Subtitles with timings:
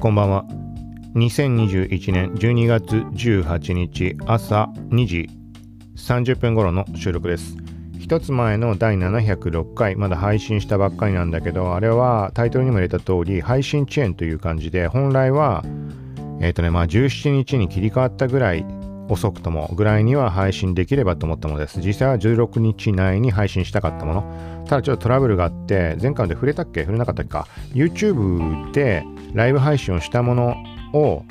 [0.00, 0.46] こんばんは。
[1.14, 5.28] 2021年12月18日朝2時
[5.94, 7.54] 30分頃の収録です。
[7.98, 15.62] 一つ前の第706回、まだ配信したばっかりなんだけど、あれはタイトルにも入れた通り、配信遅延という感じで、本来は、
[16.40, 18.64] えっ、ー、とね、まあ17日に切り替わったぐらい
[19.10, 21.80] 遅くともぐらいには配信できればと思ったものです。
[21.80, 24.64] 実際は16日内に配信したかったもの。
[24.68, 27.48] ただちょっとトラブルがあって、前回で触れたっけ触れなかったっけか。
[27.72, 29.04] YouTube で
[29.34, 30.56] ライブ配信をしたもの
[30.92, 31.24] を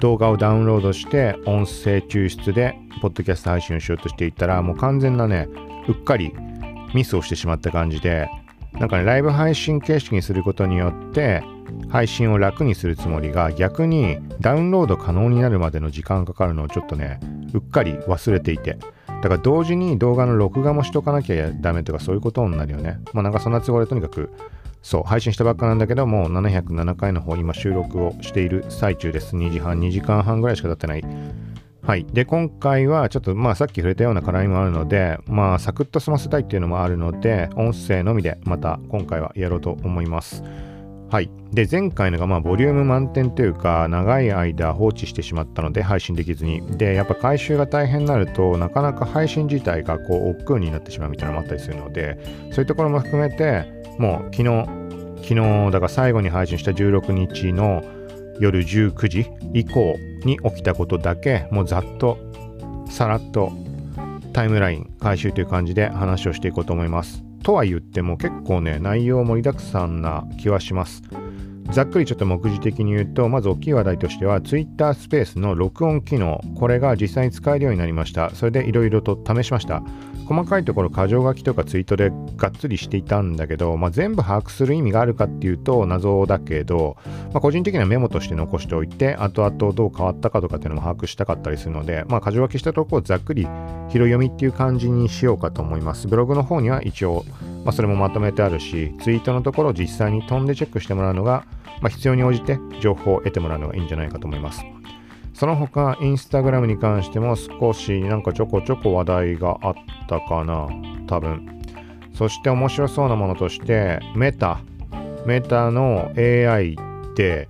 [0.00, 5.48] 動画をダウンロードして音声抽出でポッドキャスト配信をしようとしていたらもう完全なね
[5.88, 6.32] うっかり
[6.94, 8.28] ミスをしてしまった感じで
[8.74, 11.42] なんかねライブ配信形式にすることによって
[11.88, 17.20] 配信を楽にするつもりが逆にダウンロード可能になるまでの時間かかるのをちょっとね
[17.54, 24.30] うっかり忘れていてだから同時に動画の録画もしとかなきゃダメとかそういうことになるよねまあなんかそんな都合でとにかく
[24.82, 29.36] そう、配信したばっかなんだけども、707回の方、今収録をしている最中です。
[29.36, 31.04] 2時半、2時間半ぐらいしか経ってない。
[31.84, 32.06] はい。
[32.12, 40.44] で、今回はちょっと、まあさっき触れたような課題もあるので、まあサクッと済ませたいっていうのもあるので、音声のみでまた今回はやろうと思います。
[41.10, 41.28] はい。
[41.52, 46.62] で、前回のがまあボリューム満点というか、長い間放置してしまったので、配信できずに。
[46.78, 52.16] で、やっぱ回収が大変になると、なかなか配信自体がこう、億劫になってしまうみたいなのもあったりするので、
[52.52, 53.64] そういうところも含めて、
[53.98, 54.66] もう昨日、
[55.16, 57.82] 昨日、だから最後に配信した16日の
[58.42, 62.18] 夜19時以降に起きたことだけ、もうざっと、
[62.90, 63.52] さらっと
[64.32, 67.22] タイムライン回収という感じで話をしていこうと思います。
[67.44, 71.02] とは言っても結構ね、内容盛りだくさんな気はします。
[71.70, 78.30] ざっくりちょっと目次的に言うと、まず大きい話題としては、Twitter スペースの録音機能、これが実際に使えるようになりました。
[78.34, 79.82] それでいろいろと試しました。
[80.26, 86.96] 細かいところ、箇条書きとかツイートでがっつりしていたんだけど、まあ、全部把握する意味があるかっていうと謎だけど、
[87.32, 93.42] まあ、個人的なメモとして残しておいて、後々どう変わったかとかっていうのも把握したかったりするので、まあ、箇条書きしたところをざっくり
[93.88, 96.06] 拾い読みっていう感じにしようかと思います。
[96.06, 97.24] ブログの方には一応、
[97.64, 101.44] まあ、それもまとめてあるし、ツイートのところを実際に飛んでチェックしてもらうのが、
[101.80, 104.64] まあ、必要に応じて情報を得てもらうのがいいんじゃないかと思います。
[105.34, 109.74] その他、インスタグラムに関しても少しなんかちょこちょこ話題があっ
[110.08, 110.68] たかな、
[111.06, 111.60] 多分。
[112.14, 114.60] そして面白そうなものとして、メタ。
[115.26, 117.48] メタの AI って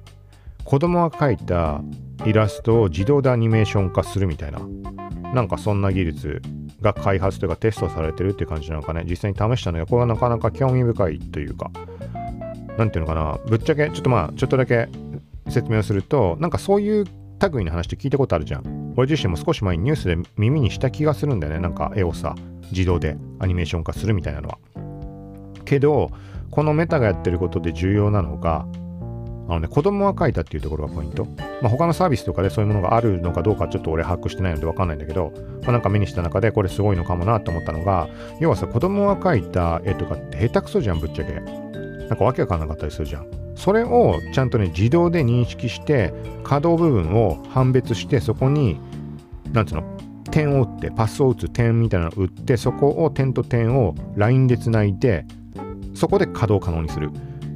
[0.65, 1.81] 子供が描いた
[2.25, 4.61] イラストを自動でアニメーション化するみたいな。
[5.35, 6.43] なんかそんな技術
[6.81, 9.05] が開発というかテストされてるっていう感じなのかね。
[9.09, 11.71] 実際に試したのが、これはなかなか興味深いというか、
[12.79, 14.89] なんていうのかな、ぶっちゃけ、ちょっとまあ、ちょっとだけ
[15.49, 17.05] 説明をすると、なんかそういう
[17.51, 18.95] 類の話って聞いたことあるじゃん。
[18.97, 21.61] 俺自身も少し前にニュースで耳にした気がするんだよね。
[21.61, 22.35] なんか絵をさ、
[22.71, 24.59] 自動でアニメーション化するみたいなのは。
[25.65, 26.11] けど、
[26.51, 28.67] このメタがやってることで重要なのが、
[29.49, 31.27] あのね、子供が描いたっていうところがポイント。
[31.61, 38.09] まあ、他のサービスとかでそういうものがあるのかどうかちょっと俺把握してないのでわかんないんだけど、まあ、なんか目にした中でこれすごいのかもなと思ったのが、
[38.41, 41.43] 要はさ、子供が描いた絵とかって下手くそじゃん、ぶっちゃけ。
[42.13, 43.27] なんかわけわかんなかったりするじゃん。
[43.55, 46.13] それをちゃんとね自動で認識して
[46.45, 48.79] 可動部分を判別してそこに
[49.53, 49.85] なんつうの
[50.31, 55.25] 点を打ってパスを打つ点みたいなのを打ってそこを点と点をラインでつないで
[55.95, 57.11] そこで稼働可能にする、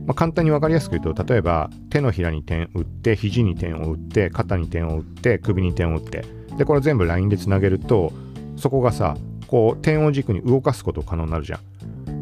[0.06, 6.25] まあ、簡単に分かりやすく言うと例えば手のひらに点打って肘に点を打って肩に点を打って首に点を打って。
[6.56, 8.12] でこれ全部ラインでつなげると
[8.56, 9.16] そこがさ
[9.49, 11.61] こう点を軸に動かすこと可能になるじゃん。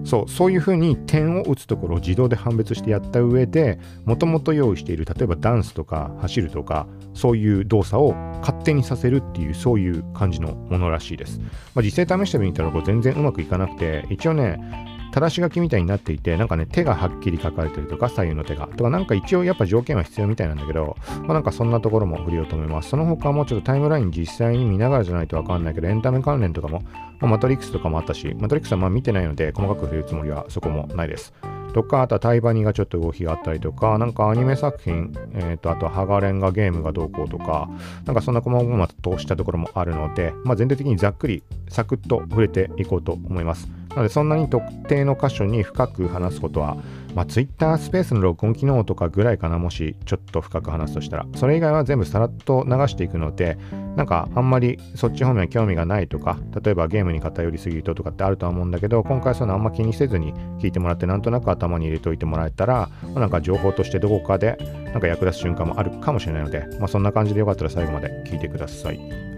[0.04, 11.40] そうそういうふうに点を打つところを自動で判別してやった上でもともと用意している例えばダンスとか走るとかそういう動作を勝手にさせるっていうそういう感じのものらしいです、
[11.74, 18.66] まあ、実際試してみたらこう全然うまくいかなくて一応ね正し書きみたいになっていて、なんかね、手がはっきり書かれてるとか、左右の手が。
[18.66, 22.88] とか、なんか一応やっぱ条件は必要みたいなんだけど、まあなんかそんなところも振りようと思います。
[22.88, 26.82] その他もちょっとタイムライン実際に見ながらじゃないとわかんないけど、エンタメ関連とかも、
[27.20, 31.32] まあ、マトリックスとかもあったし、マトリックスはまあ見てないので、細かく触れるつもりはそこもないです。
[31.74, 37.68] とか、あとはタイバニーがちょっと動きがあったりとか、なんかアニメ作品、えっ、ー、と、あとはハガレンがゲームがどうこうとか、
[38.04, 43.83] なんかそんな細々としたところもあるので、まあ全体的にざっくり、サクッと触れていこうと思います。
[43.94, 46.76] なのでそんなに特定の箇所に深く話すことは、
[47.14, 51.26] まあ、Twitter スペースの録音機能とかぐらいかな、もしちょっと深く話すとしたら。
[51.36, 53.56] それ以外は全部さらっと流していくので、
[53.94, 64.58] なんかあんまりそっち方面興味がないとか、例えばゲームに偏りすぎるととかってあるとは思うんだけど、今回そのあんま気にせずに聞いてもらって、なんとなく頭に入れておいてもらえたら、まあ、なんか情報としてどこかで
[64.92, 69.33] なんか役立つ瞬間もあるかもしれないので、まあ、そんな感じでよかったら最後まで聞いてください。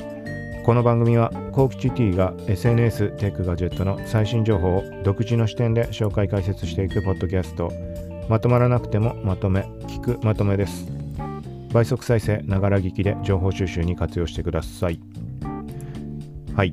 [0.67, 7.71] この番組は幸吉 T が SNS テックガジェットの最新情報を独自の視点で紹介解説していくポッドキャスト。
[8.29, 10.89] まとまらなくてもまとめ聞くまとめです。
[11.73, 14.99] 倍速再生ながら聞きで情報収集に活用してください。
[16.57, 16.73] はい。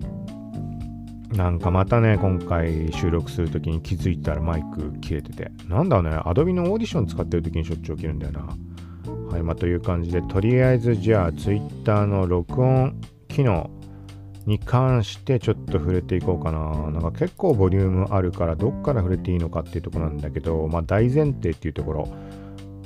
[1.30, 5.52] なんかまたね今回収録するときに気づいたらマイク切れてて。
[5.68, 8.48] なんだろうねアドビのオーディション使ってるときにしょっちゅう起きるんだよな。
[9.30, 13.70] はいまあという感じでとりあえずじゃあ Twitter の録音機能
[14.46, 16.92] に関してちょっと触れていこうかな。
[16.92, 22.08] なんか結構ボリュームあるからどっから触れていいのかっていうところなんだけど、まあ大前提っていうところ。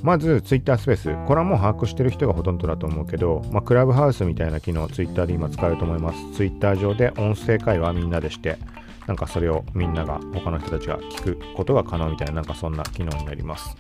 [0.03, 1.25] まず Twitter スペース。
[1.25, 6.33] これはもう把握してる人がほとんどだと思うけど、まあクラブハウスみたいな機能 Twitter で今使えると思います。
[6.33, 8.59] Twitter 上で音声会話みんなでして、
[9.07, 13.75] なんかそれをみんなが他の人たちが聞くことが可能みたいななんかそんな機能になります。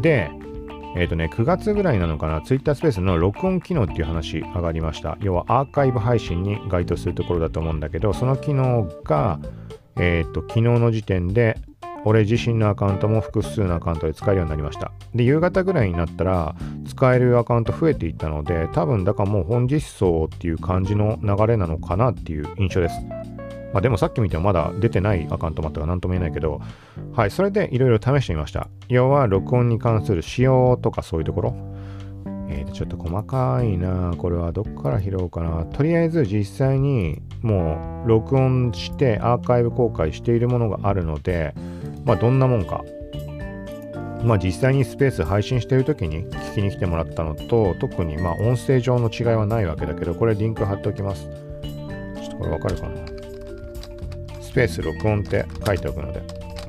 [0.00, 0.30] で、
[0.96, 5.18] えっ、ー、とね、9月ぐらいなのかな、Twitter スペースの録音機能っていう話上がりました。
[5.20, 9.40] 要はアーカイブ配信に該当するところだと思うんだけど、その機能が、
[9.96, 11.58] えっ、ー、と、昨日の時点で、
[12.06, 14.92] 俺自身のアカウントも複数のアカウントで使えるようになりました。
[15.14, 16.54] で、夕方ぐらいになったら、
[16.86, 22.96] 使えるアカウント増えていったので、多分だからもう本実装っていう感じの流れなのかなっていう印象です。
[23.74, 26.60] まあ、でもさっき見てもまだ出てないアカウントもあったから何とも言えないけど、
[27.12, 28.68] はい、それでいろいろ試してみました。
[28.88, 31.56] 要は録音に関する仕様とかそういうところ。
[32.48, 35.64] えー、とちょっと細かいなこれはどっから拾おうかな。
[35.64, 41.52] とりあえず実際にもう録音してアーカイブ公開しているものがあるので、
[42.04, 42.84] まあどんなもんか。
[44.22, 51.24] まあ実際にスペース配信してる時に聞きに来てもらったのと、特にまあ音声上の違いはないわけだけど、これリンク貼っておきます。
[51.24, 53.13] ちょっとこれわかるかな？
[54.54, 56.22] ペース録音って書いておくので、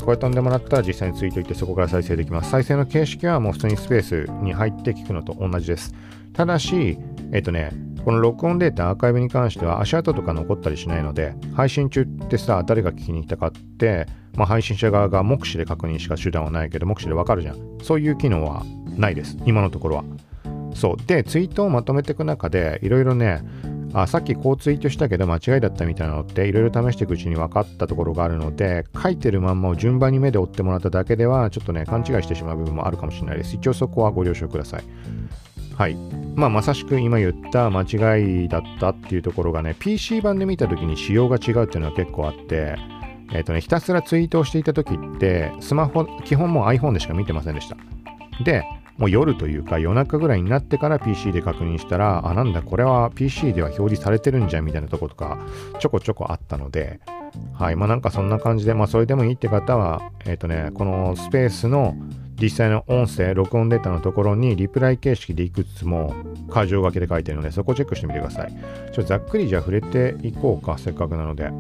[0.03, 2.51] これ飛んでもらったら実際にツイートいてそこから再生できます。
[2.51, 5.93] 再生の形式はもう普通にスペースに入って聞くのと同じです。
[6.33, 6.97] ただし、
[7.31, 7.71] えっ、とね、
[8.03, 14.05] この録音データアーカイブに関しては足跡とか残ったりしないので、配信中ってさ、誰が聞きに来たかって、
[14.35, 17.79] まあ、配信者側が目視で確認しか手段はないけど、目視でわかるじゃん。
[17.81, 18.63] そういう機能は
[18.95, 19.38] ないです。
[19.45, 20.03] 今のところは。
[20.75, 21.06] そう。
[21.07, 23.42] で、ツイートをまとめていく中で、いろいろね、
[23.98, 33.56] あさっきこうツイートしたけど間違いだったみたいなのっていろいろ試していくうちに分かったところがあるので書いてるまんまを順番に目で追ってもらっただけではちょっとね勘違いしてしまう部分もあるかもしれないです。
[33.56, 34.83] 一応そこはご了承ください。
[35.77, 35.95] はい。
[36.36, 42.75] まあまさしく今言った間違いだったっていうところがね PC 版で見た時に仕様が違うっていうのは結構あって
[43.31, 47.77] えっ、ー、とねひたすらツイートをしていた時ってスマホ基本もう iPhone でしか見てませんでした。
[48.44, 48.66] で
[48.97, 55.39] もう夜というか夜中ぐらいになってから PC で確認したら、あ、なんだ、これは PC では表示されてるんじゃんみたいなとことか
[55.80, 57.00] ちょこちょこあったので、
[57.53, 61.95] はい、まあなんかそんな感じで、まあそれでもいいって方は、えっ、ー、とね、このスペースの
[62.42, 66.13] 実際の音声、録音データのところにリプライ形式でいくつも
[66.50, 68.51] 箇条書きで書いてるので、そこをチェックしてみてください。
[68.51, 68.59] ちょ
[68.91, 71.51] っとざっくりじゃあ触れていこうか、せっかくなので。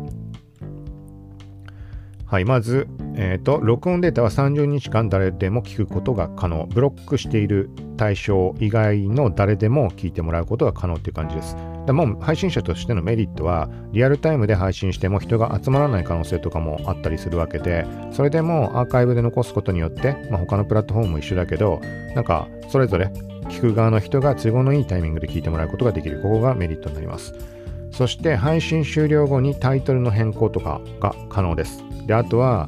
[2.27, 6.65] はい、まず、え、ー、と、録音データは30日間誰でも聞くことが可能。
[6.65, 11.55] ブロックしている対象以外の誰でも聞いてもらうことが可能っていう感じです。
[11.85, 21.79] でも配信者としてのメリットは、リアルタイムで配信しても人が集まらない可能性とかもあったりするわけで、それでもアーカイブで残すことによって、まあ、他のプラットフォームも一緒だけど、
[22.15, 23.11] なんかそれぞれ
[23.49, 26.21] 聞く側の人が都合のいいタイミングで聞いてもらうことができる。
[26.21, 27.54] ここがメリットになります。
[27.95, 31.81] そして配信終了後にタイトルの変更とかが可能です。
[32.05, 32.67] で、あとは、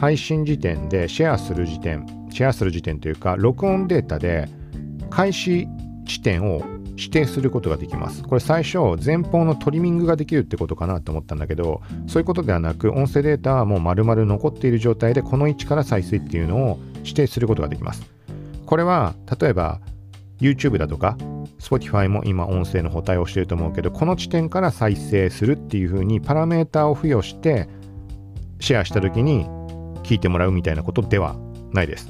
[0.00, 4.48] 配信時点でシェアする時点、シェアする時点というか、録音データで
[5.10, 5.68] 開始
[6.06, 6.62] 地点を
[6.96, 8.22] 指定することができます。
[8.22, 18.02] これ最初、前方のトリミングができるってことかなと思ったんだけど、そういうことではなく、音声データはもう丸々残っている状態で、この位置から再生っていうのを指定することができます。
[18.64, 19.80] これは、例えば、
[20.44, 21.16] YouTube だとか、
[21.58, 27.68] Spotify も今音声の補対をしていると思うけど、この地点から再生するっていうふうにパラメータを付与して
[28.60, 29.46] シェアした時に
[30.02, 31.36] 聞いてもらうみたいなことでは
[31.72, 32.08] ないです。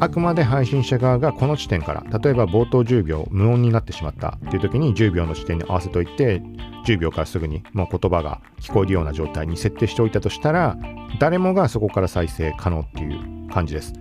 [0.00, 6.42] あくまで配信者側がこの地点から、例えば冒頭10秒無音になってしまったっていう時に10秒の地点に合わせておいて、
[6.86, 10.76] 10秒からすぐにもう言葉が聞こえるような状態に設定しておいたとしたら、
[11.20, 13.94] 誰もがそこから再生可能っていう感じです。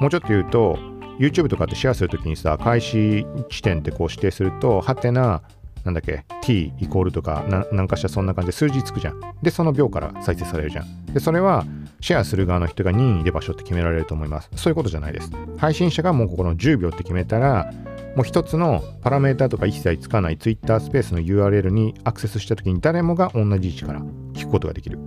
[0.00, 0.78] もうちょっと言うと、
[1.18, 5.42] YouTube とかってシェアするときにさ、開始地点ってこう指定すると、はてな、
[5.84, 9.20] なんだっけ、t イコールとか、なんかしらそんな感じで数字つくじゃん。
[9.42, 11.06] で、その秒から再生されるじゃん。
[11.06, 11.64] で、それは、
[12.00, 14.50] シェアする側の人が任意で場所って決められると思います。
[14.56, 15.30] そういうことじゃないです。
[15.58, 17.70] 配信者がもうここの10秒って決めたら、
[18.16, 24.00] もう一つのパラメータとか一切つかない Twitter スペースの URL にアクセスしたときに誰もが同じ位置から
[24.34, 24.98] 聞くことができる。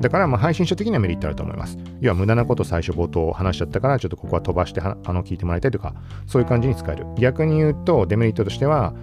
[0.00, 1.78] だからまあ配信者的にはメリットあると思います。
[2.00, 5.94] 要は無駄なこと最初冒頭話しちゃったからちょっとここは飛ばしてあの聞いてもらいたいとか
[6.26, 7.06] そういう感じに使える。
[7.18, 8.94] 逆に言うとデメリットとしては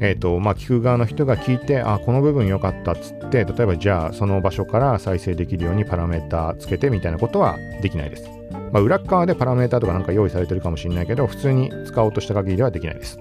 [0.00, 8.28] えーとまあ、聞く側の人が聞いてあこの部分良かったっつって例えばじゃあその場所から再生できるようにパラメータつけてみたいなことはできないです、
[8.72, 13.18] まあ、裏側でパラメータとかなんか用意されてるかもしれないけど普通に使おうとした限りではできないです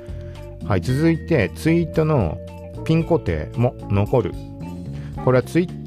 [0.65, 2.37] はい続いてツイートの
[2.85, 4.33] ピン固定も残る
[5.23, 5.82] これはツイッ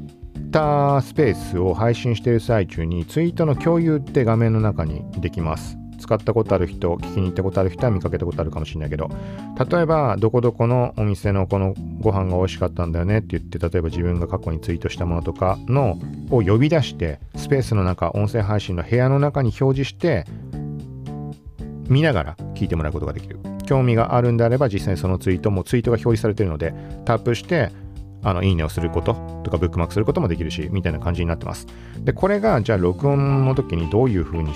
[0.51, 9.09] タースペースを配信している最中にツイートの共有って画面の中にできます使ったことある人、聞きに行ったことある人は見かけたことあるかもしれないけど、
[9.69, 15.99] 例えば、どこどこのお店のこのご飯が美味しかったんだよねって言って、例えば自分が過去にツイートしたものとかの
[16.29, 20.25] を呼び出して、スペースの中、音声配信の部屋の中に表示して、
[21.89, 23.39] 見ながら聞いてもらうことができる。
[23.65, 26.73] 興味があるんであれば、実際にそのツイートもツイートが表示されているので、
[27.05, 27.71] タップして、
[28.23, 31.67] あのいいねをすることとかブックマークすることもできるし、みたいな感じになってます。
[31.99, 34.53] で、これがじゃあ録音の時にどういう風に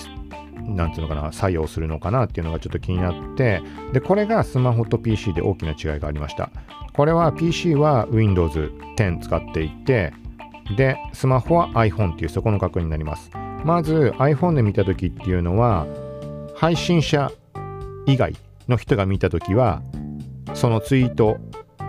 [0.75, 3.61] なんていうのかな、作用するのかなっていうのがちょっと気になって、
[3.93, 6.49] で、これがスマホと PC で大きな違いがありました。
[6.93, 10.13] これは PC は Windows 10使っていて、
[10.77, 13.31] で、スマホは iPhone っていうそこの確認になります。
[13.63, 15.85] まず iPhone で見た時っていうのは、
[16.55, 17.31] 配信者
[18.05, 18.35] 以外
[18.67, 19.81] の人が見た時は、
[20.53, 21.37] そのツイート、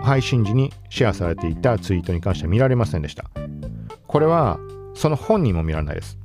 [0.03, 3.25] 配信時にシェアされていたツイートに関しては見られませんでした。
[4.05, 4.59] これは
[4.93, 6.17] その本人も見られないです。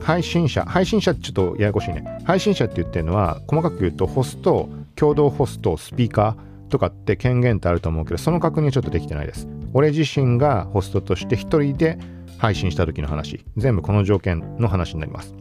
[0.00, 2.04] 配信者、配信者ってちょっとややこしいね。
[2.24, 9.46] 配信者って言ってるのは、細かく言うと、ホスト、共同ホスト、スピーカーとかって権限ってあると思うけど、その確認ちょっとできてないです。
[9.74, 11.98] 俺自身がホストとして一人で
[12.38, 15.34] 配信した時の話、全部この条件の話になります。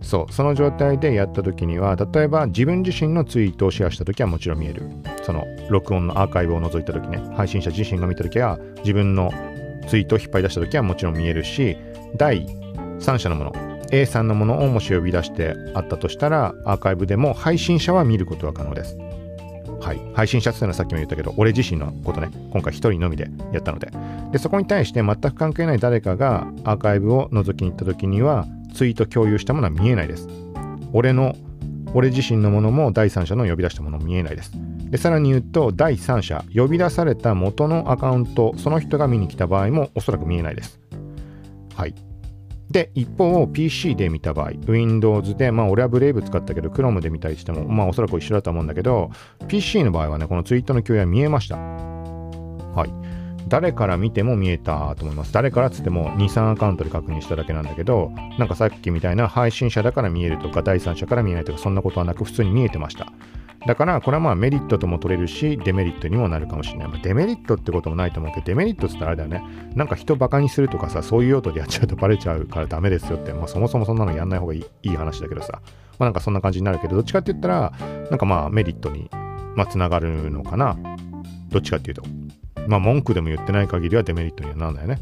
[0.00, 4.82] そう、その状態でやった時には、例えば自分自身のツイートをシェアした時はもちろん見える。
[5.22, 9.32] その録音のアーカイブを除いた時ね、配信者自身が見た時は、自分の
[9.88, 11.76] ツイートを引っ張り出した時はもちろん見えるし、
[12.16, 12.46] 第
[12.98, 13.52] 三者のもの、
[13.92, 18.96] A さんのものをもし呼び出してあったとしたら、アーカイブでも配信者は見ることが可能です。
[19.80, 20.00] はい。
[20.14, 23.90] 配信者っていうのはさっきも言ったけど、俺自身のことね、今回一人のみでやったので。
[24.30, 30.28] で、そこに対して全く関係ない誰かがアーカイブを覗きに行った時には、ツイート共有したものは見えないです。
[30.92, 31.36] 俺の、
[31.94, 34.52] 俺自身のものも第三者の呼び出したものも見えないです。
[34.90, 40.80] で、さらに言うと、第三者、呼び出された元のアカウント、その人が見に来た場合もおそらく見えないです。
[41.74, 41.94] はい。
[42.70, 49.10] で、一方、PC で見た場合、Windows で、まあ、俺はブレイブ使ったけど、Chrome で見たりしても、まあ、おそらく一緒だと思うんだけど、
[49.48, 51.56] PC の場合はね、このツイートの共有は見えました。
[51.56, 53.09] はい。
[53.50, 55.32] 誰から見ても見えたと思います。
[55.32, 63.12] 誰からっつっても2、3アカウントで確認しただけなんだけど、なんかさっきみたいな配信者だから見えるとか、第三者から見えないとか、そんなことはなく、普通に見えてました。
[63.66, 66.88] だから、これはまあメリットとも取れるし、デメリットにもなるかもしれない。
[66.88, 69.72] まあ、デメリットってこともないと思うけど、デメリットって言ったらあれだよね。
[69.74, 75.60] なんか人バカにするとかさ、そういう用途でやっちゃうとバレちゃうからダメですよって、まあそもそもそんなのやんない方がいいいい話だけどさ。
[75.98, 77.72] まあなんかそんな感じになるけど、どっちかって言ったら、
[78.10, 79.10] なんかまあメリットに、
[79.56, 80.78] まあ、つながるのかな。
[81.50, 82.02] どっちかっていうと。
[82.68, 84.98] まあ文句でも言ってない限りはデメリットにはならないよね。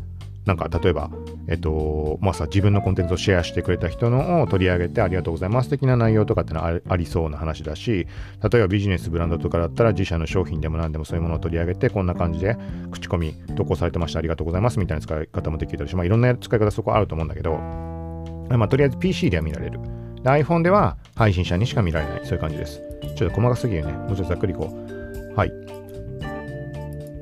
[0.47, 1.11] なんか例えば、
[1.47, 8.07] えっと、まあさ、自分のコンテンツをシェアしてくれた人のを取り上げてありがとうございます的な内容とかってのはありそうな話だし、
[8.51, 12.57] 例えばビジネスブランドとかだったら自社の商品でも何でもそういうものを取り上げて、こんな感じで
[12.91, 19.81] 口コミ投稿されてました、ありがとうございますみたいな使い方もできるし、まあいろんな使い方そこあると思うんだけど、まあとりあえず PC では見られる。
[20.25, 22.21] iPhone では配信者にしか見られない。
[22.25, 22.81] そういう感じです。
[23.17, 23.93] ちょっと細かすぎるね。
[23.93, 25.35] もうちょっとざっくりこう。
[25.37, 25.78] はい。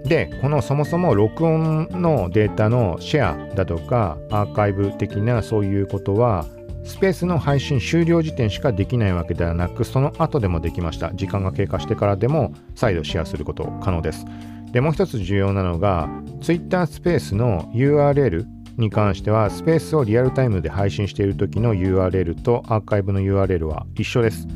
[0.06, 6.46] で、このそもそも録音のデータのシェアだとかアーカイブ的なそういうことは
[6.84, 11.12] スペースの配信終了時点しかできないわけではなくその後でもできました。
[11.14, 14.24] 時間が経過してからでも再度シェアすること可能です。
[14.70, 16.08] でもう一つ重要なのが
[16.40, 18.46] Twitter スペースの URL
[18.76, 24.46] に関してはスペースをリアルタイムで配信している時の URL とアーカイブの URL は一緒です。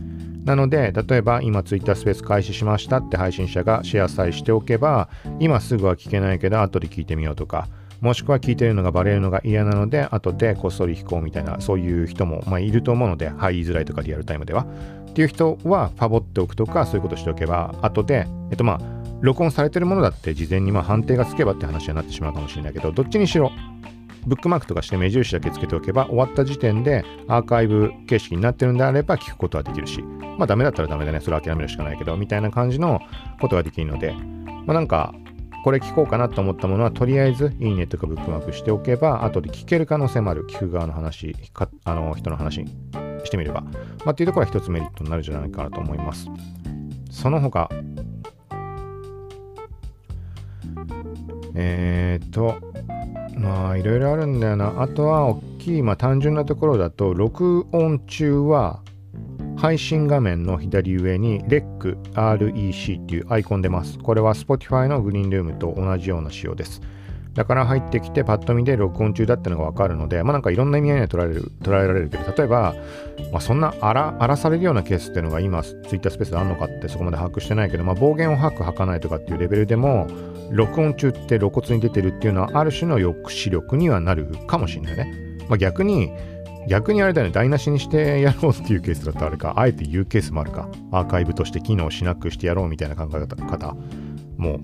[0.45, 7.69] なので、例えば今 Twitter スペース開始しましたって配信者がシェアさえしておけば、今すぐは聞けないけど後で聞いてみようとか、
[8.01, 14.67] もしくは聞いてるのがバレるのが嫌なので、後でこっそり聞こうみたいな、そういう人も、まあ、いると思うので、入りづらいとかリアルタイムでは。
[15.11, 23.53] っていう人は、ファボっておくとか、そういうことしておけば、後で、えっとまあ、録音されてるものだって事前にまあ判定がつけばって話になってしまうかもしれないけど、どっちにしろ、
[24.27, 33.01] ブックマークとかして目印だけつけておけば終わった時点でアーカイブ形式になってるんであれば聞くことはできるし、まあダメだったらダメだね、それ諦めるしかないけど、みたいな感じの
[33.41, 34.13] ことができるので、
[34.67, 35.15] まあなんか、
[35.63, 41.37] これ聞こうかなと思ったものは、とりあえずいいねとかブックマークしておけば、後で聞ける可能性もある、聞く側の話、
[41.85, 42.65] あの人の話
[43.25, 43.71] してみれば、ま
[44.07, 46.27] あっていうところは一つメリットになるんじゃないかなと思います。
[47.11, 47.69] その他、
[51.55, 52.70] えー、っと、
[53.41, 54.83] まあいろいろあるんだよな。
[54.83, 58.83] あとは大きい、まあ単純なところだと、録音中は
[59.57, 63.99] 配信画面の左上に REC、REC っていうアイコン出ます。
[63.99, 66.83] これは Spotify のグリーンルームと同じような仕様です。
[67.35, 72.75] だから入ってきてパッと見で録音中だってのがわかるので、まあなんかいろんな意味合いで捉えられる捉えられるけど、例えば、
[73.33, 80.09] まあ、そんな荒荒らされるようなケースっていうのが今、Twitter スペースであるのかってそこまで把握してないけど、まあ、暴言を吐く吐かないとかっていうレベルでも、
[80.51, 85.39] 録音中って露骨に出てるっていうのは、ある種の抑止力にはなるかもしれないね。
[85.49, 86.11] まあ、逆に、
[86.69, 93.77] 逆にあれだよね、台無しにしてやろうっていうケースだとあれか、あえて言うケースもあるか、アーカイブとして機能しなくしてやろうみたいな考え方
[94.37, 94.61] も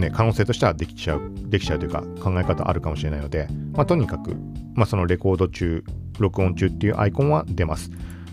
[0.00, 4.34] ね、可能性としてはできちゃう、できちゃうというか考え方あるかもしれないので、まあ、とにかく、
[4.74, 5.84] まあ、そのレコード中、
[6.18, 7.90] 録音中っていうアイコンは出ます。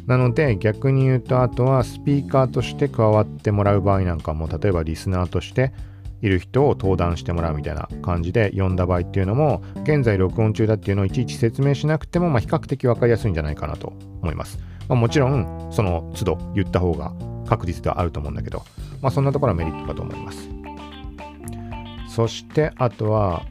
[0.07, 5.73] なので逆に言うとあとはスピーカーとして加わってもらう場合なんかも例えばリスナーとして
[6.21, 14.57] いる人を登壇してもらうみたいな感じで呼んだ場合っていうのも現在録音中だっていうのをいちいち説明しなくてもまあ比較的分かりやすいんじゃないかなと思います。
[14.87, 17.13] まあ、もちろんその都度言った方が
[17.45, 18.63] 確実ではあると思うんだけど、
[19.01, 20.56] まあ、そんなところはメリットかと思います。
[22.17, 23.45] そしてあとは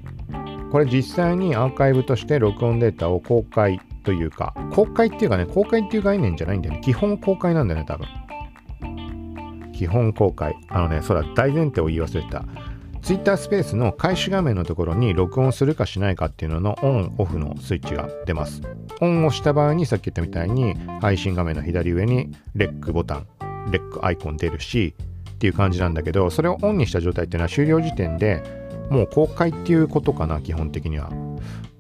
[0.73, 6.81] これ実際にアーカイブとして録音データを公開というか公開っていうかね公開っていう概念じゃないんだよね。
[6.81, 8.09] 基本公開なんだよね多分。
[9.73, 10.57] 基本公開。
[10.69, 12.45] あのねそうだ大前提を言い忘れた。
[13.03, 18.63] Twitter スペースの開始画面のところに録音するかしないかっていうののオンオフのスイッチが出ます。
[19.01, 23.29] オンをした場合にさっき言ったみたいに配信画面の左上にレックボタン
[23.71, 24.97] レックアイコン出るし
[25.37, 28.43] っていう感じなんだけどそれをオンにした状態っていうのは終了時点で
[28.91, 31.11] もう公開っていうことかな基本的には。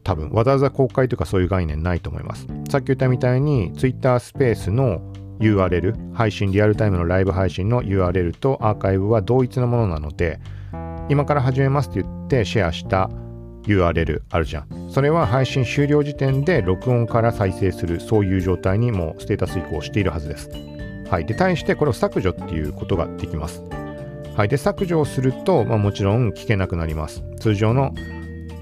[0.04, 2.46] 多分わざわざ公開とかそういう概念ないと思います。
[2.70, 5.00] さっき言ったみたいに Twitter スペースの
[5.40, 10.38] URL 配信リアルタイムのライブ配信の URL とアーカイブは同一のものなので
[11.08, 13.10] 今から始めますって言ってシェアした
[13.64, 14.90] URL あるじゃん。
[14.90, 20.75] それは配信終了時点で録音から再生するそういう状態にもうステータス移行しているはずです。
[21.10, 23.62] はい、で対してこれを削除っていうことができます。
[24.36, 27.22] はい、で削除をすると、まあ、もちろん聞けなくなります。
[27.40, 27.94] 通常の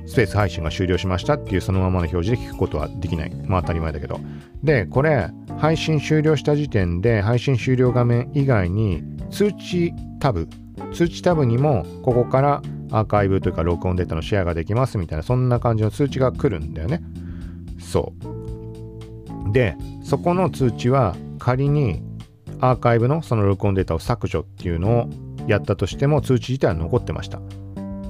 [0.07, 3.33] スペース配信が終了しましたっていうそのままの表示で聞くことはできない。
[3.47, 4.21] まあ当たり前だけど。
[4.63, 10.49] で、これ、配信終了した時点で配信終了画面以外に通知タブ、
[10.93, 17.01] 通知タブにもここからアーカイブというか録音データのシェアができますみたいなそんな感じの通知が来るんだよね。
[17.81, 18.13] そ
[19.49, 19.53] う。
[19.53, 22.03] で、そこの通知は仮に
[22.61, 25.11] アーカイブのその録音データを削除っていうのを
[25.47, 27.41] やったとしても通知自体は残ってました。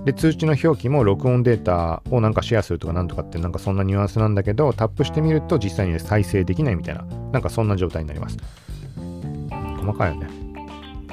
[0.05, 8.37] で、通知の表記も録音データをなんかシェアするとかなんとかってなんかそんなニュアンスなんだけど、タップしてみると実際に再生できないみたいな、なんかそんな状態になります。
[9.79, 10.29] 細かいよね。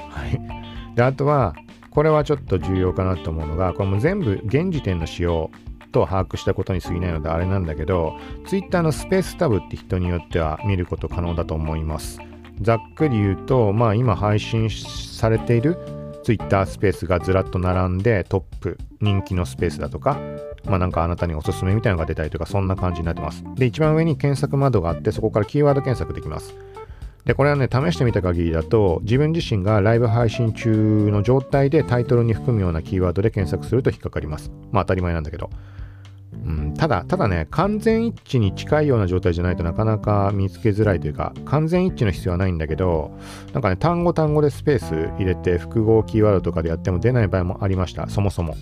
[0.10, 0.96] はい。
[0.96, 1.56] で、あとは、
[1.90, 5.52] これはちょっと重要かなと思うのが、これも全部現時点の仕様
[5.92, 12.20] と把握したことに過ぎないのであれなんだけど、Twitter のスペースタブって人によっては見ること可能だと思います。
[12.62, 15.78] ざっくり言うと、まあ今配信されている
[16.24, 20.20] Twitter スペースがずらっと並んでトップ、人気のスペースだとか、
[20.66, 23.44] まあなんかあなたにおすすめみたいなのが出たりとか、そんな感じになってます。
[23.56, 26.56] で、一番上に検索窓があって、そこからキーワード検索できます。
[27.26, 34.52] で、これはね、試してみた限りだと、自分自身がライブ配信中の状態でタイトルに含むようなキーワードで検索すると引っかかります。
[34.72, 35.50] まあ当たり前なんだけど。
[36.46, 43.12] うん、ただ、ただね、完全一致に近いような状態じゃないとなかなか見つけづらいというか、完全一致の必要はないんだけど、
[43.54, 48.56] なんかね、単語単語でスペース入れて複合キーワードとかでやっても出ない場合もありました、そもそも。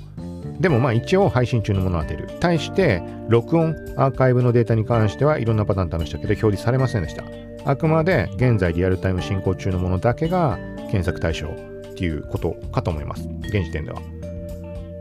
[0.59, 2.27] でもまあ一応配信中のものは出る。
[2.41, 7.23] 対して、録音、アーカイブのデータに関してはいろんなパターン試したけど表示されませんでした。
[7.65, 10.57] あくまで現在リアルタイム進行中のものだけが
[10.91, 13.27] 検索対象っていうことかと思います。
[13.43, 14.18] 現時点では。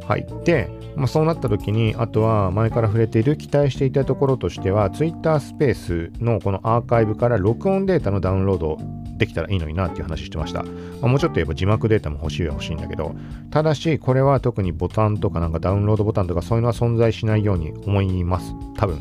[0.08, 0.26] はい。
[0.44, 8.78] で、まあ、そうなった時に、あとは前から触れている期待していたところとしては、Twitter スペースのこのアーカイブから録音データのダウンロード
[9.18, 10.62] できたらいいのになっていう話してました。
[10.62, 10.70] ま
[11.02, 13.14] あ、もうちょっと言えば字幕データも欲しいは欲しいんだけど、
[13.50, 18.54] ただし、これは特にボタンとかなんかダウンロードボタンとかそういうのは存在しないように思います。
[18.78, 18.98] 多分。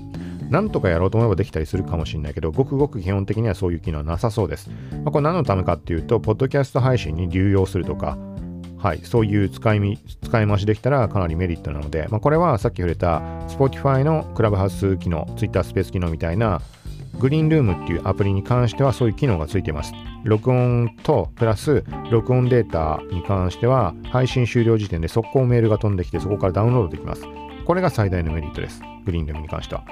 [0.49, 4.69] なんとかやろうと思えばできたりするかもしれないけど、ごくごく基本的にはそういう機能はなさそうです。
[4.91, 8.17] まあ、これ何のためかっていうと、ポッドキャスト配信に流用するとか、
[8.77, 16.61] はい、そういう使いみ使い回しできたらかなりメリットなので、まあ、これはさっき触れた Spotify のクラブハウス機能、Twitter スペース機能みたいな
[17.19, 19.93] グリーンルームっていうアプリに関してはそういう機能がついています。
[20.23, 27.23] 録音とプラス録音データに関しては配信終了時点で速攻メールが飛んできてそこからダウンロードできます。
[27.65, 28.81] これが最大のメリットです。
[29.05, 29.83] グリーンルームに関しては。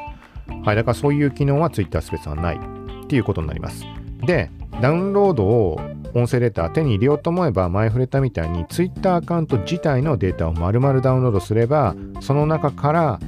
[0.63, 3.83] はい、だからそういう機能は Twitter スペースはないっていうことになります。
[4.25, 5.79] で、ダウンロードを
[6.13, 13.19] 音声データ手に入れようと思えば前触れたみたいに Twitter アカウント自体のデータを丸々ダウンロードすればその中から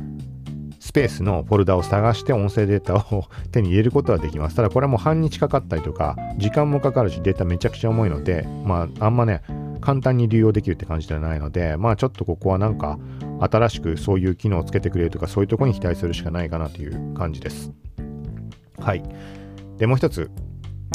[0.80, 4.56] スペースのフォルダを探して音声データを手に入れることはできます。
[4.56, 9.42] ただこれはもう半日かかったりとか、時間もかかるしデータめちゃくちゃ重いので、まああんまね、
[9.82, 12.98] 簡単に利用できるって感じではないので、まあちょっとここはなんか
[13.42, 17.74] 新しくそういう機能をつけてくれるとか、そういうとこに期待するしかないかなという感じです。
[18.80, 19.04] はい。
[19.78, 20.32] で、もう一つ、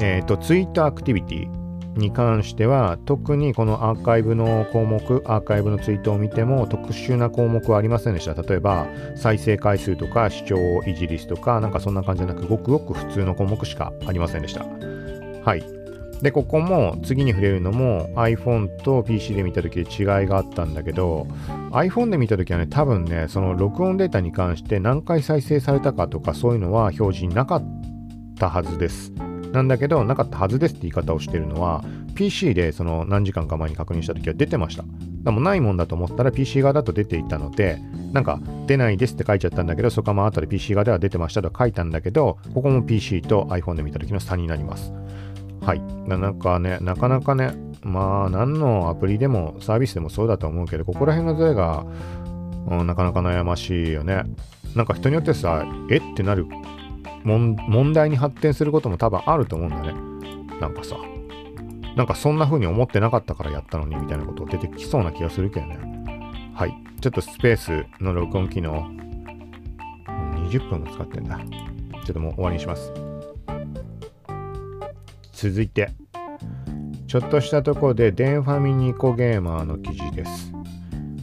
[0.00, 1.62] えっ、ー、と、ツイートアクティビティ。
[1.96, 8.40] に関しては特にこのアーカイブの項目アーカイブのツイートを見ても特殊な項目はありませんでした。
[8.40, 14.64] 例えば再生回数とか視聴維持率とかなんかそんな感じじゃなくごくごく普通の項目しかありませんでした。
[15.44, 15.62] はい。
[16.22, 21.26] でここも次に触れるのも iPhone と PC で見た時で違いがあったんだけど
[21.72, 27.64] iPhone で見た時はね多分ねその録音データに関して何回再生されたかとかそういうのは表示なかっ
[28.38, 29.12] たはずです。
[29.52, 31.84] なんだけど、なかったはずですって言い方をしてるのは、
[32.14, 34.84] PC でその何時間か前に確認した時は出てました。
[35.22, 37.78] でもないもんだと思ったら PC 側だと出ていたので、
[38.12, 44.92] なんか出ないですって書いちゃったんだけど、そこはまあ後で PC 側では出てましたと書いたんだけど、ここも PC と iPhone で見た時の差になります。
[45.60, 45.82] はい。
[46.08, 51.86] なんかね、なかなかね、まあ何のアプリでもサービスでもそうだと思うけど、ここら辺のズレが、
[52.68, 54.24] うん、なかなか悩ましいよね。
[54.74, 55.98] なんか人によってさ、え？
[55.98, 56.46] ってなる
[57.24, 59.94] 問題に発展することも多分あると思うんだね。
[60.61, 60.96] なんかさ、
[61.96, 65.78] なんかそんな風に思ってなかったからやったのにみたいなこと出てきそうな気がするけどね。
[66.54, 66.74] はい。
[67.00, 68.87] ちょっとスペースの録音機能、
[70.50, 71.38] 20分も使ってんだ。
[72.04, 72.92] ちょっともう終わりにします。
[75.32, 75.90] 続いて、
[77.08, 80.52] ちょっとしたところでデンファミニコゲーマーの記事です。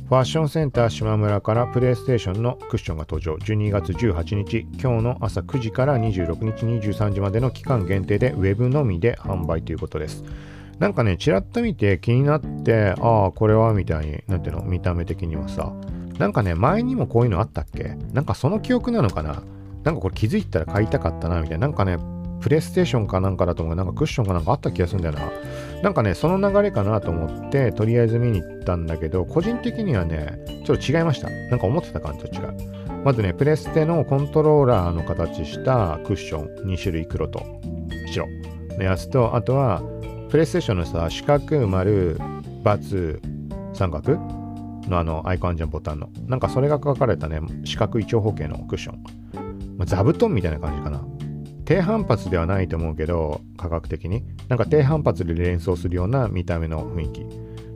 [0.09, 3.35] ファッションセンター島村からプレイステーションのクッションが登場。
[3.35, 10.23] 12月18日、今日の朝9時から26日23時までの期間限定で Web のみで販売ということです。
[10.79, 15.71] なんかね、ちらっと見て気になって、ああ、これはみたいに、なんていうの、見た目的にはさ、
[16.17, 17.95] なんかね、前にもこういうのあったっけ？
[18.11, 19.43] なんかその記憶なのかな？
[19.83, 21.67] なんかこれ気づいたら買いたかったな、みたいな。
[21.67, 21.97] なんかね、
[22.41, 25.31] プレイステーションかなんかだと思うなんかクッションかなんかあった気がするんだよな。
[25.81, 31.29] なんかね、その流れかなと思って、とりあえず見に行ったんだけど、個人的にはね、ちょっと違いました。
[31.29, 32.79] なんか思ってた感じと違う。
[33.03, 37.41] まずね、プレステのコントローラーの形したクッション2種類黒と
[38.11, 38.27] 白
[38.77, 39.81] のやつと、あとは、
[40.29, 42.17] プレイステーションのさ、四角、丸、
[42.63, 43.19] ×、
[43.73, 44.17] 三角？
[44.89, 49.03] のあのアイコンアンジャンボタンの、なんかそれが書かれたね、四角い長方形のクッション。
[49.77, 51.01] ま、座布団みたいな感じかな。
[51.69, 54.23] 低反発ではないと思うけど、価格的に。
[54.47, 57.25] なんか低反発で連想するような見た目の雰囲気。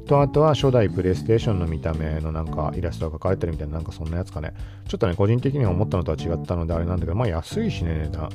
[0.08, 4.56] と、あとは初代プレイステーションの見た目のなんかイラストが描かれてるみたいな、なんかそんなやつかね。
[4.88, 8.30] ちょっとね、個人的には思ったのとは違ったのであれなんだけど、まあ安いしね、値段。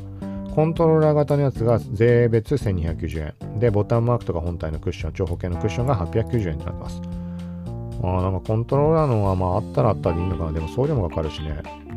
[0.54, 3.58] コントローラー型のやつが税別1290円。
[3.58, 7.02] で、ボタンマークとか本体のクッション、長方形のクッションが890円になってます。
[8.00, 10.52] あなんかコントローラーのはまああったらあったらいいのかな。
[10.52, 11.87] でも送料もかかるしね。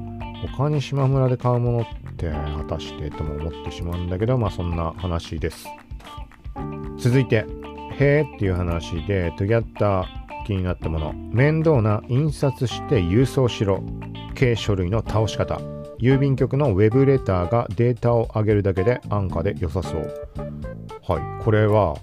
[0.47, 5.67] 他に島村で買うものって果たしてとも思ってしまうんだけど、まあそんな話です。
[6.97, 7.45] 続いて、
[7.99, 10.05] へーっていう話で、トゥギャッター
[10.45, 11.13] 気になったもの。
[11.13, 13.83] 面倒な印刷して郵送しろ
[14.35, 15.59] 系書類の倒し方。
[15.99, 20.11] 郵便局のウェブレターがデータを上げるだけで安価で良さそう。
[21.07, 21.43] はい。
[21.43, 21.95] これは、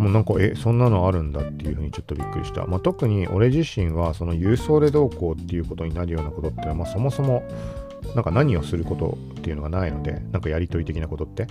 [0.00, 2.64] もうなんか、え、そんなのあるんだっていうふうにちょっとびっくりした。
[2.66, 7.42] まあ、特に俺自身は、その郵送でどうこうっていうことになるようなことってのは、まあ、そもそも、
[8.14, 11.48] なんか何をすることっていうのがないので、なんかやりとり的なことって。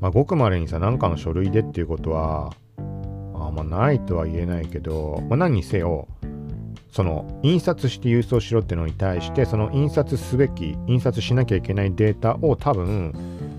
[0.00, 6.08] まあ、ごくまれにさ、なんかの書類でっていうことは、あまあ、ないとは言えないけど、まあ、何にせよ、
[6.90, 13.12] その印刷して郵送しろってのに対してその印刷すべき印刷しなきゃいけないデータを多分、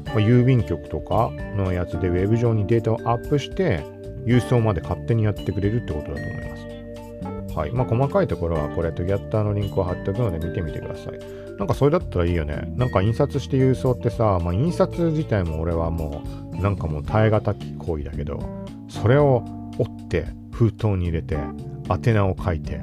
[0.06, 3.95] まあ、郵便局とかのやつでウェブ上にデータをアップして
[4.26, 7.56] 郵送まで勝手にやってくれるってことだと思います。
[7.56, 7.72] はい。
[7.72, 11.20] まあ、細かいところはこれ、トギャッターのリンクを貼っておくので見てみてください。
[11.58, 12.74] なんかそれだったらいいよね。
[12.76, 16.22] なんか印刷して郵送ってさ、まあ、印刷自体も俺はも
[16.54, 18.40] う、なんかもう耐え難き行為だけど、
[18.90, 19.44] それを
[19.78, 21.38] 折って封筒に入れて、
[21.90, 22.82] 宛名を書いて、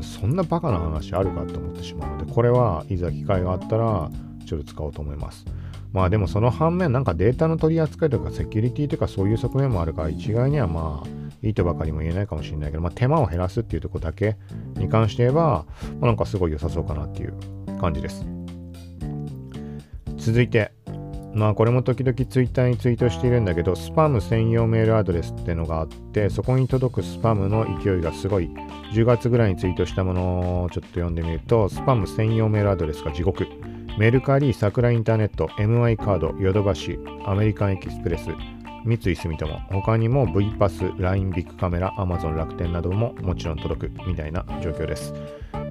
[0.00, 4.10] そんなバカな話あるかと思ってしまうので、これはいざ機会があったら、
[4.46, 5.44] ちょっと使おうと思います。
[5.92, 14.36] まあでもその反面なんかデータの取り扱いとかセキュリティとかそういう側面もあるから一概にはまあいいとばかりも言えないかもしれないけど、まあ、手間を減らすっていうとこだけ
[14.76, 15.64] に関して言えば、
[16.00, 17.34] まあ、なんかすごい良さそうかなっていう
[17.80, 18.24] 感じです。
[20.18, 20.72] 続いて、
[21.34, 28.50] まあこれも時々ツイッターにツイートしているんだけど、スパム専用メールアドレスってのがあって、そこに届くスパムの勢いがすごい、
[28.92, 33.46] 10月ぐらいにツイートしたものをちょっと読んでみると、スパム専用メールアドレスが地獄。
[34.00, 38.28] メルカリ、桜インターネット、MI カード、ヨドバシ、アメリカンエキスプレス、
[38.86, 45.12] 三井住友、他にも V パス、LINE ビッグカメラ、Amazon 楽天などももちろん届くみたいな状況です。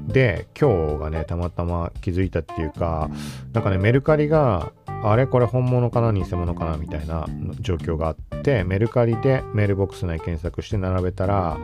[0.08, 3.10] で、今日がね、たまたま気づいたっていうか、
[3.52, 5.28] なんかね、メルカリが、あれ？
[5.28, 6.12] これ本物かな？
[6.14, 6.78] 偽物かな？
[6.78, 7.26] みたいな
[7.62, 11.58] 状況があって、メルカリでメールボックス内検索して並べたら、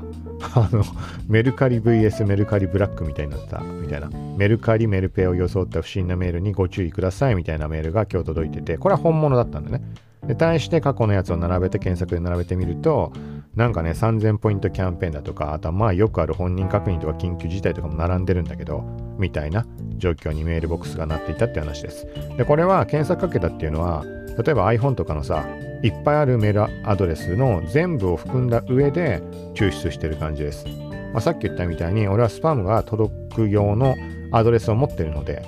[0.56, 0.84] あの、
[1.28, 4.10] メルカリ VS メルカリブラックみたいになったみたいな。
[4.38, 9.82] メルカリメルペイを装った不審なメールにご注意くださいみたいなメールが今日届いてて、これは本物だったんだね。
[10.28, 13.12] で、対して過去のやつを並べて検索で並べてみると、
[13.56, 18.84] なんかね、3000ポイントキャンペーンだとか、あとはまあよくある本人確認とか緊急事態とかも並んでるんだけど、
[19.18, 19.66] みたいな
[19.98, 22.08] 状況にメールボックスがなっていたって話です。
[22.38, 24.04] で、これは検索かけたっていうのは、
[24.44, 25.46] 例えば iPhone とかのさ、
[25.84, 29.22] いっぱいあるメールアドレスの全部を含んだ上で
[29.54, 30.66] 抽出してる感じです。
[31.14, 33.96] まあ、さっき言ったみたいに、俺はスパムが届く用の
[34.32, 35.44] アドレスを持ってるので、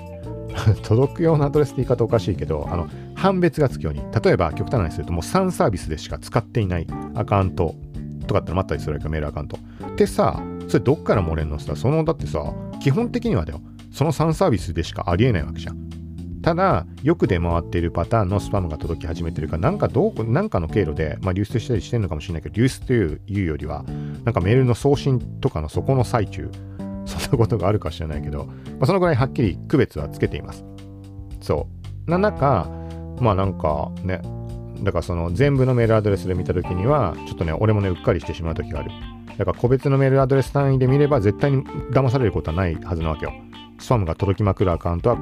[0.82, 7.74] 届く用のアドレスって言い方おかしいけど、あの、判別がつくように、例えば極端なにするともう3サービスでしか使っていないアカウント
[8.26, 9.58] とかってのもあったりするわけメールアカウント。
[9.96, 15.88] でさ、それどっから漏れんのさ、その、だってさ、基本的にはだよ、その3サービスでしかありえないわけじゃん。
[16.42, 23.84] ただ、よく出回っているパターンのスパムが届き始めてるか、なんかどう、なんかの経路で、まあ、流出したりしてるのかもしれないけど、流出といういうよりは、
[24.24, 26.50] なんかメールの送信とかのそこの最中、
[27.08, 30.64] そんなことがあるか知らないけど、まあ、そのぐらいはっきり区別はつけています。
[31.40, 31.66] そ
[32.06, 32.10] う。
[32.10, 32.68] な中、
[33.20, 34.20] まあなんかね、
[34.82, 38.90] だからその全部のメールアドレスで見たときには、ちょっとね、俺もね、うっかりしてしまうときがある。
[39.36, 43.32] だから個別のメールアドレス単位で見れば絶対に騙されることはないはずなわけよ。
[43.78, 45.16] スパムが届きまくるアカウントは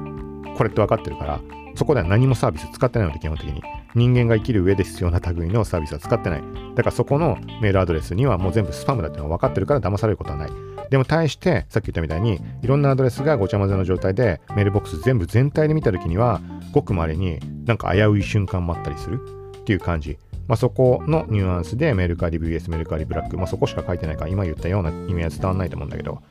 [0.57, 1.39] これって分かってるから、
[1.75, 3.61] そこでは何もサービス使ってないので基本的に。
[3.95, 6.43] 人間が生きる上で必要な類のサービスは使ってない。
[6.75, 10.49] だからそこのメールアドレスにはもう全部スパムだっていうのが分かってるから騙されることはない。
[10.89, 19.19] でも対して、さっき言ったみたいに、いろんなアドレスがごちゃ混ぜの状態でメールボックス全部全体で見たときには、ごくまれになんか危うい瞬間もあったりする
[19.59, 20.17] っていう感じ。
[20.47, 26.21] まあ、そこのニュアンスでメルカリ VS メルカリブラック、まあ、そこしか書いてないから今言ったような意味は伝わらないと思うんだけど、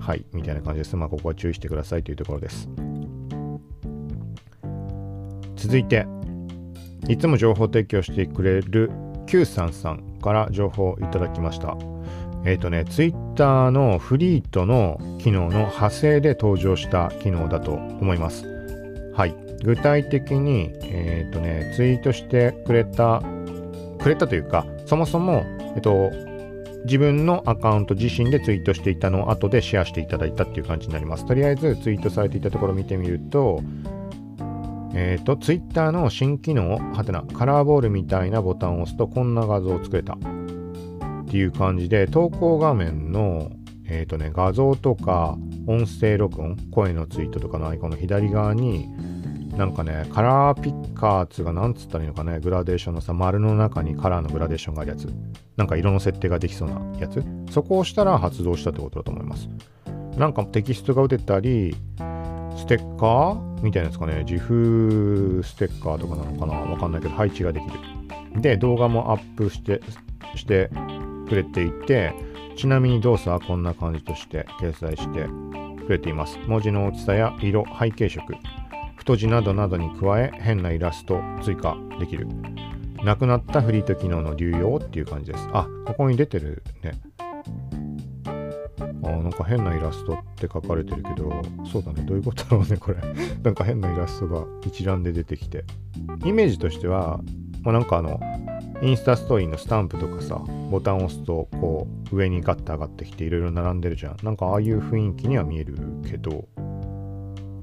[0.00, 0.96] はい、みたいな感じです。
[0.96, 2.68] まあ、ここは注意してくださいというところです。
[5.54, 6.06] 続いて、
[7.08, 8.90] いつも情報提供してくれる
[9.26, 11.76] Q さんさんから情報をいただきました。
[12.44, 18.44] えっ、ー、とね、Twitter のフリートの機能の派生で登場した機能だと思います。
[19.14, 19.34] はい。
[19.62, 23.22] 具体的に、えっ、ー、とね、ツイートしてくれた、
[24.00, 25.44] くれたというか、そもそも、
[25.76, 26.10] えっと、
[26.84, 31.24] 自分のアカウント自身でツイートしていたのを後でシェアしていただいたっていう感じになります。
[31.26, 33.62] とりあえずツイートされていたところを見てみると、
[34.94, 40.18] えっ、ー、と、ツイッターの新機能、はてな、カラーボールみたいなボタンを押すとこんな画像を作れた
[41.32, 43.50] っていう感じで、投稿画面の、
[43.88, 48.86] えっ、ー、とね、画像とか音声録音、声のツイートとかのアイコンの左側に、
[49.56, 55.08] なんかね、カラーピッカーつがなんつったらいいのかね、グラデーションのさ、丸の中にカラーのグラデーションがあるやつ。
[55.56, 57.24] なんか色の設定ができそうなやつ。
[57.50, 59.48] そこをしたら発動したってことだと思います。
[60.18, 61.74] なんかテキストが打てたり、
[62.58, 67.66] ステッカーみたいなやつかね、自負ステッカーとかなのかなわかんないけど、配置ができ
[68.34, 68.42] る。
[68.42, 69.80] で、動画もアップして、
[70.34, 70.70] して
[71.32, 72.12] くれていて、
[72.56, 75.26] ちなみに動作はこんな感じとして掲載して
[75.86, 76.38] くれています。
[76.46, 78.34] 文字の大きさや色、背景色、
[78.96, 82.28] 太字などなどに加え変なイラスト追加できる。
[83.02, 85.48] なくなったフリート機能の流用っていう感じです。
[85.54, 87.00] あ、ここに出てるね。
[89.02, 91.32] あ、なんか変なイラストって書かれてるけど、
[91.64, 92.02] そうだね。
[92.02, 92.98] どういうことだろうね、これ。
[93.42, 95.64] なんか変なイラストが一覧で出てきて。
[96.26, 97.20] イメージとしては、
[97.62, 98.20] まあ、なんかあの、
[98.82, 104.16] インスタストーリーのスタンプとかさ、ボタンを押すと、こう、上にガッと上がってきていろいろ並んでるじゃん。
[104.24, 106.48] なんかああいう雰囲気には見えるけど、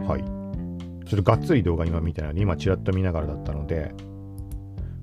[0.08, 1.06] はい。
[1.06, 3.92] ちょっとがっつり動画今見てないので、今ちらっと見ながらだったので、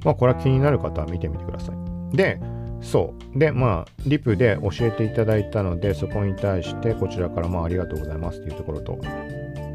[0.05, 2.17] まあこれは気になる方は見てみてください。
[2.17, 2.41] で、
[2.81, 3.39] そう。
[3.39, 8.99] で、まあ、リプで教えていただいたので、そこに対してこちらからまあありがとうございますっていうところと、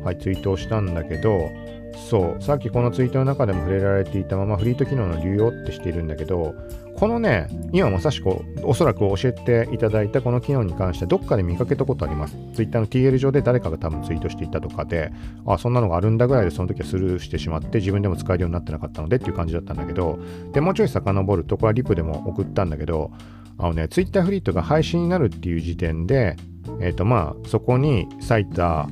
[0.03, 1.51] はい、ツイートをしたんだけど、
[1.95, 6.55] そう、さっきこのツイートの中でも触れられていたままフリート機能の流用ってしているんだけど、
[6.97, 8.29] このね、今まさしく
[8.63, 12.37] おそらく教えていただいたこの機能に関してどっかで見かけたことあります。
[12.53, 15.11] Twitter の TL 上で誰かが多分ツイートしていたとかで、
[15.45, 20.19] あ、そんなのがあるんだぐらいでその時はスルーしてしまって自分でも使えるようになってなかったのでっていう感じだったんだけど、
[20.53, 23.11] で、もうちょい遡ると、これはリプでも送ったんだけど、
[23.57, 26.35] あのね、Twitter フリートが配信になるっていう時点で、
[26.81, 28.87] えっ、ー、とまあ、そこに割いた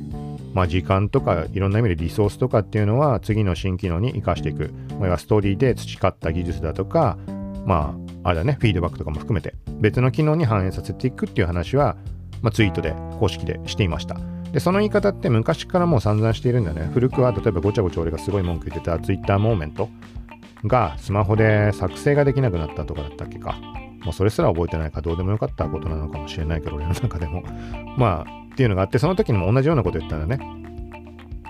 [0.53, 4.71] まあ、時間とかいろんな意味でリソースとかっていうのは次の新機能に生かしていく。
[4.99, 7.17] まあ、ストーリーで培った技術だとか、
[7.65, 11.95] まあ、あれだね、フィードバックとかも含めて別の機能に反映させていくっていう話は、
[12.41, 14.17] まあ、ツイートで公式でしていました。
[14.51, 16.89] で、その言い方って昔からもう散々しているんだよね。
[16.93, 19.89] 古くは例えばごちゃごちゃ俺がすごい文句言ってたツイッターモーメント
[20.65, 23.55] がスマホで作成ができなくなったとかだったっけか。
[24.01, 27.43] まあ、それすら覚えてないかどうでもよかったことなのかもしれないけど、俺の中でも。
[27.97, 30.39] まあ、っていうのがあって、その時にも同じようなこと言ったらね。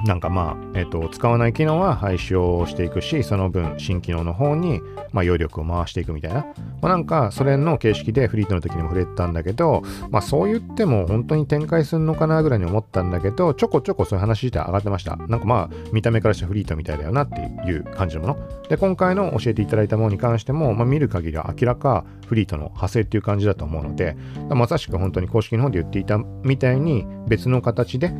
[0.05, 4.79] なんかまあ、えっ、と、使わない機能は廃止をしていくし、その分、新機能の方に、
[5.11, 6.45] まあ、余力を回していくみたいな。
[6.81, 15.17] まあ、なんか、それの形式でフリートの時にも触れてたんだけど、まあ、そう言っても本当に展開するのかなぐらいに思ったんだけど、ちょこちょこそういう話自体上がってました。
[15.17, 18.37] なんかまあ、見た目からしてフリートみたいだよなっていう感じのもの。
[18.69, 24.15] で、今回の教えていただいたものに関しても、まあ、見る限りは明らかフリートの派生っていう感じだと思うので、
[24.49, 28.13] まさしく本当に公式の方で言っていたみたいに、別の形で、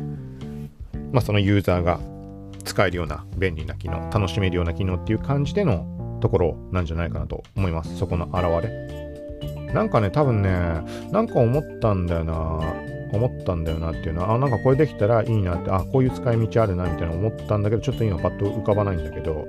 [1.12, 2.00] まあ、そのユーザーが
[2.64, 7.96] 使えるような便利な機能、楽しめるような機能っていう感じでのところなんじゃないかなと思います。
[7.96, 9.72] そこの現れ。
[9.72, 10.50] なんかね、多分ね、
[11.10, 12.60] なんか思ったんだよな。
[13.12, 19.48] 思ったんだよなっていうのは、あ、なんかこれできたらいいなって、あ、こういう使い道あるなみたいな思ったんだけど、ちょっと今パッと浮かばないんだけど、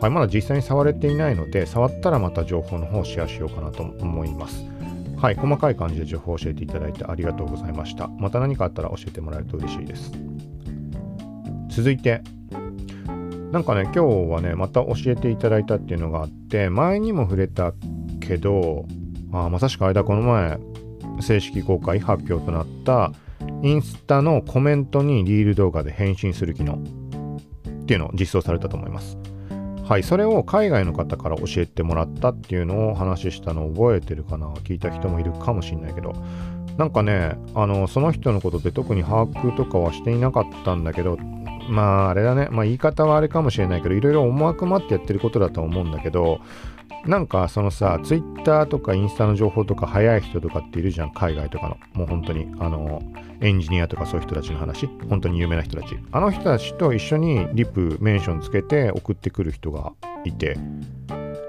[0.00, 4.64] はい、まだ実際に触れていないので、触ったらまた情報の方をシェアしようかなと思います。
[5.16, 8.08] はい、細かい感じで情報を教えていただいてありがとうございました。
[8.18, 10.12] また何かあったら教えてもらえると嬉しいです。
[11.68, 12.22] 続いて、
[13.52, 14.00] なんかね、今日
[14.30, 17.72] はね、また教えていただいたっていうのがあって、前にも触れた
[18.20, 18.86] けど、
[19.32, 20.58] あまさしく間この前、
[21.20, 23.12] 正式公開発表となった、
[23.62, 26.82] インスタのコメントにリール動画で返信する機能。
[27.82, 29.16] っていうのを実装されたと思います。
[29.82, 34.48] はい、それを海外の方から教えてもらったっていうのを話したのを覚えてるかな？
[34.56, 36.12] 聞いた人もいるかもしんないけど、
[36.76, 41.16] なんかね、あの、その人のことで特に把握とかはしていなかったんだけど、
[41.68, 46.40] まああれだね、まあ言い方はあれかもしれないけど、いろいろ思惑もあってやってることだと思うんだけど、
[47.06, 51.76] なんかそのさ、ツイッターとかインスタの情報とか早い人とかっているじゃん、海外とかの。
[51.94, 53.02] もう本当に、あの、
[53.40, 55.96] エンジニアとかそういう人たちの話、本当に有名な人たち。
[56.10, 59.92] あの人たちと一緒にリプ、メンションつけて送ってくる人が
[60.24, 60.56] いて、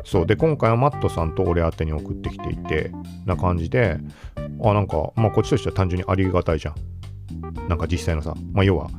[0.05, 0.25] そう。
[0.25, 2.91] で、今回はマットさんと俺宛てに送ってきていて、
[3.25, 3.97] な感じで、
[4.63, 6.75] あ、なんか、まあこっちとしては単純にありがたいじゃん。
[7.67, 8.89] なんか実際のさ、まあ要は、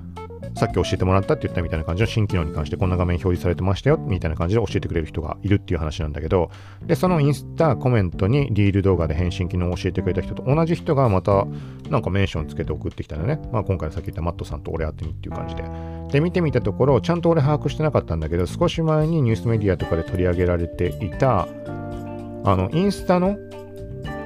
[0.54, 6.50] さっき教えてもらったって言ったみたいな感じの新機能に関してこんな画面表示されてましたよみたいな感じで教えてくれる人がいるっていう話なんだけど
[6.82, 11.46] でそのインスタコメントにリール動画で返信機能を教えてくれた人と同じ人がまた
[11.88, 15.64] なんかメンションつけて送ってきたのね、まあ、今回さっき言ったマットさんと俺宛てにっていう感じで。
[16.10, 23.36] で見てみたところちゃんと俺把握してなかったんだけど少し前にニュースメディアとかで取り上げられていたあのインスタの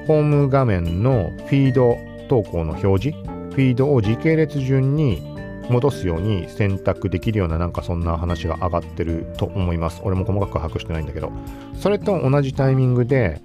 [0.07, 3.17] ホーム画面のフィード投稿の表示
[3.51, 5.34] フィードを時系列順に
[5.69, 10.01] 戻すように選択できるようななんかそんな話が上がってると思います。
[10.03, 11.31] 俺も細かく把握してないんだけど。
[11.73, 13.41] それと同じタイミングで、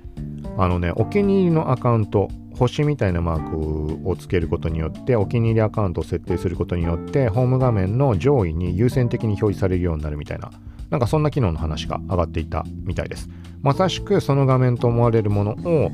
[0.59, 2.29] あのね、お気に入りのアカウント、
[2.59, 10.51] 星みたいなマークをつけることによって、お気に入りアカウントを設定することによって、ホーム画面の上位に優先的に表示されるようになるみたいな、
[10.91, 13.29] なんかそんな機能の話が上がっていたみたいです。
[13.63, 15.91] まさしくその画面と思われるものを、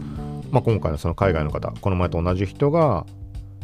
[0.51, 3.07] まあ、今回のその海外の方、この前と同じ人が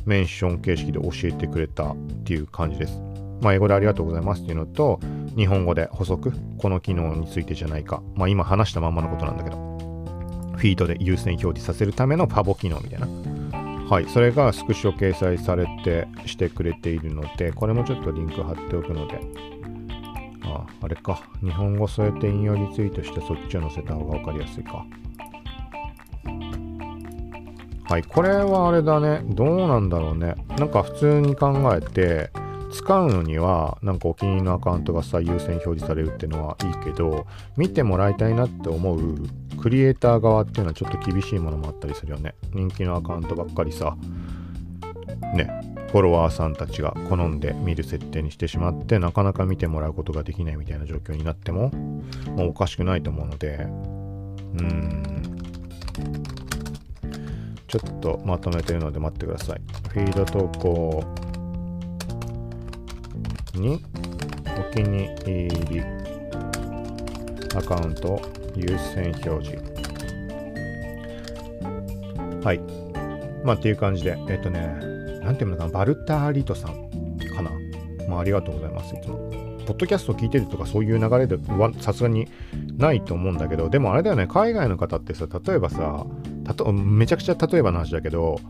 [0.05, 3.01] メンション形式で教えてくれたっていう感じです。
[3.41, 5.01] まあ、英語でありがとうございますっていうのと、
[5.37, 8.03] 日本語で補足、この機能についてじゃないか。
[8.15, 9.57] まあ、今話したまんまのことなんだけど、
[10.57, 13.09] フィードで優先表示させるためのパボ機能みたいな。
[13.89, 19.21] はい、それがスクショ掲載されてしてくれているので、これもちょっとリンク貼っておくので、
[20.45, 21.21] あ、あれか。
[21.43, 24.87] 日本語添えて引用リツイートしてそっちを載せた方がわかりやすいか。
[27.93, 29.21] はい、これはあれだね。
[29.23, 30.35] どうなんだろうね。
[30.57, 32.31] なんか普通に考えて、
[32.73, 37.27] 使うのには、なんかお気に入りのアカウントが最優先表示されるっていうのはいいけど、
[37.59, 39.17] 見てもらいたいなって思う
[39.61, 42.35] クリエイター側っていうのはちょっと厳しいものもあったりするよね。
[42.55, 43.95] 人気のアカウントばっかりさ、
[45.35, 45.51] ね、
[45.93, 51.69] フォロワーさんたちが好んで見る設定にしてしまって、なかなか見てもらうことができないみたいな状況になっても、
[52.39, 53.67] もうおかしくないと思うので、
[54.59, 55.32] うん。
[57.73, 59.61] ちょっとまとめてるので待ってください。
[59.89, 61.03] フィード投稿
[63.55, 63.83] に
[64.47, 65.81] お気に入り
[67.57, 68.21] アカウント
[68.55, 69.57] 優先表示。
[72.45, 72.61] はい。
[73.43, 74.61] まあっていう感じで、えっ、とね、
[75.23, 76.91] なんていうのかな、バルターリトさん
[77.35, 77.51] かな。
[78.07, 79.17] まあありがとうございます、いつも。
[79.65, 82.29] ポッドキャスト聞いてるとかそういう流れではさすがに
[82.77, 86.05] ないと思うんだけど、でもあれだよね、海外の方ってさ、例えばさ、
[86.45, 88.41] たとめちゃくちゃ例えばの話だけど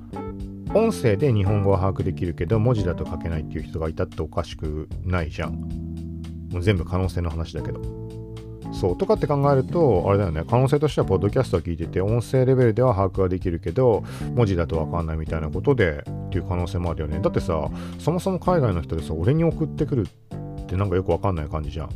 [0.74, 5.52] 音声で日本語は把握できるけど文字だと書けないっていう人がいたっておかしくないじゃん。
[6.50, 7.80] もう全部可能性の話だけど。
[8.72, 10.44] そうとかって考えるとあれだよね。
[10.48, 14.02] 可能性としてはポッドキャストは聞いてて音声レベルでは把握ができるけど
[14.34, 17.20] 文字だと分かんないみたいなことでっていう可能性もあるよね。
[17.20, 21.90] だってさそもそも海外の人でさ俺に送ってくるってなんかよく分かんない感じじゃん。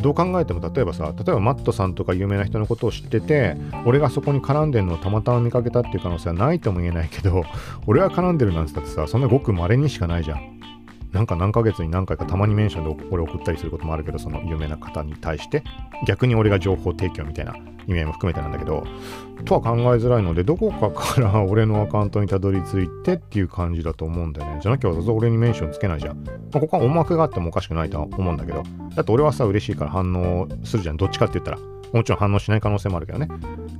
[0.00, 7.44] どう考えても例えばさ例えばマットさんとか有名な人のことを知ってて俺がそこに絡んでるのをたまたま見かけたっていう可能性はないとも言えないけど
[7.86, 10.58] 俺が絡んでるなんて言ったってさそんなごく稀にしかないじゃん。
[11.12, 15.64] なんか何ヶ月に何回かたまにメンションで俺送ったりすることもあるけどその有名な方に対して。
[16.06, 18.84] 逆に俺が情報提供みたいな意味合いも含めてなんだけど
[19.44, 24.58] とは考えづらいのでどこかから 俺のアカウントにたどり着いてっていう感じだと思うんだよね。
[24.60, 28.62] じゃなきゃわざわざ俺にメンションつけないじゃん、まあ、ここは音楽があってもおかしくないとは思うんだけど。
[28.94, 30.96] だって俺はさ嬉しいから反応するじゃん。
[30.96, 31.58] どっちかって言ったら。
[31.92, 33.28] もちろん反応しない可能性もあるけどね。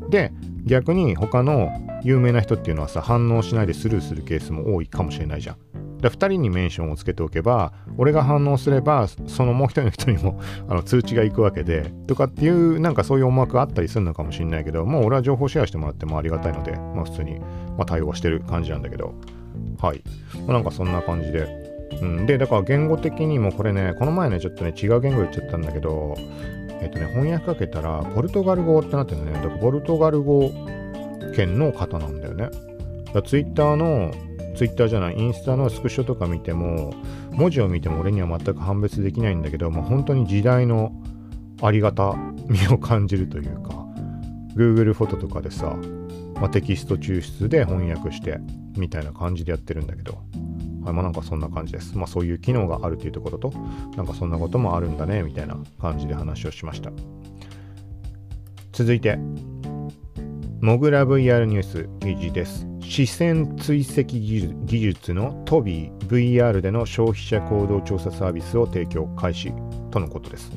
[0.08, 0.32] で
[0.64, 1.70] 逆に他の
[2.02, 5.56] 有名な人っていうのはさ反応しないでスルーするケースも多いかもしれないじゃん。
[5.98, 17.46] で2人にメンションをつけておけば俺が反応すればそのもう一人の人にも あの通知が行くわけでとかっていうなんかそういう思惑があったりするのかもしれないけどもう俺は情報シェアしてもらってもありがたいので、まあ、普通に、ま
[17.80, 19.14] あ、対応してる感じなんだけど。
[19.80, 20.02] はい、
[20.46, 21.48] まあ、なんかそんな感じで。
[22.00, 26.14] うん、でだから言語的にもこれねこの前ねちょっとね違う言語言っちゃったんだけど
[26.82, 29.32] えっとね翻訳かけたらポルトガル語ってなってるのね。
[29.32, 30.52] だからポルトガル語
[31.34, 32.50] 圏の方なんだよね。
[33.24, 34.12] ツイッターの
[34.58, 36.92] ツイッターじゃない、インスタのスクショとか見ても、
[37.30, 40.92] 文字を見ても俺には全く判別できないんだけど、まあ、本当に時代の
[41.62, 42.16] ありがた
[42.48, 43.86] みを感じるというか、
[44.58, 45.76] Google フォトとかでさ、
[46.34, 48.38] まあ、テキスト抽出で翻訳して
[48.76, 50.18] みたいな感じでやってるんだけど、
[50.84, 51.96] はい、まあなんかそんな感じです。
[51.96, 53.52] まあそういう機能があるというところと、
[53.96, 56.90] なんかそんなこともあるんだね、みたいな感じで話をしました。
[58.72, 59.16] 続いて、
[60.60, 62.66] モグラ VR ニュース記事です。
[62.80, 69.52] 視線追跡技術のトビー VR での消費者行動調査サービスを提供開始
[69.90, 70.50] とのことです。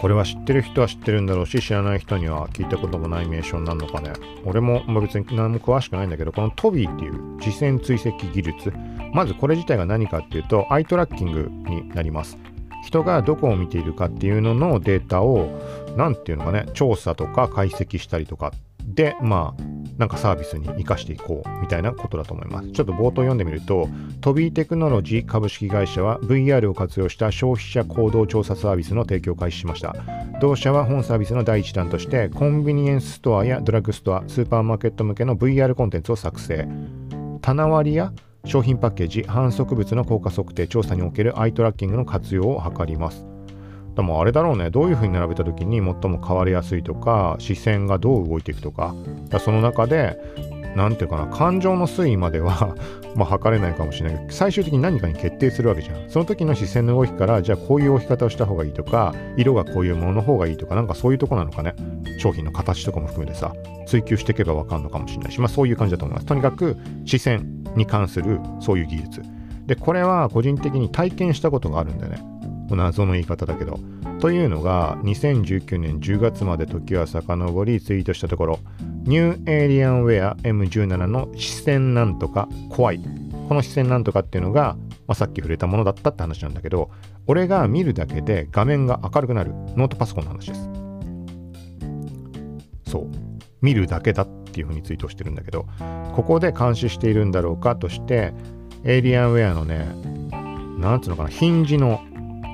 [0.00, 4.12] これは知ってる人は知ってるんだろうし、知らない人には聞いたこともない名称になるのかね。
[4.46, 8.72] 俺も、ま、別に何も詳しくないんだけど、このトビーっていう次戦追跡技術、
[9.12, 12.38] まずこれ自体が何かっていうと、アイトラッキングになります。
[12.82, 15.50] 人がどこを見ているかっていうののデータを、
[15.98, 18.54] 何て言うのかね、調査とか解析したりとか
[18.86, 19.62] で、まあ、
[19.98, 22.72] なんかサービスに生かしていこうみたいなことだと思います。
[22.72, 23.88] ちょっと冒頭読んでみると、
[24.22, 29.94] トビーテクノロジー株式会社は VR を活用した消費者行動調査サービスの提供を開始しました。
[30.40, 36.66] 同社は本サービスの第一弾として、コンビニエンスストアやドラッグストア、スーパーマーケット向けの VR コンテンツを作成。
[37.42, 38.12] 棚割りや
[38.46, 43.29] 商品パッケージ、反則物の効果測定、調査におけるアイトラッキングの活用を図ります。
[44.00, 44.70] でもあれだろうね。
[44.70, 48.94] どういうふうに並べた時に最も変わりやすいとか視線がどう動いていくとか。
[49.40, 50.18] その中で
[50.74, 52.74] 何ていうかな感情の推移までは
[53.14, 54.18] まあ測れないかもしれない。
[54.20, 56.08] けど最終的に何かに決定するわけじゃん。
[56.08, 61.74] その時の視線の動きからじゃあこういう置き方をした方がいいとか色がこういうものの方がいいとかなんかそういうとこなのかね。
[62.18, 63.52] 商品の形とかも含めてさ
[63.84, 66.26] 追求していけば分かるのかもしれないしまあそういう感じだと思います。
[66.26, 69.22] とにかく視線に関するそういう技術。
[69.66, 72.39] でこれは個人的に体験したことがあるんだよね。
[72.76, 73.78] 謎の言い方だけど。
[74.20, 78.58] というのが、2019年10月まで時は遡りツイートしたところ、
[79.04, 83.00] ニューエイリアンウェア M17 の視線なんとか怖い。
[83.48, 86.90] この視線なんとかっていうのが、まあ、さっき触れたものだったって話なんだけど、
[87.26, 90.70] 俺が見るだけで画面が明るくなるノートパソコンの話です。
[92.90, 93.06] そう。
[93.62, 95.66] 見るだけだっていうふうにツイートしてるんだけど、
[96.14, 98.32] ここで監視しているんだろうかとして、
[98.84, 99.86] エイリアンウェアのね、
[100.78, 102.00] なんつうのかな、ヒンジの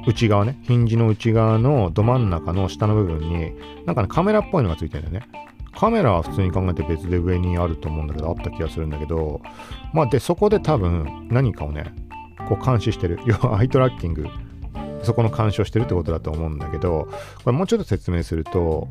[0.07, 3.53] 内側ね、ヒンジの内側のど真ん中の下の部分に、
[3.87, 5.47] なんかね、カメラっぽいのがついてるんだよね。
[5.77, 9.43] カメラは普通に考えて別で上にあると思うんだけど、あった気がするんだけど、
[9.93, 11.93] まあで、そこで多分何かをね、
[12.49, 13.21] こう監視してる。
[13.27, 14.27] 要はアイトラッキング、
[15.03, 17.09] そこの監視をしてるってことだと思うんだけど、
[17.45, 18.89] これもうちょっと説明すると、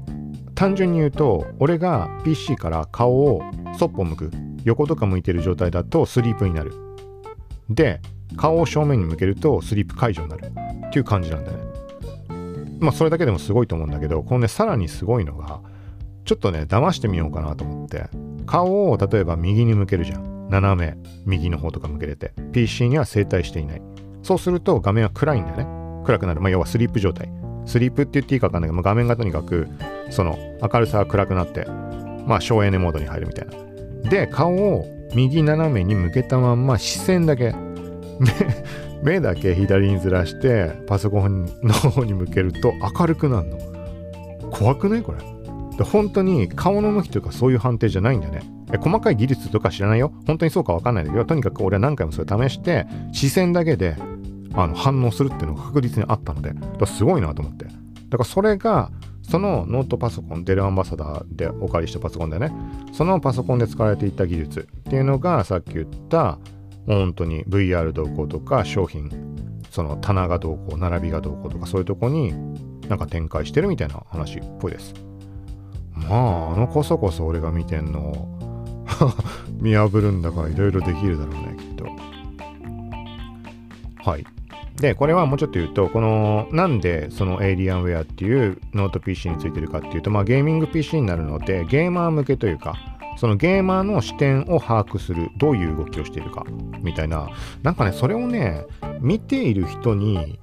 [0.53, 3.41] 単純に言うと、俺が PC から顔を
[3.77, 4.31] そっぽ向く、
[4.63, 6.73] 横とか向いてる状態だとスリープになる。
[7.69, 7.99] で、
[8.35, 10.45] 顔を正面に向けるとスリープ解除になる
[10.87, 11.57] っていう感じなんだね。
[12.79, 15.61] まあそれだけでもすごいと思うんだけど、このね、さらにすごいのが、
[16.25, 18.09] ちょっとね、騙してみようかなと思って、
[18.45, 20.49] 顔を例えば右に向けるじゃん。
[20.49, 22.33] 斜め、右の方とか向けれて。
[22.51, 23.81] PC には正対していない。
[24.21, 25.67] そうすると画面は暗いんだよね。
[26.05, 26.41] 暗くなる。
[26.41, 27.31] まあ要はスリープ状態。
[27.65, 29.67] スリープって言っていいかわかんないけど、まあ、画面がとにかく、
[30.11, 31.65] その明るさが暗くなって、
[32.27, 34.09] まあ省エネモードに入るみたいな。
[34.09, 37.55] で、顔を右斜めに向けたまんま視線だけ
[39.03, 43.59] 目だけ左にずらしてパソコンの方に向けると明るくなるの。
[44.51, 45.19] 怖くないこれ。
[45.77, 48.43] で本当に顔の向きとかそういう判定じゃないんだよね
[48.79, 50.13] 細かい技術とか知らないよ。
[50.25, 53.97] 本当にそうか分かんないんだけどとにかく俺は何回もそれ試して視線だけで
[54.53, 56.53] あの反応するっていうのが確実にあったので
[56.85, 57.65] すごいなと思って。
[57.65, 58.91] だからそれが
[59.21, 62.53] そのノートパソコン、デルアンバサダーでお借りしたパソコンでね、
[62.93, 66.37] そのパソコンで使われていた技術っていうのがさっき言った
[66.87, 69.09] 本当に VR 動向とか商品
[69.71, 72.33] その棚がどうこう並びがどうこうとかそういうとこに
[72.87, 74.93] なんか展開してるみたいな話っぽいです。
[75.91, 78.29] まああのこそこそ俺が見てんの
[79.59, 81.85] 見破るんだからいろいろできるだろうねきっと。
[84.09, 84.25] はい。
[84.77, 92.75] でこれはもうちょっと言うとこのなんでそのエイリアンウェアっていうノート PC についてるかっていうとまあゲーミング PC になるのでゲーマー向けというか
[93.17, 96.43] そのゲーマーの視点を把握するどういう動きをしているか
[96.81, 97.29] みたいな
[97.63, 98.65] なんかねそれをね
[98.99, 100.39] 見ている人に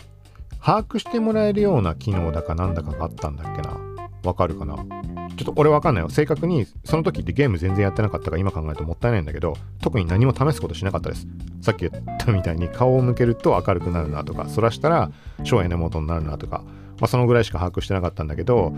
[0.60, 3.76] 把握してもらえるような機能だかなんだかがあったんだっけな
[4.24, 4.76] わかるかな？
[4.76, 6.08] ちょっと俺わかんないよ。
[6.08, 11.26] 正確にその時ってゲーム全然やってなかったから今考えるともったいないんだけど、特に何も試すことしなかったです。
[11.60, 15.10] さっき言ったみたいに顔を向けると明るくなるなとか、そらしたら
[15.42, 16.62] 省エネモードになるなとか、
[17.02, 18.72] まあ、そのぐらいしか把握してなかったんだけど、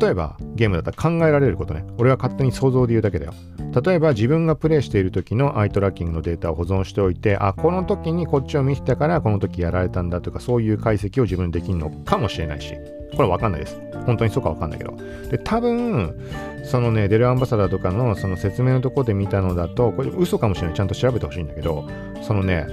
[0.00, 1.84] 例えばゲームだったら考えられることね。
[1.96, 3.34] 俺は勝手に想像で言うだけだよ。
[3.84, 12.74] 例えば自分がプレイしている時のアイトラッキングのデータを保存しておいて、あ、この時にこっちを見せたからこの時やられたんだとか、そういう解析を自分でできるのかもしれないし、
[13.14, 13.80] これわかんないです。
[14.06, 14.96] 本当にそうかわかんないけど。
[15.30, 16.18] で、多分、
[16.64, 20.76] そのね、デルアンバサダーとかのその説明のとこで見たのだと、これ嘘かもしれない。
[20.76, 21.88] ちゃんと調べてほしいんだけど、
[22.22, 22.66] そのね、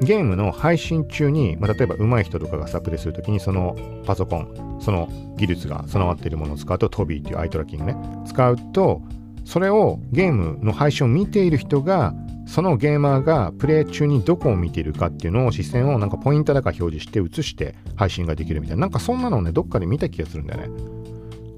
[0.00, 9.02] ゲームの配信中に、まあ、例えば上手い人とかがさプレするときにそのパソコン、その技術が備わっているものを使うと、トビーっていうアイトラッキングね、使うと、
[9.44, 12.14] それをゲームの配信を見ている人が
[12.46, 18.82] そのゲーマーがプレイ中にどこを見ているかっていうのを視線をなんかポインターだか表示して映して配信ができるみたいな。
[18.82, 20.68] なんかそんなのをねどっかで見た気がするんだよね。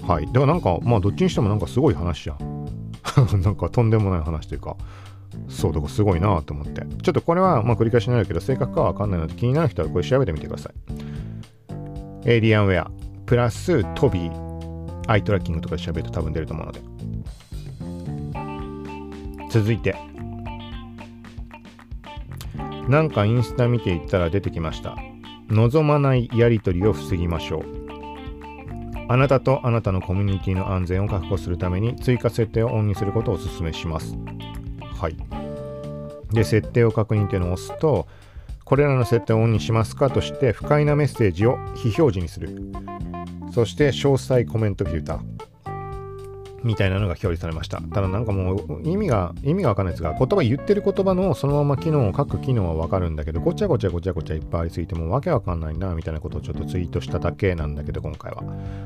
[0.07, 0.25] はい。
[0.27, 2.65] だからなんかまあどっちにしてもなんかすごい話じゃん。
[3.41, 4.77] なんかとんでもない話というか。
[5.49, 10.73] そうだからすごいなと思ってちょっとこれはまあ繰り返しになるけど正確かはわかんないので気になる人はこれ調べてみてください
[12.29, 12.91] エイリアンウェア
[13.25, 16.81] プラス Tobii アイトラッキングとかで調べると多分出ると思うので
[19.49, 19.95] 続いて
[22.87, 24.95] なんかインスタ見ていったら出てきました。
[25.49, 27.65] 望まないやり取りを防ぎましょう。
[29.07, 34.15] あなたとあなたのコミュニティの安全を確保するために追加設定をオンにすることをお勧めします。
[35.05, 35.17] はい。
[36.33, 38.07] で、設定を確認というのを押すと、
[38.63, 42.71] これらの設定をオンにしますかとして不快なメッセージを非表示にする。
[43.53, 45.44] そして詳細コメントフィルター。
[46.65, 47.79] みたいなのが表示されました。
[47.79, 58.41] ただなんかもう意味が、意味がわかんないですが、言葉言ってる言葉のそのまま機能を書く機能はわかるんだけど、ごちゃごちゃごちゃごちゃいっぱいありすぎてもわけわかんないな、みたいなことをちょっとツイートしただけなんだけど、今回は。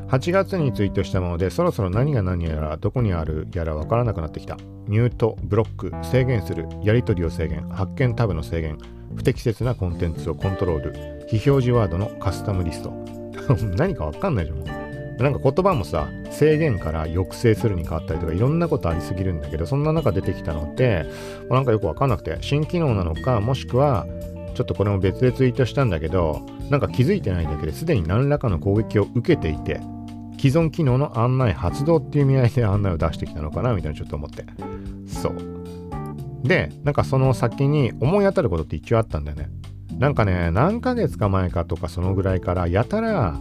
[0.09, 4.57] 8月にツイートしたもので、そろそろ何が何やら、どこにあるやらわからなくなってきた。
[4.87, 8.77] ミュート、ブロック、制限する、やり取りを制限、発見タブの制限、
[9.15, 12.91] 不適切なコンテンツをコントロール、非表示ワードのカスタムリスト。
[13.77, 14.78] 何かわかんないじゃん。
[15.23, 21.05] なんか言葉もさ、制限から抑制するに変わったりとかいろんなことありすぎるんだけど、そんな中出てきたのって、
[21.49, 24.05] なんかよくわかんなくて、新機能なのか、もしくは、
[24.55, 29.81] ちょっとこれも別でツイートしたんだけど、なんか気づいてないだけですでに何らかの攻撃を受けていて、
[30.39, 34.45] 既存機能の案内発動っていう意味合いで 案内を出してきたのかなみたいなちょっと思って。
[35.05, 36.47] そう。
[36.47, 39.49] で、なんかその先に思い当たることって一応あったんだよね。
[39.97, 43.37] なんかね、何ヶ月か前かとかそのぐらいからやたら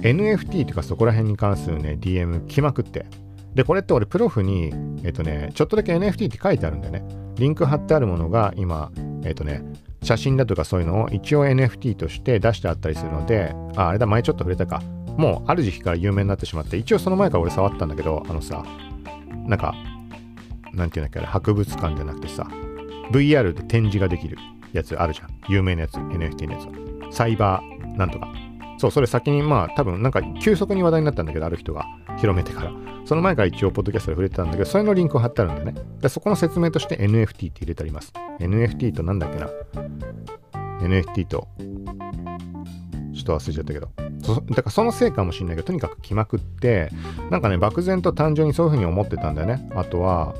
[0.00, 3.06] NFT とかそこら辺に関するね、DM 来まくって。
[3.54, 4.72] で、これって俺、プロフに、
[5.04, 7.04] えっとね、ちょっとだけ NFT って書いてあるんだよね。
[7.36, 8.90] リンク貼ってあるものが今、
[9.24, 9.62] えっとね、
[10.02, 14.82] 写真だとかそういうのを一応 NFT として出してあったりするので、あ、あれだ、前ちょっと触れたか。
[15.16, 18.64] もうある時期から有名になってしまって、一応その前から俺触ったんだけど、あのさ、
[19.46, 19.74] なんか、
[20.72, 22.46] なんていうんだっけ、あれ、博物館じゃなくてさ、
[23.12, 24.36] VR で展示ができる
[24.72, 25.28] やつあるじゃん。
[25.48, 26.58] 有名なやつ、NFT のや
[27.10, 28.43] つサイバーなんとか。
[28.84, 31.86] そう、それ先にまあ多分なんか急速に話題になったんだけど、ある人が
[32.18, 32.72] 広めてから。
[33.06, 35.74] その前から一応ポッドキャストで触れてたんだけど、それのリンクを貼ってあるんだね。
[36.00, 38.12] でそこの説明として NFT って入れてあります。
[38.40, 39.48] NFT となんだっけな
[40.82, 41.48] ?NFT と、
[43.14, 43.88] ちょっと忘れちゃったけど。
[44.50, 46.90] だからそのせいかもしれないけど、とにかく来まくって、
[47.30, 49.66] なんかね、漠然と単純にそういうふうに思ってたんだよね。
[49.74, 50.34] あとは、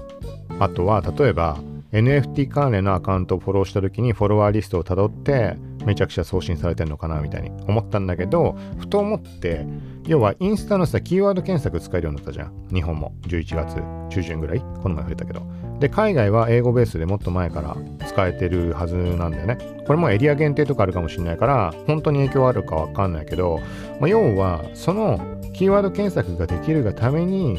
[0.59, 1.59] あとは、例えば、
[1.95, 9.65] NFT 関連のアカウントをフォローした時にフォロワーリストをたどってめちゃくちゃ送信されてるのかなみたいに思ったんだけどふと思って
[10.07, 12.69] 要はインスタのさキーワード検索使えるようになったじゃん。
[12.73, 13.15] 日本も。
[13.23, 13.77] 11月
[14.15, 14.61] 中旬ぐらい？
[14.61, 15.43] この前触れたけど。
[15.79, 17.77] で海外は英語ベースでもっと前から
[18.07, 19.57] 使えてるはずなんだよね。
[19.87, 23.61] これもエリア限定とかあるかもしれないから本当に影響あるかわかんないけど、
[24.01, 25.19] まあ、要はその
[25.55, 27.59] キーワード検索ができるがために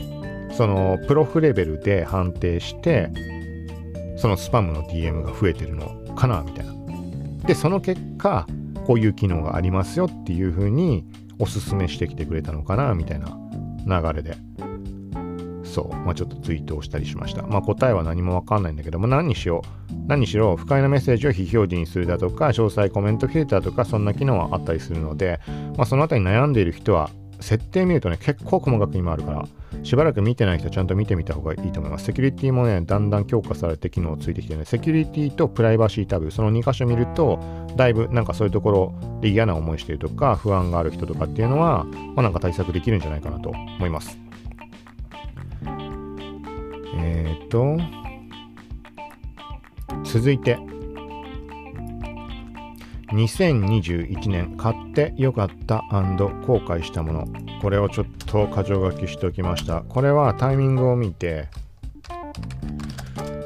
[0.52, 3.10] そのプロフレベルで判定して
[4.16, 6.74] そのスパムの DM が増えてるのかなみたいな。
[7.45, 8.47] で、その結果、
[8.86, 11.05] こういう機能がありますよっていう風に
[11.39, 13.38] おすすめしてきてくれたのかなみたいな
[13.86, 14.38] 流れで。
[15.63, 17.43] そう、まあ、ちょっとツイートをしたりしました。
[17.43, 19.61] まあ、答えは何もわかんないんだけども、何にしよ
[19.91, 19.93] う。
[20.07, 25.41] 何にしろ、不快なメッセージを非表示にするだとか、詳細コメントフィルターとか、そんな機能はあったりするので、
[25.76, 27.09] まあ、そのあたり悩んでいる人は、
[27.41, 29.45] 設定見るとね、結構細かく今あるから、
[29.86, 32.06] しばらく見てない人はちゃんと見てみた方がいいと思います。
[32.06, 37.40] セキュリティもね、だんだん強化されて機能ついてきてね、セキュリティとプライバシータブ、その2箇所見ると、
[37.76, 44.18] だいぶなんかそういうところで嫌な思いしてるとか、不安がある人とかっていうのは、まあ、なんか対策できるんじゃないかなと思います。
[46.98, 47.78] えっ、ー、と、
[50.04, 50.58] 続いて、
[53.16, 57.28] 2021年買ってよかった後悔したもの
[57.61, 61.47] これをちょっと箇条書きしておきましたこれはタイミングを見て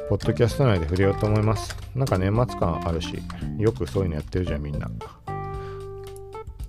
[0.09, 3.19] ポッドキャスト内で触れようと思いますなんか年末感あるし
[3.59, 4.89] よくそういうのやってるじゃんみんな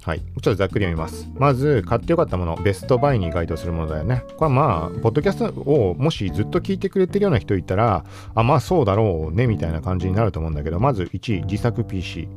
[0.02, 0.20] はい。
[0.20, 1.28] ちょっとざっくり読みます。
[1.34, 4.24] まず、買ってよかったもの、ベストバイに該当するものだよね。
[4.38, 12.28] これはまあ、ポッドキャストをもしずっと聞いてくれてるような人いたら、あ、まあそうだろうね、みたいな感じになると思うんだけど、まず1位、自作 PC。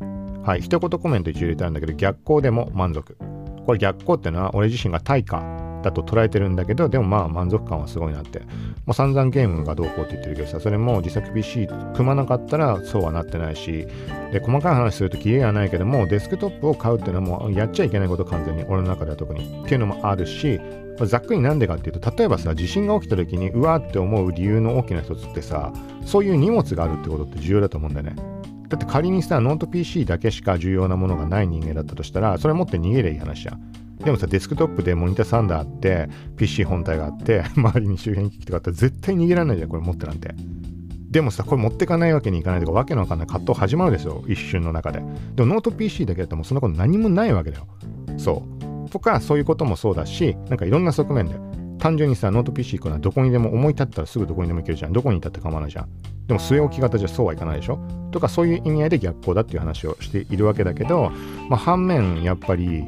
[0.43, 3.17] はい、一言コメント一応入れたんだけど、逆光でも満足。
[3.65, 5.41] これ逆光ってのは俺自身が対価
[5.83, 8.39] だと捉えてるんだけど、でもまあ満足感はすごいなって。
[8.85, 13.87] もう散々ゲームがどうこうって言ってるけどさ、それも自作 PC 組まなかったらそうはなってないし、
[14.33, 20.59] で、細かい話するとキリがないけども、デスクトップを買うっていうのはもうやっちゃいけないこと完全に俺の中では特にっていうのもあるし、
[21.05, 25.71] ざっくりなんでかっていうと、例えばさ、地震が起きた時にうわーって思う理由の大きな一つってさ、
[26.05, 28.42] そういう荷物があるってことって重要だと思うんだよね。
[28.73, 33.71] だって仮にさ、ノート PC だけしか重要なものがない人間だったとしたら、それ持って逃げりゃいい話じゃん。
[34.03, 40.33] でもさ、デスクトップでモニターサンダーあって、PC 本体があって、 周りに周辺機器とかあったら絶対逃げられないじゃん、これ持ってなんて。
[41.11, 45.03] でもさ、これ持ってかないわけにいかないとか、わけのわかんない葛藤始まるですよ、一瞬の中で。
[45.35, 47.67] でもノート PC だけだともうそんなこと何もないわけだよ。
[48.17, 48.43] そ
[48.85, 48.89] う。
[48.89, 51.35] とか、そういうこともそうだし、なんかいろんな側面で。
[51.77, 54.93] 単純にさ、ノート PC 行くのはどこにでも思い立ったらすぐどこにでも行けるじゃん。
[54.93, 55.87] どこにいたって構わないじゃん。
[56.27, 57.79] でも据え置き型じゃそうはいかないでしょ？
[58.11, 61.11] とかそういう意味合いで逆行だっていう話をしているわけだけど、
[61.49, 62.83] まあ、反面やっぱり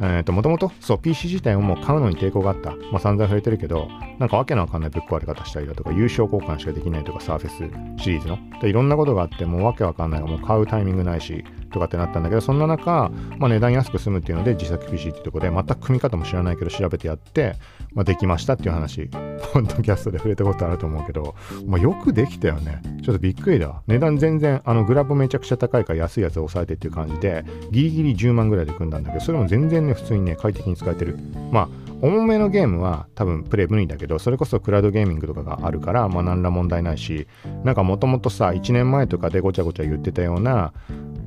[0.00, 2.70] えっ、ー、と、もともと、そう、PC 自体をもう買うのに抵抗があった。
[2.92, 8.38] まあ、散々触れてるけど、なんかわけのわかんないぶっ壊れ方したりだとか、有償交換しかできないとか、サーフェスシリーズの。
[8.60, 17.56] でいろんなことがあって、もうわけわかんない、もう買うタイミングないし、とかってなったんだけど、そんな中、まあ、値段安く済むっていうので、自作 PC っていうところで、全く組み方も知らないけど、調べてやって、
[17.94, 21.34] まあ、できましたっていう話、ポッドキャストで触れたことあると思うけど、
[21.66, 22.82] まあ、よくできたよね。
[23.02, 23.82] ちょっとびっくりだ。
[23.86, 31.18] 値段全然、あの、グラボめちゃくちゃ高いから安いやつを抑えてっていう感じで、ギリギリ10万ぐらいで組んだんだけど、それも全然ね、普通にね、快適に使えてる。
[31.50, 31.68] まあ、
[32.00, 37.26] 重めのゲームは多分プレイ無理だけど、それこそクラウドゲーミングとかがあるから、まあ何ら問題ないし、
[37.64, 40.72] なんかもともとさ、1年前とかでごちゃごちゃ言ってたような、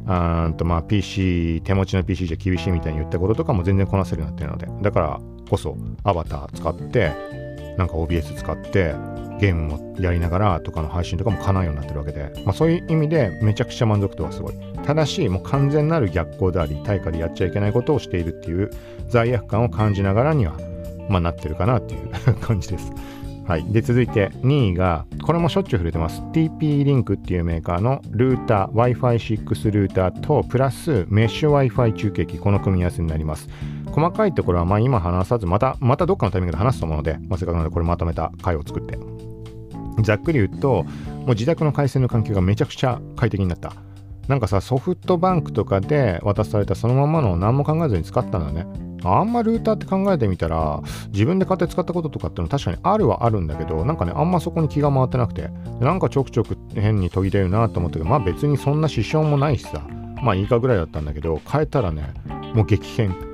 [0.08, 5.20] あとまあ PC、手持ちの PC じゃ厳しいみたいに言ったこととかも全然こなせるようになってるので、だから
[5.50, 7.12] こそアバター使って、
[7.82, 8.94] なんか OBS 使って、
[9.40, 14.54] ゲームもやりながらとかの配信とかも叶うようになってるわけで、まあ、そういう意味でめちゃくちゃ満足度はすごい。
[14.86, 18.70] ただし、もう完全なる逆行であり、対価でやっちゃいけないことをしているっていう
[19.10, 20.54] 罪悪感を感じながらには、
[21.10, 22.10] まあ、なってるかなっていう
[22.40, 22.92] 感じです。
[23.48, 23.66] はい。
[23.66, 26.22] で、続いて2位が、これもしょっちゅう触れてます。
[26.34, 33.50] TP リンクっていうメーカーのルーター、Wi-Fi6 ルーターと、プラスメッシュ Wi-Fi 中継機、この組み合わせになります。
[33.92, 38.98] 細かいところはまあ今話さず、また、またどっかのタイミングで話すと思うので、まあ、せっかくなのでこれまとめた回を作って。
[40.04, 43.74] ざっくり言うと、もう自宅の回線の環境がめちゃくちゃ快適になった。
[44.28, 48.66] なんかさ、ソフトバンクとかで渡されたそのままの何も考えずに使ったんだね。
[49.04, 50.82] あんまルーターって考えてみたら、
[51.12, 59.82] 自分で買って使ったこととかっての確かにあるはあるんだけど、なんかね、あんまそこに気が回ってなくて、なんかちょくちょく変に途切れるなと思ったけど、まあ別にそんな支障もないしさ、
[60.22, 62.14] まあいいかぐらいだったんだけど、変えたらね、
[62.54, 63.31] もう激変。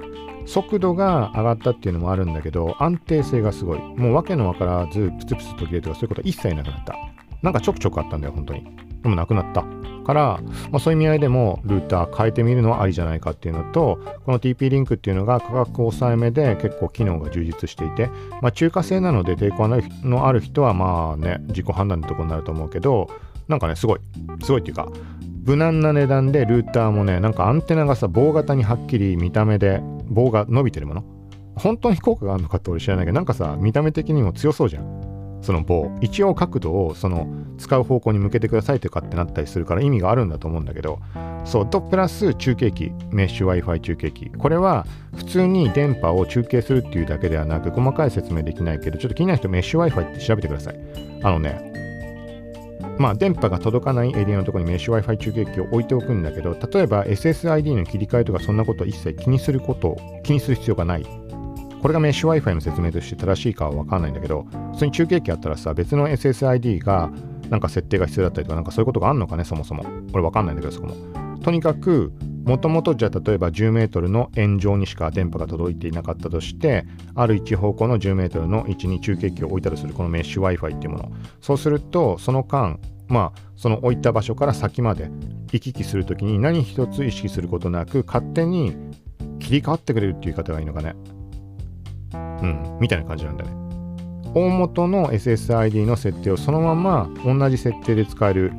[0.47, 3.79] 速度が上がったっていうのもあるんだけど、安定性がすごい。
[3.79, 6.95] もう訳のわからず、プツプツ途切れとかそういうことは一切なくなった。
[7.41, 8.63] なんかちょくちょくあったんだよ、本当に。
[9.03, 9.63] でもなくなった。
[10.07, 10.39] から、
[10.71, 18.07] まあ、そういう意味合いでもルーター変えてみるのはありじゃないかっていうのと、この TP リンクっていうのが価格抑えめで結構機能が充実していて、
[18.41, 23.09] まあ、中華製なので抵抗のある人はまあね、自己判断のところになると思うけど、
[23.49, 23.99] なんかね、すごい、
[24.41, 24.87] すごいっていうか、
[25.47, 31.05] 無難な値段でルーターもね、なんかアンテナがさ、棒型にはっきり見た目で棒が伸びてるもの。
[31.55, 35.39] 本当に効果があるのかって俺知らないけど、なんかさ、見た目的にも強そうじゃん。
[35.41, 35.89] その棒。
[36.01, 40.99] 一応角度をその使う方向に向けてくださいとかってなったりするから意味があるんだと思うんだけど。
[41.45, 41.65] そう。
[41.65, 42.91] とプラス中継機。
[43.11, 44.29] メッシュ Wi-Fi 中継機。
[44.29, 44.85] これは
[45.15, 50.79] 普通に電波を中継するっていうだけではなく細かい説明できないけどちょっと気になる人メッシュ Wi-Fi って調べてください。
[51.23, 51.86] あのね
[52.99, 61.27] まあ電波が届かないエリアのところにメッシュ Wi-Fi 中継機を置いておくんだけど例えば SSID の切り替えとかそんなことを一切気にすること気にする必要がない
[61.81, 64.43] これがメッシュ Wi-Fi の説明として正しいかはわかんないんだけど、
[64.73, 67.11] 普通に中継機あったらさ、別の SSID が
[67.49, 69.83] なんか設定が必要だったりとか、なんかそういうことがあるのかね、そもそも。
[70.11, 71.39] これわかんないんだけど、そこも。
[71.39, 72.11] とにかく、
[72.47, 81.11] もともとじゃあ例えば10メートルの円状にしか電波が届いていなかったとしてある一方向の10メートルの位置に中継機を置いたとするこのメッシュ Wi-Fi っていうもの。
[81.41, 82.79] そうするとその間
[83.09, 85.11] まあその置いた場所から先まで
[85.51, 88.77] 行き来するときに何一つ意識することなく勝手に
[89.39, 90.95] 切り替わってくれるっていう方がいいのかね。
[92.13, 93.51] うんみたいな感じなんだね。
[94.33, 98.53] 大元の SSID の設定をそのまま同じ設定で使える。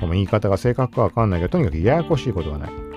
[0.00, 2.93] この言い方が正確かわかんないけどとにかくややこしいことがない。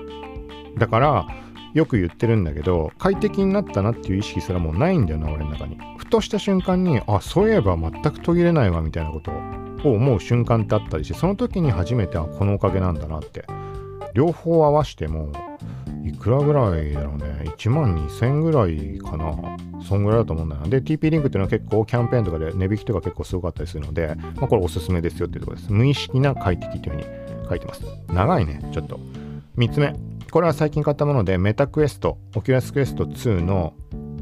[0.78, 1.26] だから
[1.74, 5.78] よく言ってるんだけど快適になったなっていう意識すらもうないんだよな俺の中に。
[5.96, 9.30] ふとした瞬間にあそういえば全く途切れないわみたいなこと
[9.88, 13.44] を思う瞬間ってあったりしてその時に初めてはこのおかげなんだなって。
[14.14, 15.32] 両方合わせても
[16.04, 17.44] いくらぐらいだろうね。
[17.56, 19.56] 1万2000ぐらいかな。
[19.82, 20.66] そんぐらいだと思うんだな。
[20.66, 25.72] で TP リンクっていうのは結構キャンペーンとかで値引きとか結構すごかったりするので、まあ、これおすすめですよっていうところです。
[25.72, 27.82] 無意識な快適というふうに書いてます。
[28.08, 28.98] 長いねちょっと。
[29.56, 29.94] 3つ目。
[30.30, 33.74] これは最近買ったもので、メタクエスト、オキュラスクエスト2の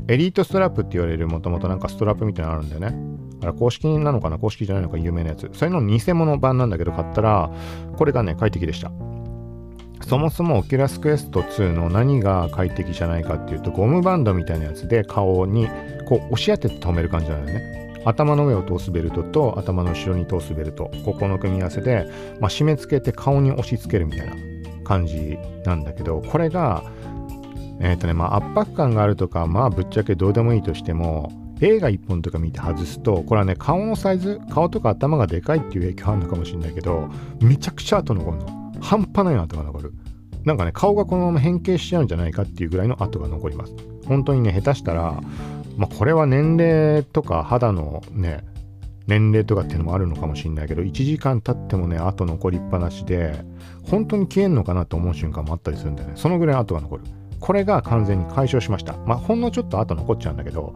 [0.09, 2.97] エリートストラップって言われるもともとなんかストラップみたいなのあるんだよね。
[3.43, 4.39] あれ公式なのかな？
[4.39, 4.99] 公式じゃないのか？
[4.99, 5.51] 有名なやつ。
[5.53, 7.51] それの偽物版なんだけど買ったら、
[7.97, 8.93] これがね、快適でした。
[10.07, 15.67] そもそもオキュラスクエスト2の何が快適じゃないかっていうと、ゴムバンドみたいなやつで顔に
[16.07, 18.03] こう押し当てて止める感じなんだよね。
[18.05, 22.07] 頭の上を通すベルトと頭の後ろに通すベルト、ここの組み合わせで、
[22.41, 24.37] まあ、締め付けて顔に押し付けるみたいな
[24.87, 26.85] 感じなんだけどこれが
[27.81, 37.09] えっ、ー、とねまあ圧迫感があるとかまあぶっちゃけどうでもいいとしても映画1本とか見て外すとこれはね顔のサイズ顔とか頭がでかいっていう影響あるのかもしれないけど
[37.41, 38.73] めちゃくちゃ後残るの。
[38.81, 39.95] 半端ない跡が残る。
[40.45, 43.75] なんかね顔がこのまま変形しちゃうんじゃないかっていうぐらいの跡が残ります。
[44.07, 45.21] 本当にね下手したら
[45.77, 48.45] まあこれは年齢とか肌のね
[49.07, 53.45] 年齢とかっていうのもあるのかもしれないけど1時間経ってもね跡残りっぱなしで
[53.87, 56.15] 本当に消えんのかなと思う瞬間もあったりするんだよね。
[56.17, 57.05] そのぐらい跡が残る。
[57.39, 58.97] これが完全に解消しました。
[59.07, 60.75] まあほんのちょっと跡残っちゃうんだけど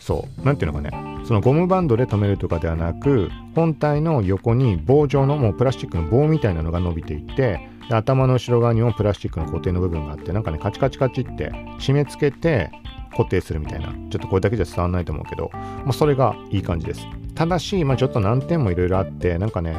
[0.00, 0.44] そう。
[0.44, 1.10] 何ていうのかね。
[1.24, 12.70] そのゴムバンドで留めるとかではなく本体の横に棒状のもうプラスチックの棒みたいなのが伸びていって頭の後ろ側にもプラスチックの固定の部分があってなんかねカチカチカチって締め付けて
[13.10, 13.88] 固定するみたいな。
[13.88, 17.06] ちょっとこれだけじゃ伝わらないと思うけど、まあ、それがいい感じです。
[17.34, 19.74] ただし、まあ、ちょっと難点もいろいろあってなんかね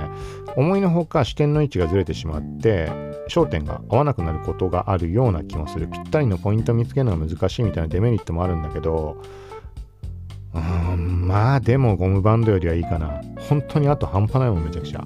[0.56, 2.90] 思いのほか視点の位置がずれてしまって
[3.30, 5.88] 焦点が合わなくなることがあるような気もする。
[5.88, 9.22] ぴったりのポイントを見つけるのが難しいみたいなデメリットもあるんだけど
[10.54, 13.22] うんまあでもゴムバンドよりはいいかな。
[13.50, 15.06] 本当にあと半端ないもんめちゃくちゃ。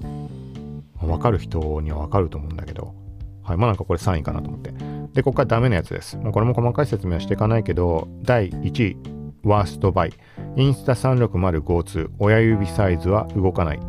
[1.06, 2.94] わかる人にはわかると思うんだけど。
[3.44, 4.74] はいまあなんかこれ3位かなと思って。
[5.16, 10.14] でここからダメなやつです、まあ、これも細かい説明はしていかないけど第1位ワーストバイ。
[10.58, 13.80] インスタ36052親指サイズは動かない。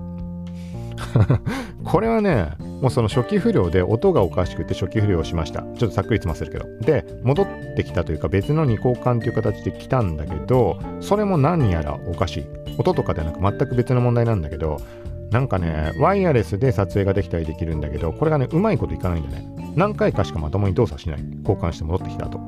[1.84, 2.48] これはね
[2.80, 5.62] もうその初期不良で音がおかしくて初期不良をしました。
[5.62, 6.66] ちょっとさっくりつませるけど。
[6.80, 12.46] で戻ってきたというか別のに交換という形で来たんだけどそれも何やらおかしい。
[12.78, 14.76] 音とかではなく全く別の問題なんだけど
[15.30, 19.55] なんかねワイヤレスで撮影ができたりできるんだけどこれがねうまいこといかないんだね。
[19.76, 21.18] 何回かしかまともに動作しない。
[21.40, 22.40] 交換して戻ってきた後。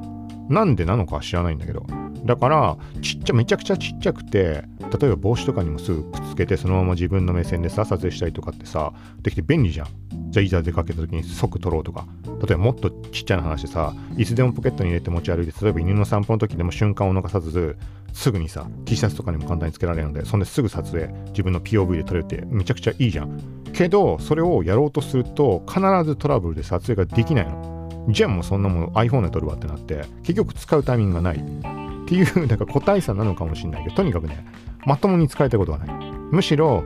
[0.48, 1.86] なんでなのかは知らないんだけど。
[2.24, 4.64] だからちっちゃめちゃくちゃちっちゃくて
[4.98, 9.88] 例えば帽子とかにもすぐくっつけてそのまま自分の目線でさ撮影したりとかってさできて便利じゃん。
[10.30, 12.06] じゃあいざ出かけた時に即撮ろうとか。
[12.24, 17.76] 例えばもっとちっちゃな話でさいつでもポケットに入れて持ち歩いて例えば犬の散歩の時でも瞬間を逃さず
[18.12, 23.40] すぐにさ T シャツとかにも簡単につけられるのでそんですぐ撮影自分の POV で撮れてめちゃくちゃいいじゃん。
[23.72, 28.06] けどそれをやろうとすると必ずトラブルで撮影ができないの。
[28.08, 31.36] じゃあもうそんなもの iPhone で撮るわってなって結局使うタイミングがない。
[31.36, 31.40] っ
[32.08, 34.46] ていうなんか個体差なのかもしれないけどとにかくね
[34.86, 35.88] まともに使えたことはない。
[36.30, 36.84] むしろ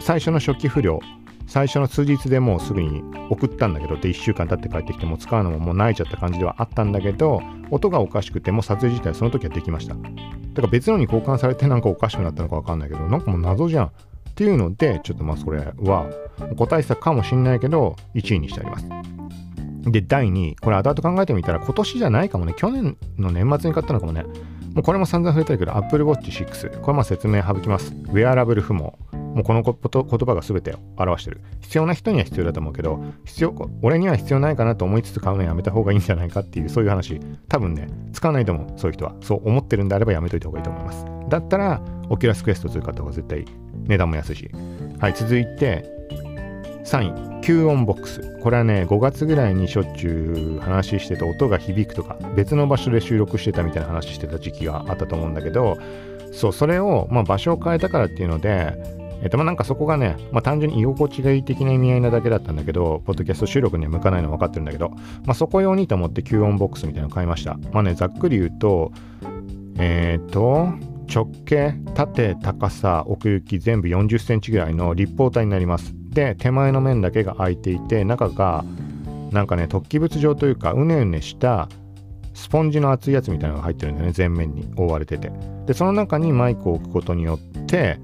[0.00, 0.98] 最初の初期不良
[1.46, 7.40] 最初の数日でもうすぐに送ったんだけどで1週間経って帰ってきても使うのももう慣れちゃった感じではあったんだけど
[7.70, 9.94] 音がおかしくても撮影自体その時はできました。
[9.94, 13.90] だから別のに交換されてなんかおかしくなったのかわかんないけどなんかもう謎じゃんっ
[14.34, 16.10] ていうのでちょっとまあそれは
[16.56, 18.88] 個体差かもしんないけど1位にしてあります。
[19.90, 20.56] で第2位。
[20.56, 22.54] これ後々考えてみたら今年じゃないかもね。
[22.56, 24.24] 去年の年末に買ったのかもね。
[24.76, 28.92] もうこれも散々触れてるけど Apple Watch 6これま説明省きますウェアラブル不毛
[29.36, 31.42] もうこの言葉が全て表してる。
[31.60, 39.14] 必要な人には必要だと思うけど、必要、俺には必要ないかなと思いつつ買うのやめた方がいいんじゃないかっていう、そういう話、多分ね、使わないと思う、そういう人は。
[39.20, 41.04] そう思ってるんであればやめといた方がいいと思います。
[41.28, 43.44] だったら、オキュラスクエスト2買った方が絶対
[43.84, 44.50] 値段も安いし。
[45.00, 45.84] はい、続いて、
[46.86, 48.20] 3位、吸音ボックス。
[48.40, 55.78] これはね、5月ぐらいにしょっちゅう話してて、音が響くとか、別の場所で収録してたみたいな話してた時期があったと思うんだけど、
[56.32, 58.72] そう、それを、まあ、場所を変えたからっていうので、
[59.20, 67.58] えっと、まあ、なんかそこがね、まあ、単純に居心地がいい的な意味合いなだけだったんだけど、ポッドキャスト収録には向かないの分かってるんだけど、まあ、そこ用にと思って吸音ボックスみたいなの買いました。
[67.72, 68.92] まあね、ざっくり言うと、
[69.78, 70.68] えっ、と、
[71.12, 76.05] 直径、縦、高さ、奥行き全部40センチぐらいの立方体になります。
[76.16, 78.64] で、手前の面だけが開いていて、中が
[79.32, 81.68] なんかね、突起物状というか、うねうねした
[82.32, 85.30] スポンジの厚いやつみたいなのが入ってるんだよね、全面に覆われてて。
[85.66, 88.00] で、その中にマイクを置くことによって、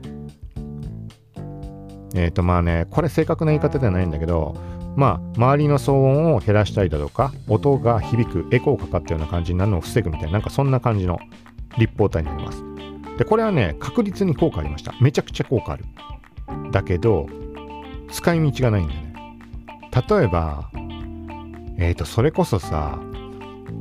[2.14, 4.54] えっ、ー、とまあね、これ正確な言い方ではないんだけど、
[4.94, 11.18] まあ、周りの騒音を減らしたりだとか、音が響く、エコーかかったような感じになるのを防ぐみたいな、なんかそんな感じの
[11.78, 12.62] 立方体になります。
[13.16, 14.92] で、これはね、確実に効果ありました。
[15.00, 15.86] めちゃくちゃ効果ある。
[16.72, 17.26] だけど、
[18.12, 19.12] 使い道がないんだよね。
[20.08, 20.70] 例えば、
[21.78, 22.98] えっ、ー、と、それこそさ、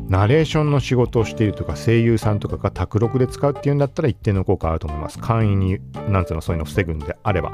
[0.08, 5.20] ナレーションの仕事をしているとか声優さんとかが卓録で使うっていうんだったら一定の効果あると思います。
[5.20, 5.80] 簡易に、
[6.10, 7.54] なんつうの、そういうのを防ぐんであれば。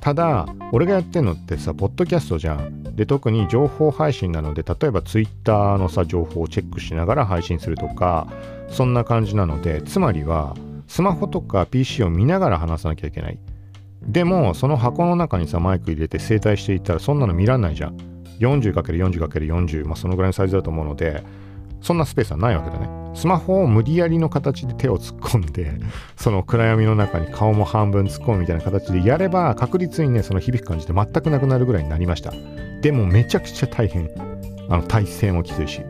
[0.00, 2.82] ただ、俺がやってるのってさ、ポッドキャストじゃん。
[2.94, 8.28] で、特に情報配信なので、例えば Twitter のさ、情報をチェックしながら配信するとか、
[8.68, 10.54] そんな感じなので、つまりは、
[10.86, 13.38] スマホとか PC を見ながら話さなきゃいけない。
[14.02, 17.96] でも、その箱の中にさ、マイク入れて整体していったら、そんなの見らんないじゃん。
[18.40, 21.22] 40×40×40、まあ、そのぐらいのサイズだと思うので、
[21.80, 22.88] そんなスペースはないわけだね。
[23.14, 25.72] スマホを無理やりの形で手を突っ込んで、
[26.16, 32.32] その暗闇の中に顔も半分突っ込むみたいな形でやれば、確実にね、その響く感じで全くなくなるぐらいになりました。
[32.80, 34.08] でもめちゃくちゃ大変。
[34.68, 35.82] あの、体勢もきついし。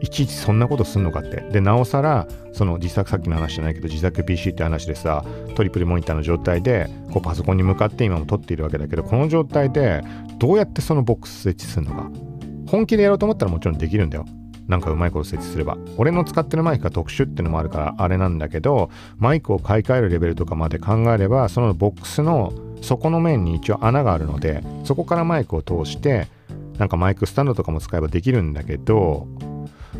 [0.00, 1.40] いちいちそんなことすんのかって。
[1.52, 5.24] で、なおさら、その自作さっきの話じゃないけど、自作 PC って話でさ、
[5.54, 10.02] トリプルモニターの状態で、こうパソコンに向かって今も撮っているわけだけど、この状態で、
[10.38, 12.10] どうやってそのボックス設置するのか。
[12.66, 14.24] 本気でやろうと思ったらもちろんできるんだよ。
[14.68, 15.76] なんかうまいこと設置すれば。
[15.96, 18.88] 俺の使ってるマイクが特殊ってのもあるからあれなんだけど、
[19.18, 26.28] マイクを買い替えるレベルとかまで考えれば、そのボックスの底の面に一応穴があるので、そこからマイクを通して、
[26.78, 29.26] なんかマイクスタンドとかも使えばできるんだけど、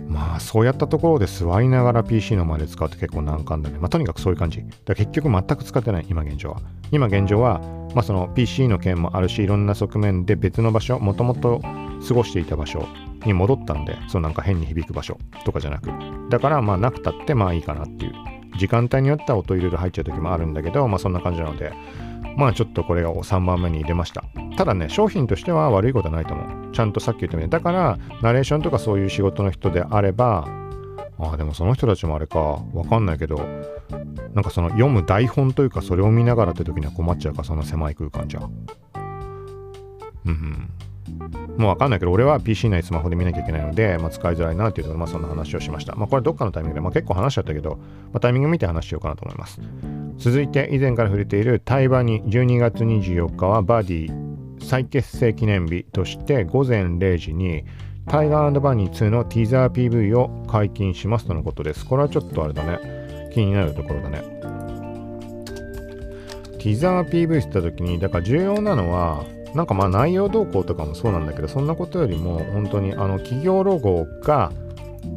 [0.08, 3.78] まあそうやったところで座りながら PC の前で使うって結構難関だね。
[3.78, 4.64] まあとにかくそういう感じ。
[4.84, 6.60] だ結局全く使ってない、今現状は。
[6.90, 7.60] 今現状は、
[7.94, 11.60] まあその PC の件もあるし、いろんな側面で別の場所、もともと
[12.06, 12.86] 過ごしていた場所
[13.24, 15.90] に戻ったんで、そのなんか変に響く場所とかじゃなく。
[16.30, 18.12] だからまあなくたってまあいいかなっていう。
[18.58, 21.72] 時間帯によっては音いろいろ入っちゃう時もあるんだけど、まあそんな感じなので、
[22.36, 24.24] まあちょっとこれを3番目に入れました。
[24.56, 26.59] ただね、商品としては悪いことはないと思う。
[26.72, 27.50] ちゃんとさっき言ったように。
[27.50, 30.48] だから、ナレーションとかそういう仕事の人であれば、
[31.18, 32.38] ああ、でもその人たちもあれか、
[32.72, 33.36] わかんないけど、
[34.34, 38.40] なんかその読む台本というか、それを見ながらって時には困っちゃうか、その狭い空間じゃ。
[38.40, 40.70] うん、うん。
[41.56, 45.94] もうわかんないけど、俺は PC 内スマホで見なきゃいけないので、まあ、使いづらいなっていうところで、まあ、そんな話をしました。
[45.94, 47.76] まあ、これどっかのタイミングで、まあ、結構話しちゃったけど、ま
[48.14, 49.60] あ、タイミング見て話しようかなと思います。
[50.16, 54.29] 続いて、以前から触れている対話に12月24日はバディ
[54.62, 57.64] 再結成記念日として午前0時に
[58.06, 61.86] タイガーバニー2のティザー PV を解禁しますとのことです。
[61.86, 63.30] これはちょっとあれだね。
[63.32, 64.22] 気になるところだね。
[66.58, 74.52] ティザー PV って言った時に、だから重要なのは、なんかまあ内容動向とかもそうなんだけど、そんなことよりも本当にあの企業ロゴが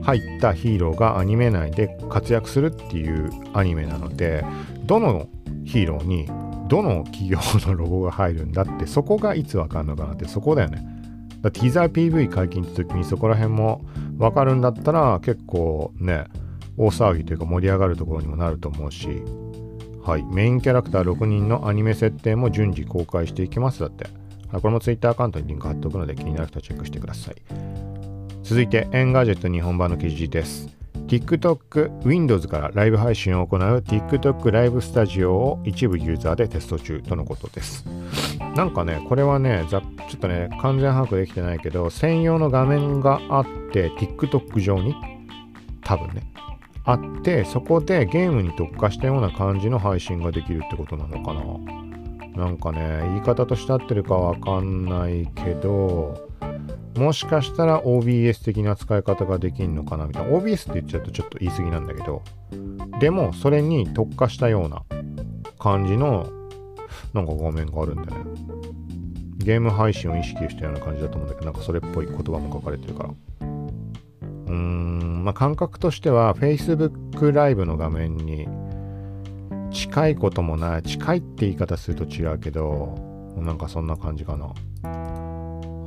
[0.04, 4.46] 入ったヒーローがアニメ内で活躍するっていうアニメなので、
[4.86, 5.28] どの
[5.66, 6.28] ヒーローに
[6.74, 10.84] どの企業のロゴが入るんだって、そこがいつわかんのかなって、そこだよね。
[11.44, 13.86] だティザー PV 解禁って時にそこら辺も
[14.18, 16.26] わかるんだったら結構ね、
[16.78, 19.22] 大騒ぎというか盛り上がるところにもなると思うし、
[20.02, 24.08] はい、メインキャラクター6人のアニメ設定も順次公開していきますだって。
[24.52, 27.36] これも Twitter アカウントにリンク貼っておくので気になる人はチェックしてください。
[28.42, 30.83] 続いて、エンガジェット日本版の記事です。
[31.08, 37.86] TikTok Windows からライブ配信を行う TikTok ライブスタジオを一部ユーザーでテスト中とのことです。
[38.56, 39.84] なんかね、これはね、ちょっ
[40.20, 44.96] とね、完全把握できてないけど、専用の画面があって、TikTok 上に、
[45.84, 46.24] 多分ね、
[46.86, 51.42] あって、そこでゲームに特化したような感じの配信ができるってことなのかな。
[52.46, 56.30] なんかね、言い方として合ってるかわかんないけど、
[56.96, 60.38] もしかしたら OBS 的な使い方ができんのかなみたいな。
[60.38, 62.22] OBS って言っちゃうとちょっと言い過ぎなんだけど、
[63.00, 64.84] でもそれに特化したような
[65.58, 66.30] 感じの
[67.14, 68.32] なんか画面があるんだよね。
[69.38, 73.10] ゲーム配信を意識したような感じだと思うんだけど、なんかそれっぽい言葉も書かれてるから。
[73.10, 78.48] うーん、まあ感覚としては Facebook ライブの画面に
[79.72, 80.84] 近いこともない。
[80.84, 82.96] 近いって言い方すると違うけど、
[83.38, 84.54] なんかそんな感じかな。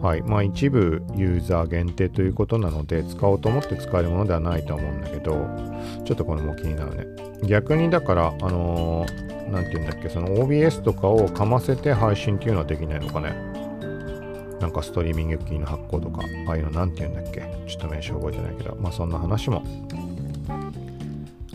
[0.07, 0.23] はい。
[0.23, 5.33] まあ、一部ユーザー限定ということなので使おうと思って使えるものではないと思うんだけど
[6.05, 7.07] ちょっとこれも気になるね。
[7.49, 9.05] 逆にだからあの
[9.51, 13.35] 何、ー、て言うんだっけその OBS とかをかませて配信っていうのはできないのかね。
[14.61, 17.41] なんかストリーミングキーの発行とかああいうの何て言うんだっけ。
[17.67, 19.65] ちょっと名称覚えてないけどまあそんな話も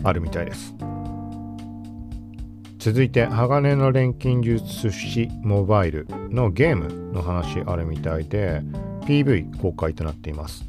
[0.04, 0.74] あるみたいです。
[2.84, 8.60] 続いて鋼の錬金術師モバイルのゲームの話あるみたいで
[9.02, 10.64] PV 公開となっています。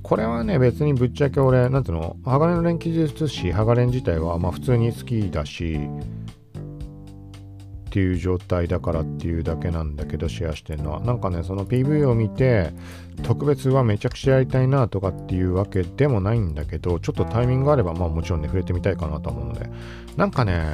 [0.00, 5.80] これはね別にぶっちゃけ俺なんていうの鋼の錬金術師鋼自体はまあ普通に好きだし
[7.88, 12.72] っていう状態だからっていうだけなんだけどシェアしてるのはなんかねその PV を見て
[13.22, 19.70] 特別はめちゃくちゃやりたいなとかっていうわけでもないんだけどちょっとタイミングがあればまあもちろんね触れてみたいかなと思うので。
[20.18, 20.64] なんかね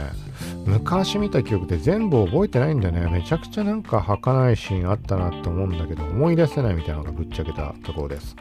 [0.64, 3.10] 昔見た記憶で全部覚えてないんだよね。
[3.10, 8.34] めちゃくちゃなんか儚いシーンあったなって思うんだけど思い出せないみたいなのがぶっちゃけたところです。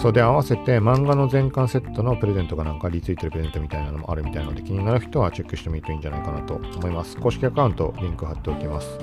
[0.00, 7.18] それ合わせて漫画の全巻セットのプレゼントがなんかリツイートでプレゼントみたいなのもあるみたいなので気になる人はチェックしてみるといいんじゃないかなと思います。
[7.18, 8.98] 公式アカウントリンク貼っておきます。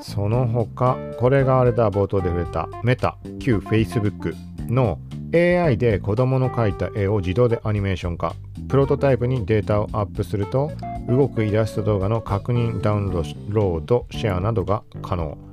[0.00, 4.34] その他、これがあれだ、冒頭で触れたメタ、旧 Facebook
[4.66, 4.98] の
[5.32, 8.34] AI で子供の描いた絵を自動でアニメーション化。
[8.68, 10.72] プロトタイプにデータをアップすると、
[11.08, 15.51] 動くイラスト動画の確認、ダウンロード、シェアなどが可能。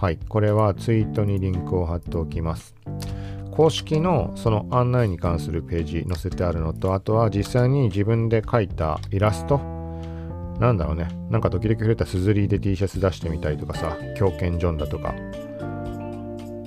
[0.00, 2.74] はい、これはツイートにリンクを貼っておきます。
[3.50, 9.58] 公式のその案内に関するページ載せてあるのと、あとは実際に自分で描いたイラスト、
[10.58, 15.14] なんだろうね、なんか時々触れたすずりで T シャツ出してみたりとかさ、狂犬ジョンだとか、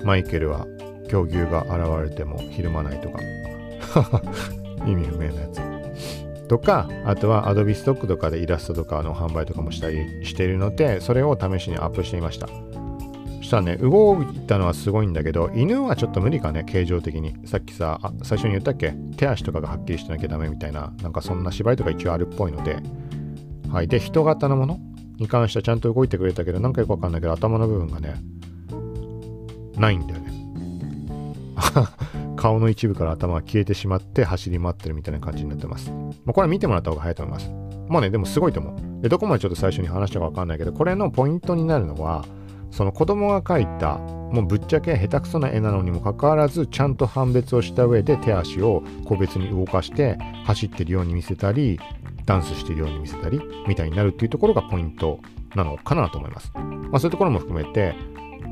[0.04, 0.64] マイケルは
[1.10, 3.18] 狂牛が現れてもひるまないとか、
[4.86, 5.60] 意味不明なやつ。
[6.46, 12.73] とか、あとは Adobe Stock とかでイラストとかの販売とかもしたりしているので、それを試しにアップしてみました。
[13.54, 17.34] したらね、動いたのはすごいんだけど、犬はちょっと無理かね、形状的に。
[17.46, 18.94] さっきさ、最初に言ったっけ？
[19.16, 22.78] 手足とかがはっきりしてなきゃダメみたいな、なんかそんな芝居とか一応あるっぽいので、
[23.70, 23.88] はい。
[23.88, 24.80] で、人型のもの？
[25.18, 28.16] に関してはちゃんと動いてくれたけど、なんかよくわかんないけど、頭の部分がね、
[29.78, 30.32] ないんだよね。
[32.36, 35.90] 顔の一部から頭が消えてしまって走り回ってるみたいな感じになってます。
[36.24, 37.50] まあ、これ見てもらった方が早いと思います。
[37.88, 39.02] まあね、でもすごいと思う。
[39.02, 42.24] で、どこまでちょっと最初に話したかわかんないけど、これのポイントになるのは、
[42.74, 51.78] その子供が描いたもうぶっちゃけ下手くそな絵なのにもかかわらずちゃんと判別をした上で手足を個別に動かして走ってるように見せたり
[52.26, 55.20] ダンスしてるように見せたりみたいになるっていうところがポイント
[55.54, 56.50] なのかなと思います。
[56.54, 57.94] まあ、そういうところも含めて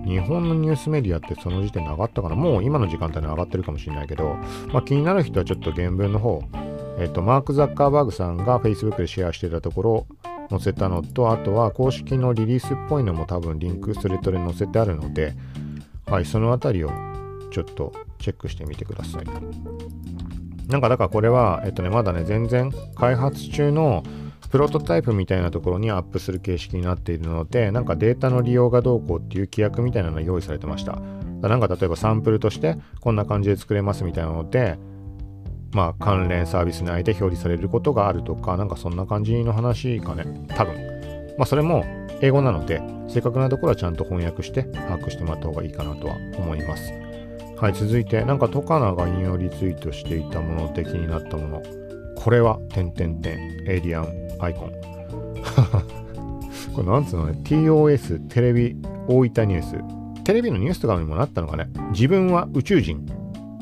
[0.06, 2.36] 日本のニュースメディアってその時点で上がったかな？
[2.36, 4.36] もう今の時間帯に上がってるかもしれないけど、
[4.72, 6.42] まあ、気になる人はちょっと原文の方
[6.98, 10.06] えっと、マーク・ザッカーバーグさんが Facebook でシェアしてたところ
[10.52, 15.34] 載せたのと、あとは公式のリリースっぽいのも多分リンクスレッドで載せてあるので、
[16.06, 16.90] はい、そのあたりを
[17.50, 19.24] ちょっとチェックしてみてください。
[20.68, 24.04] なんかだからこれは、えっとね、まだね、全然開発中の
[24.50, 30.98] プロトタイプみたいなところにアップする形式になっているので、なんかデータの利用がどうこうっていう規約みたいなのが用意されてました。
[31.40, 34.78] なんか例えばサンプルとしてこんな感じで作れますみたいなので、
[35.72, 40.24] まあ、関連サービス内で表示されることがあるとか、なんかそんな感じの話かね。
[40.48, 40.74] 多分。
[41.38, 41.84] まあ、それも
[42.20, 46.92] 英語なので、正確なところはちゃんと翻訳して把握してもらった方がいいかなとは思います。
[47.56, 51.62] はい、続いて、なんかトカナが引用リツイートしていたもので気になったもの。
[52.16, 54.08] これは、点々点、エイリアン
[54.40, 54.72] アイコン。
[56.74, 58.76] これなんつうのね、TOS テレビ
[59.08, 60.24] 大分ニュース。
[60.24, 61.68] テレビのニュースとかにもなったのかね？
[61.92, 63.04] 自分は宇宙人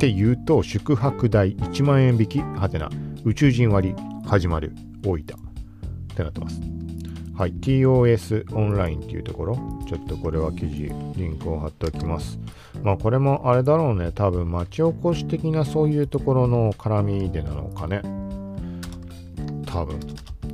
[0.01, 2.89] って言うと宿泊代1万円引きはてな。
[3.23, 3.95] 宇宙人割
[4.25, 4.73] 始まる。
[5.05, 5.21] 大分。
[5.21, 5.25] っ
[6.17, 6.59] てなってます。
[7.37, 7.53] はい。
[7.53, 9.57] TOS オンラインっていうところ。
[9.87, 12.39] ちょっとこれは記事リンクを貼っておきます。
[12.83, 14.11] まあこれもあれだろうね。
[14.11, 18.01] 多分町おこし的なそういうところの絡みでなのかね。
[19.67, 20.01] 多分。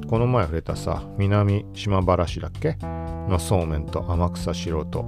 [0.08, 2.76] この前触れたさ南島原市だっけ？
[2.82, 5.02] のそうめんと天草素人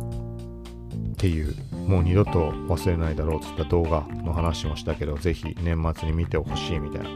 [1.13, 1.57] っていう
[1.89, 7.09] もう二度と忘れないだろうっつった動画の話もしたけどぜひ年末に見てほしいみたいな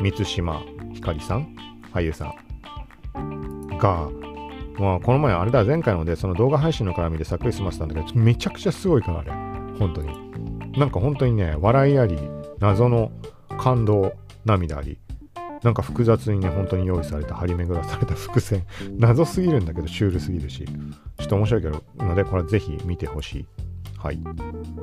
[0.00, 0.62] 満島
[0.94, 1.54] ひかりさん
[1.92, 4.08] 俳優さんが
[4.78, 9.32] まあこの前あれだ前回のでその動画配信の絡みでさっくり済ませたんだけどめちゃくちゃすごいからあれ
[9.78, 12.16] 本当になんか本当にね笑いあり
[12.60, 13.10] 謎の
[13.58, 14.12] 感動
[14.44, 14.98] 涙あり
[15.62, 18.64] なんか複雑にね、本当に用意された、張り巡らされた伏線。
[18.96, 20.64] 謎すぎるんだけど、シュールすぎるし。
[20.64, 23.46] ちょっと面白いけど、ので、これはぜひ見てほしい。
[24.02, 24.18] はい。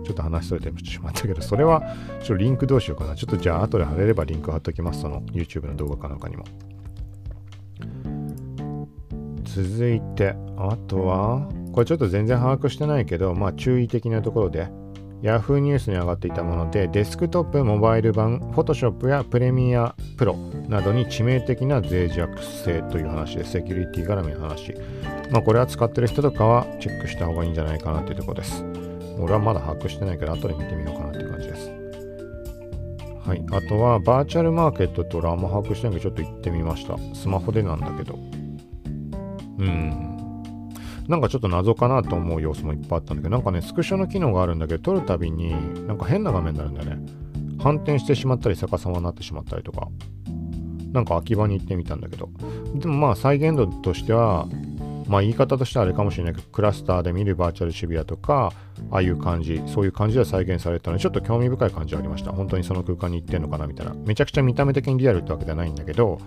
[0.04, 1.82] ちょっと話しそれてしまったけど、それは、
[2.20, 3.16] ちょっとリンクどうしようかな。
[3.16, 5.02] ちょっとじゃあ、後で貼れればリンク貼っときます。
[5.02, 6.46] その YouTube の動画かなんかにも。
[9.44, 14.70] 続いて、あとは、これちょっと全然把握してないけど、まあ注意的なところで、
[15.24, 20.36] Yahoo ニュースに上がっていたもので、デスクトップ、モバイル版、Photoshop やプレミアプロ
[20.70, 24.76] などに致命的な脆弱性という話でセキュリティ絡みの話。
[25.32, 28.87] まあこれは使ってる人とかはチェックした方がいいんじゃないかなっていうところです。
[29.20, 31.72] 俺はまだ把握してないけど、後で見てみようかなって感じです。
[33.28, 33.44] はい。
[33.52, 36.98] あとは、バーチャルマーケットって俺あんま把握してないけど、ちょっと行ってみました。
[37.14, 38.18] スマホでなんだけど。
[39.60, 40.08] うん。
[41.08, 45.52] なんかちょっと謎かなと思う要素もいっぱいあったんだけど、なんかね、スクショの機能があるんだけど、撮るたびに
[45.88, 47.06] なんか変な画面になるんだよね。
[47.60, 49.88] 反転してしまったり、逆さまになってしまったりとか。
[50.94, 52.30] なんか秋葉に行ってみたんだけど。
[52.76, 54.48] でもまあ再現度としては、
[55.08, 58.52] まあ言い方としてはあれかもしれないけど、クラスターで見るバーチャル渋谷とか、
[58.92, 62.32] ああいう感じ、そういう感じで再現されたので、ちょっと興味深い感じはありました。
[62.32, 63.94] 本当にその空間に行ってんのかなみたいな。
[63.94, 66.20] めちゃくちゃ見た目的にリアルってわけではないんだけど、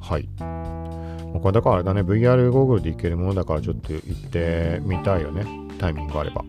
[0.00, 0.28] はい。
[0.38, 5.44] これだからあれだね、VR ゴーグルでいけるものだからちょっと行ってみたいよね。
[5.78, 6.44] タイミングがあれば。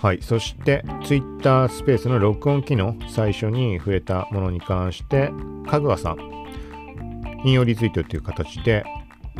[0.00, 0.18] はい。
[0.20, 5.30] そして、Twitter スペースの録音機能、最初に触れたものに関して、
[5.68, 6.16] かぐわさん、
[7.44, 8.84] 引用リツイートという形で、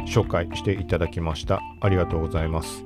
[0.07, 1.61] 紹介していただきました。
[1.80, 2.84] ありがとうございます。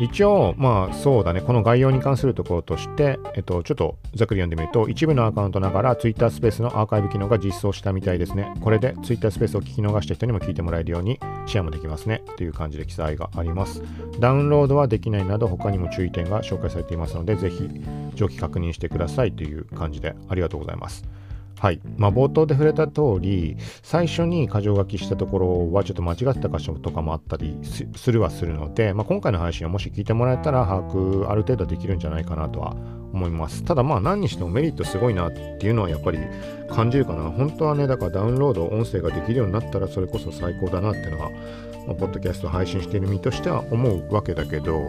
[0.00, 8.52] 一応、まあそうだね、この概要に関するところとして、えっと、ちょっとざっくり読んでみると、一部のアカウントながら Twitter スペースのアーカイブ機能が実装したみたいですね。
[8.60, 12.22] これで Twitter スペースを聞き逃した人にも聞いてもらえるようにシェアもできますね。
[12.36, 13.82] という感じで記載があります。
[14.20, 17.68] ダウンロードはできないなど他にも注意点が紹介されていますので、ぜひ
[18.14, 21.04] 上記確認してくださいという感じでありがとうございます。
[21.58, 21.80] はい。
[21.96, 27.58] まあ、冒頭で触れた通り、最初に箇条書きしたところはちょっと間違ってた箇所とかもあったり
[27.96, 32.76] するはするので、まあ、今回の配信はもし聞いてもらえたら把握ある程度できるんじゃないかなとは
[33.12, 33.64] 思います。
[33.64, 36.18] ただまあ何にしてもメリットすごいなっていうのはやっぱり
[36.70, 37.24] 感じるかな。
[37.24, 41.30] 本当はね、だからダウンロード、音声ができるようになったらそれこそ最高だなっていうのは、
[41.88, 44.88] まあ、ポッドキャスト配信している身としては思うわけだけど、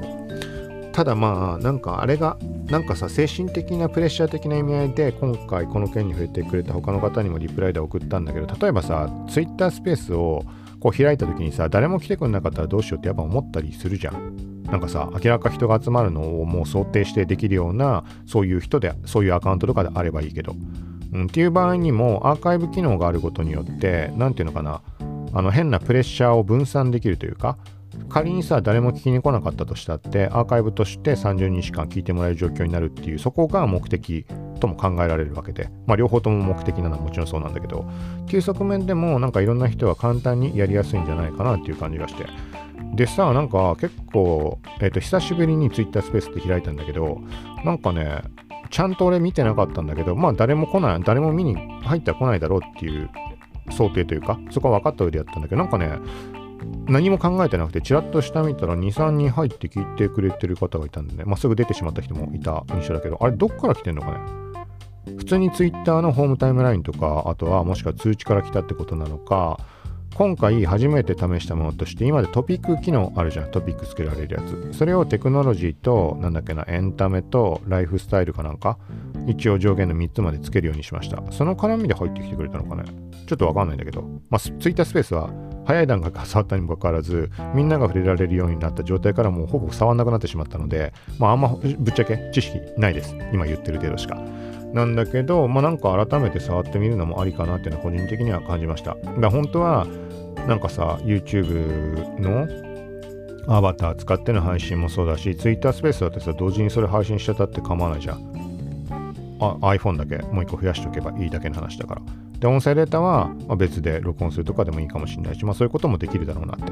[0.92, 10.44] ただまあなんかあれがなんかさ精神的なプレッシャー的な意味合いで今回この件に触れてくれた他の方にもリプライで送ったんだけど例えばさ Twitter スペースを
[10.80, 14.50] こう開いた時にさ誰も来てくれなかったらどうしようってやっぱ思ったりするじゃん。
[14.64, 20.56] なんかさ明らか人が集まるのをもう想定してできるようなそういう人でそういうアカウントとかであればいいけど、
[21.12, 24.82] うん、っていう場合にもアーカイブ機能があることによって何ていうのかな。
[25.32, 27.58] あの変なプレッシャーを分散できるというか
[28.08, 34.26] 仮にさ誰も聞きに来なかったとしたってアーカイブとして30日間聞いてもらえる状況になるっていうそこが目的
[34.60, 37.88] とも考えられるわけでまあ両方とも目的なのはもちろんそうなんだけど
[38.24, 42.26] っていう側面でもなんかいろんな人は簡単にやりやすいんじゃないかなっていう感じがして。
[42.96, 47.22] でさなんか結構、えっ、ー、と久しぶりに Twitter スペースって開いたんだけど
[47.64, 48.24] なんかね
[48.72, 53.10] ちゃんと俺見てなかったんだけどまあ誰も来ない誰も見に入っては来ないだろうっていう
[53.72, 55.92] 想定というかそこは分かった上でやったんだけどなんかね
[56.88, 64.20] 何も考えてなくて、ちらっと下見たら2、3人入って聞いてくれてる方がいたんでね、まあ、すぐ出てしまった人もいた印象だけど、あれ、どっから来てんのかね？
[65.18, 69.60] 普通に Twitter のホームタイムラインとか、あとはもしくは通知から来たってことなのか、
[70.16, 73.52] 今回初めて試したものとして、今でトピック機能あるじゃん。
[73.52, 74.74] トピックつけられるやつ。
[74.78, 78.78] それをテクノロジーと、なんだっけな、エンタメとライフスタイルかなんか、
[79.28, 81.22] 一応上限の3つまでつけるようにしました。
[81.32, 82.84] その絡みで入ってきてくれたのかね？
[83.28, 85.30] ちょっとわかんないんだけど、まあ、ツイッタースペースは
[85.70, 93.16] 早い段階から触ったにもかかわらず、みんなが触れられるようになった状態からもうほぼ触んなくなってしまったので、まあ、あんまぶっちゃけ知識ないです。
[93.32, 94.16] 今言ってる程度しか。
[94.74, 98.98] なんだけど、まあ、なんか改めて触ってみるのもありかなっていうのは個人的には感じました。
[99.20, 99.86] だ本当は、
[100.48, 102.48] なんかさ、YouTube の
[103.56, 108.90] アバター使っての配信もそうだし、Twitter スペースだってさ、同時にそれ配信しちゃったって構わないじゃん。
[109.40, 112.29] あ iPhone だけもう一個増やしておけばいいだけの話だから。
[112.40, 116.72] で、音声データは別で録音するとかでもいいかもしれないし、まあそういうこともできるだろうなって。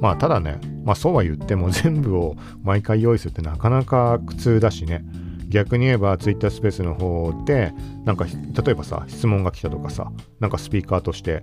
[0.00, 5.04] まあただね、まあそうは言っても 全部を毎回用意するってなかなか苦痛だしね。
[5.48, 7.72] 逆に言えば Twitter スペースの方で、
[8.04, 11.42] なんか例えばさ、質問が来たとかさ、なんかスピーカーとして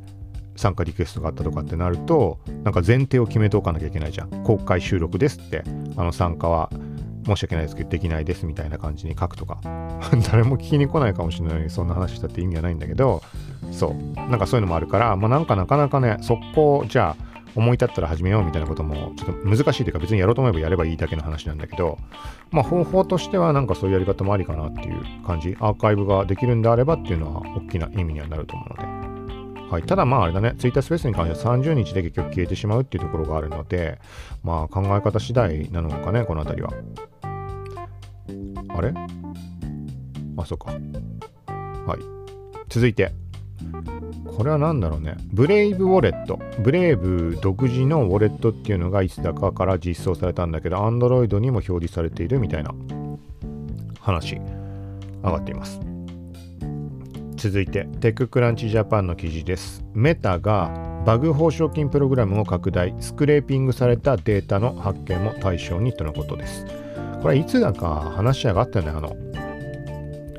[0.56, 4.30] 参加リクエストがあったとかってなると、なんか前提を決めておかなきゃいけないじゃん。
[4.46, 5.64] 公開収録ですって、
[5.98, 6.70] あの参加は
[7.28, 9.60] 申し訳ないですけど、できないですみたいな感じに書くとか。
[10.32, 13.22] 誰も聞きに来ないかもしれないのに、そんな話したって意味はないんだけど、
[13.72, 14.30] そう。
[14.30, 21.98] なんかそういうのもあるから、まあなんかなかなかね、速攻、じゃあ、思い立ったら始めようみたいなこともちょっと難しいというか別にやろうと思えばやればいいだけの話なんだけど、
[22.52, 25.58] まあ方法としてはなんかそういうやり方もありかなっていう感じ。
[25.60, 29.08] アーカイブができるんであればっていうのは大きな意味にはなると思うので。
[29.72, 34.00] はい、ただまああれだね、ツイッタースペースに関しては30日で結局消えてしまうっていうところがあるので、
[34.44, 36.72] まあ考え方次第なのかね、この辺りは。
[38.70, 38.94] あれ？
[40.38, 40.72] あ、そっか。
[40.72, 42.00] はい。
[42.70, 43.12] 続いて、
[44.26, 45.18] これは何だろうね。
[45.34, 46.40] ブレイブウォレット。
[46.60, 52.76] ブレイブ独自のウォレットっていうのがいつだかから実装されたんだけど、Android にも表示されているみたいな
[54.00, 54.36] 話、
[55.24, 55.80] 上がっています。
[57.36, 59.84] 続いて、テッククランチジャパンの記事です。
[59.94, 66.66] メタがバグ報奨金プログラムを拡大、スクレイピングされたデータの発見も対象にとのことです。
[67.22, 69.16] これいつだか話し上がったね、あの、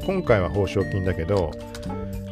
[0.07, 1.51] 今回は報奨金だけど、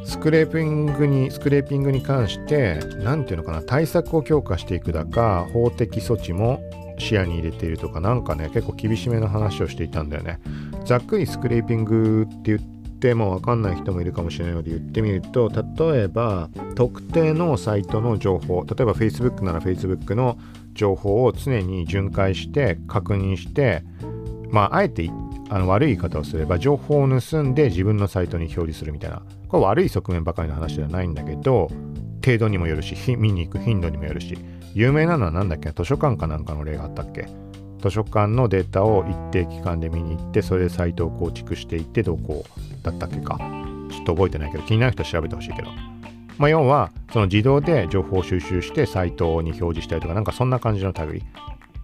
[0.05, 6.61] スクレーピングに、スクレーピングに関して、何ていうのかな、対策を強化していくだか、法的措置も
[6.99, 10.39] 視野に入れているとか、なんかね、結構厳しめの話をしていたんだよね。
[10.85, 20.39] ざっくりスクレーピングって言ってもわかんない人もいるかもしれないので言ってみると、例えば、特定のサイトの情報、例えば Facebook なら Facebook の
[20.73, 23.83] 情報を常に巡回して確認して、
[24.51, 25.11] まあ、あえて
[25.49, 29.23] あの悪い言い方をすれば情報を盗んで自分のサイトに表示するみたいな。
[29.49, 31.71] これ悪い側面ばかりの話ではないんだけど
[32.25, 34.37] 程度にもよるし見に行く頻度にもよるし
[34.75, 35.71] 有名なのは何だっけ？
[35.71, 37.29] 図書館かなんかの例があったっけ？
[37.81, 42.45] 図書館のデータを一定期間で見に行ってそれでサイトを構築していってどこ
[42.83, 43.39] だったっけか？
[43.91, 45.69] ちょっと覚えてないけど気になる人は調べてほしいけど。
[46.39, 51.23] まあ要はその自動で情報を収集してサイトに表示したりとかなんかそんな感じの類。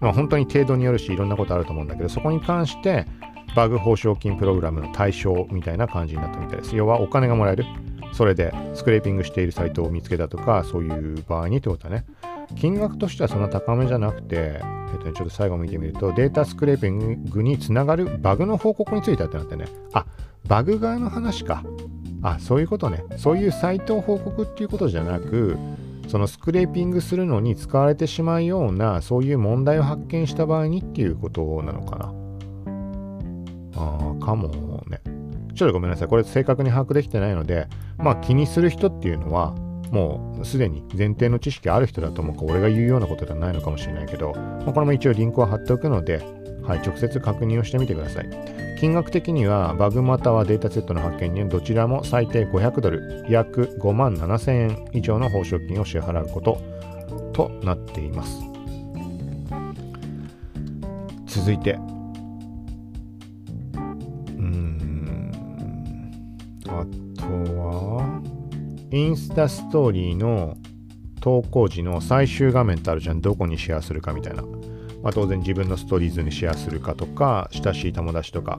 [0.03, 3.07] まあ本当に程度によるしいろんなことあると思うんだけどそこに関して
[3.55, 6.77] バグ報奨金プログラムの対象みたいな感じになったみたいです。
[6.77, 7.65] 要はお金がもらえる。
[8.13, 12.05] それでスクレーピングしているサイトを見つけたとか、そういう場合にってことだね。
[12.57, 14.61] 金額としてはそんな高めじゃなくて、
[14.93, 19.67] えっとね、ちょっと最後見てみると、データスクレーピングにつながるバグの報告についてってなってね。
[19.93, 20.05] あ、
[20.47, 21.63] バグ側の話か。
[22.23, 23.05] あ、そういうことね。
[23.17, 25.57] そういうサイトを報告っていうことじゃなく、
[26.09, 32.15] そのスクレーピングするのに使われてしまうような、そういう問題を発見した場合にっていうことなのかな。
[33.77, 34.49] ああ、かも
[34.89, 35.01] ね。
[35.55, 36.09] ちょっとごめんなさい。
[36.09, 37.69] これ正確に把握できてないので、
[37.99, 39.55] まあ気にする人っていうのは、
[39.91, 46.25] もうすでに前提の知識ある人だと思うか、俺が言うようなことではないのかもしれないけど、まあ、これも一応リンクを貼っておくので、
[46.65, 48.29] はい、直接確認をしてみてください。
[48.83, 56.61] 金額的には、バグまたはデータセットの発見にどちらも最低500ドル、約5万7000円以上の報奨金を支払うこと
[57.33, 58.41] となっています。
[61.27, 61.79] 続いて
[64.37, 65.31] うん
[66.67, 66.85] あ
[67.21, 67.27] と
[67.57, 68.21] は、
[68.91, 70.57] インスタストーリーの
[71.21, 73.21] 投稿時の最終画面ってあるじゃん。
[73.21, 74.43] どこにシェアするかみたいな。
[75.03, 78.59] まあ、当然自分のストーリーズにシェアするかとか、親しい友達とか、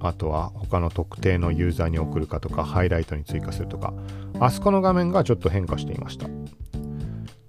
[0.00, 3.94] あとは他の特定のユーザーに送るかとか、ハイライトに追加するとか、
[4.40, 6.26] あそこの画面がちょっと変化していました。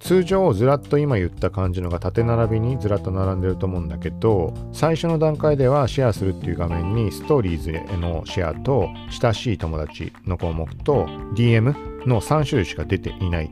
[0.04, 11.06] 通常ずらっと今言った感じのが縦並びにずらっと並んでると思うんだけど最初の段階ではシェアするっていう画面にストーリーズへのシェアと親しい友達の項目と
[11.36, 13.52] DM の3種類しか出ていない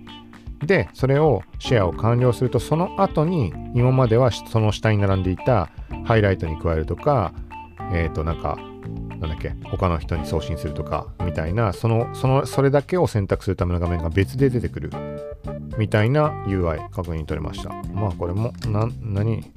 [0.64, 5.70] でそれをシェアを完了するとその後に今まではその下に並んでいた
[6.06, 7.34] ハイライトに加えるとか
[7.92, 8.58] えっ、ー、となんか
[9.20, 14.92] なんだっけ他の人に送信するとかみたいなそのそのそれだけを選択するための画面が別で出てくる
[15.78, 17.70] みたいな UI 確認取れました。
[17.94, 19.52] まあこれも何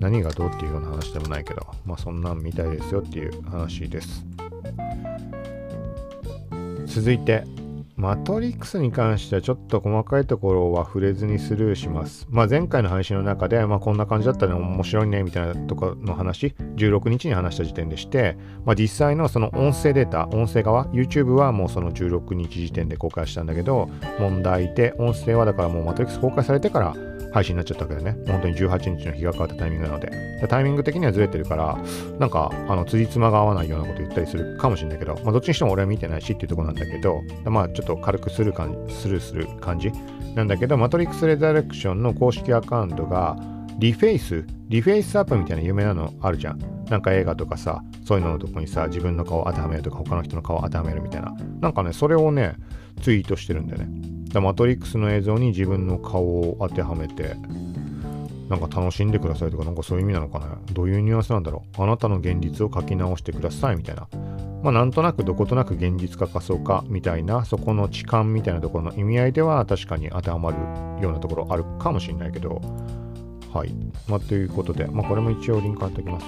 [0.00, 4.24] 何がどうっていうような話でもないけどまあそんなんみたいですよっていう話です。
[6.86, 7.44] 続いて
[8.02, 12.26] マトリックスに関してはちょっと細かいところは触れずにスルーします。
[12.30, 23.88] まあ、前回の配信の中で、まあ、こんな感じだったら面白いねみたいなとかの話、16日に話した時点でして、まあ、実際のその音声データ、音声側、YouTube はもうその16日時点で公開したんだけど、
[24.18, 26.96] 問題で、音声はだからもうマトリックス公開されてから
[27.32, 28.16] 配信になっちゃったけだね。
[28.26, 30.10] 本当に18日の日が変わったタイミングなので。
[30.48, 31.78] タイミング的にはずれてるから、
[32.18, 39.90] なんか、あの、辻褄が合わないようなこと言ったりするかもしれないけど、まあ、どっちにしても俺は見てないしっていうとこなんだけど、まあ、ちょっと軽くスルー感スルーする感じ
[40.34, 43.36] なんだけど、マトリックスレザレクションの公式アカウントが、
[43.78, 46.58] リフェイス、リフェイスアップみたいな有名なのあるじゃん。
[46.88, 51.34] なんか映画とかさ、そういうののとこにさ、自分の顔を当てはめるとか、他の人の顔を当てはめるみたいな。
[51.60, 52.54] なんかね、それをね、
[53.02, 54.40] ツイートしてるんだよね。
[54.40, 57.36] マトリックスの映像に自分の顔を当てはめて、
[58.48, 60.58] なんか楽しんでくださいとか、なんかそういう意味なのかな。
[60.72, 61.82] どういうニュアンスなんだろう。
[61.82, 64.08] あなたの現実を書き直してくださいみたいな。
[64.62, 70.56] まあなんとなくどことなく現実化かそうかみたいな、そこの痴漢みたいなところの意味合いでは確かに当てはまる
[71.02, 72.60] ようなところあるかもしれないけど、
[73.52, 73.74] はい。
[74.06, 76.26] まあということで、まあこれも一応リンク貼っておきます。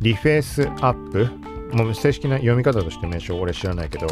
[0.00, 1.28] リフェイスアップ？
[1.76, 4.08] もう正式な読み方として名称俺知らないけど、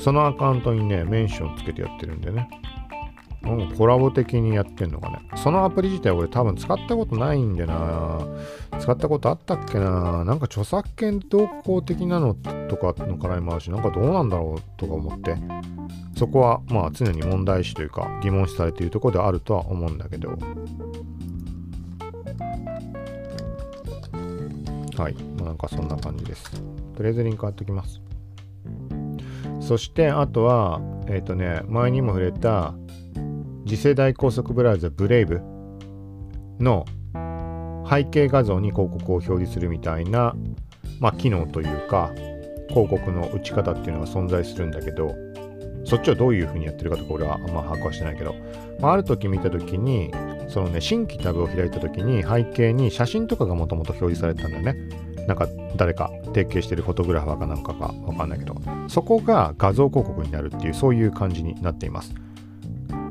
[0.00, 2.48] そのアカウントにね、メンションつけてやってるんでね。
[3.42, 5.20] うん、コラボ的にやってんのかね。
[5.36, 8.20] そのアプリ自体俺多分使ったことないんでな。
[8.78, 10.24] 使ったことあったっけな。
[10.24, 12.34] なんか著作権同行的なの
[12.70, 15.36] とかの課題もあるしなんかどうなんだろうとか思って
[16.16, 20.36] そこはまあ常に問題視というか疑問視されているところであるとは思うんだけどは
[25.08, 26.50] い、まあ、なんかそんな感じです
[26.96, 28.00] とりあえずリンク貼っておきます
[29.60, 32.74] そしてあとはえっ、ー、とね前にも触れた
[33.66, 35.40] 次世代高速ブラウザブレイブ
[36.58, 36.84] の
[37.88, 40.34] 背景画像に広告を表示するみたいな、
[41.00, 42.10] まあ、機能というか
[42.68, 45.14] 広告の打ち方っていうのが存在するんだけど
[45.84, 48.34] そっちをどういうふうにやってるかとか俺はあんま把握はしてないけど、
[48.80, 50.12] まあ、ある時見た時に
[50.48, 55.09] そのね新規タブを開いた時に背景に写真とかがもともと表示されてたんだよね。
[55.30, 55.46] なんか
[55.76, 62.12] 誰か提携してるフォトグラファーかなんかかわかんないけどそこが画像広告になるっていうそういう感じになっています。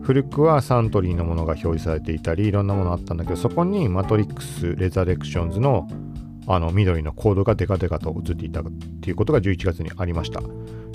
[0.02, 5.88] 古くはサントリーのものが表示されていたりいろんなものあったんだけどそこにマトリックス・レザレクションズの
[6.48, 8.64] あの緑のコードがデカデカと映っていたっ
[9.02, 10.42] ていうことが11月にありました。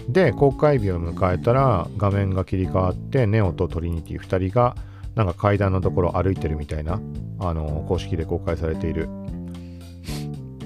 [0.09, 4.76] で公開日を迎えたら画面が切り替わってネオとトリニティ2人が
[5.14, 7.01] なんか階段のところを歩いてるみたいな
[7.38, 9.09] あの公式で公開されている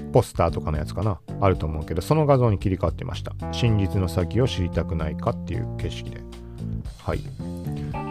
[0.09, 1.19] ポスターとかのやつかな。
[1.41, 3.33] あると思うけどその画像に切り替わってました。
[3.51, 6.21] 真実の先を知りたくないかっていう景色で。
[7.03, 7.19] はい。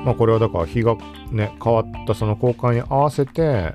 [0.05, 0.97] まあこれはだから日が
[1.31, 3.75] ね変わったその公開に合わせて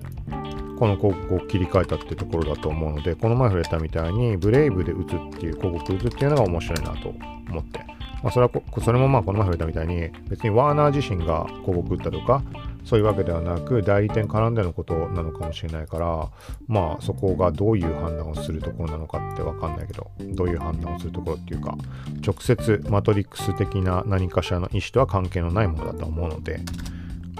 [0.79, 7.09] この広告を切り替えたってところだと思うのでこの前触れたみたいにブレイブで打つっていう広告打つっていうのが面白いなと
[7.49, 7.79] 思って。
[8.23, 8.51] まあ、それは
[8.81, 12.41] それもまあこの前触れたみたいに別にワーナー自身が広告打ったとか
[12.85, 16.29] そういうわけではなく代理店絡んでのことなのかもしれないから
[16.67, 21.77] まあそこがどういう判断をするところなのかってわかんないけどどういう判断をするところっていうか
[22.25, 26.59] 直接マトリックス的な何かしらの意思とは関係のないものだと思うので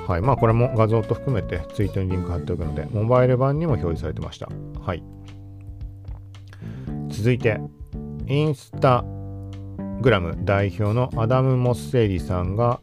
[0.08, 4.50] はいまあこれも画像と含めてツイートにリンク貼っておくのでモバイル版にも表示されてました
[4.82, 5.04] はい
[7.10, 7.60] 続いて
[8.28, 9.04] インスタ
[10.02, 12.82] グラム代表のアダム・モッセーリさんが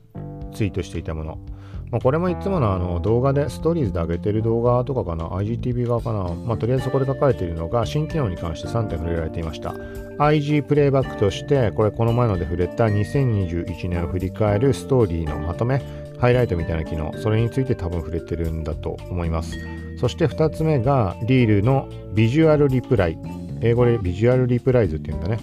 [0.54, 1.49] ツイートしていたもの。
[1.90, 6.22] まあ、これもいつものあの動画でストーリーズで上げてる動画とかかな IGTV 側かな。
[6.34, 9.74] まあ、とりあえずそこで書かれているのが新機能に関して3点触れられていました。
[10.18, 15.82] IG プレイバックとしてこれこの前ので触れた2021年を振り返るストーリーのまとめ
[16.18, 17.12] ハイライトみたいな機能。
[17.18, 19.56] それについて多分触れてるんだと思います。
[19.98, 23.18] そして2つ目がリールのビジュアルリプライ。
[23.62, 25.38] 英語でビジュアルリプライズっていうんだね。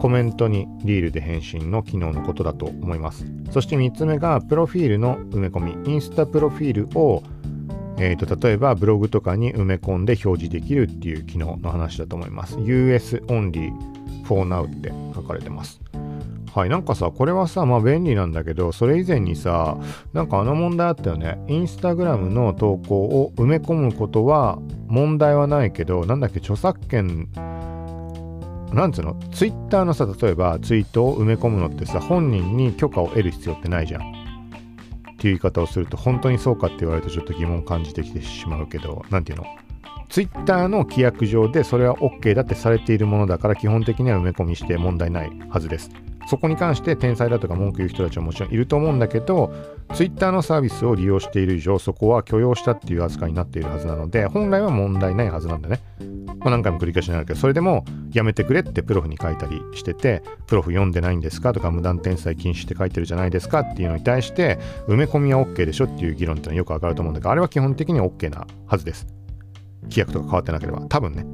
[0.00, 3.26] コメントにリールで返信の機能のことだと思います。
[3.50, 5.92] そして3つ目が、プロフィールの埋め込み。
[5.92, 7.22] インスタプロフィールを、
[7.98, 12.58] えーと、例えばブログとかに埋め込んで表示できるっていう機能の話だと思います。
[12.60, 13.70] US only
[14.24, 15.82] for now って書かれてます。
[16.54, 19.76] はい、なんかさ、これはさ、まあ便利なんだけど、それ以前にさ、
[20.14, 21.38] なんかあの問題あったよね。
[21.46, 24.58] インスタグラムの投稿を埋め込むことは
[24.88, 27.28] 問題はないけど、なんだっけ、著作権
[28.72, 29.14] なんつうの？
[29.32, 34.02] ツイッターのさ、例えばツイートを埋め込むのってさ、本人に許可を得る必要ってないじゃん。
[34.02, 34.04] っ
[35.18, 39.44] ていう言い方をすると、本当にそうかって言われるとちょっと疑問感じてきてしまうけど、なんていうの？
[40.08, 45.90] ツイッターの規約上でそれは OK だってされているものだから基本的には埋め込みして問題ないはずです。
[46.30, 49.52] そこに関して天才だとか文句言う人たちはもちろんいると思うんだけど、
[49.94, 55.80] ツイッターのサービスを利用している以上、そこは許容したっていう扱いになっているはずなので、本来は問題ないはずなんだね。
[56.38, 69.08] まあ、何回も繰り返しになるけど、それでもやめてくれってプロフに書いたりしてて、プロフ読んでないんですかとか、無断転載禁止って書いてるじゃないですかっていうのに対して、埋め込みは OK でしょっていう議論ってのはよくわかると思うんだけど、あれは基本的に OK なはずです。
[69.88, 71.26] 規約とか変わってなければ、多分ね。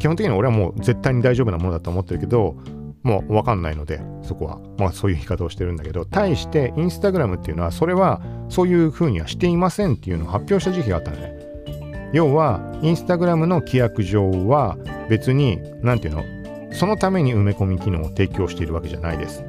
[0.00, 2.56] 基本的に俺はもう絶対に大丈夫なものだと思ってるけど、
[3.02, 4.58] もうわかんないので、そこは。
[4.78, 12.10] まあそういう言い方をしてるんだけど、対してインスタグラムっていうのは、それはそういうふうにはしていませんっていうのを発表した時期があったのね。
[12.12, 14.76] 要は、インスタグラムの規約上は
[15.08, 16.24] 別に、なんていうの、
[16.72, 19.44] そのために埋め込み機能を提供しているわけじゃないです。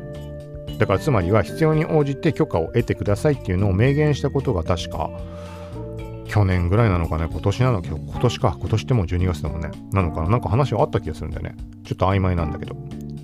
[0.80, 5.11] だからつまりは必要に応じて許可を得てくださいっていうのを明言したことが確か
[6.26, 10.30] 去年ぐらいなのかね今年なの今年か今年っても12月だもんねなのかな？
[10.30, 12.76] なんか話はあった気がするんだよねちょっと曖昧なんだけど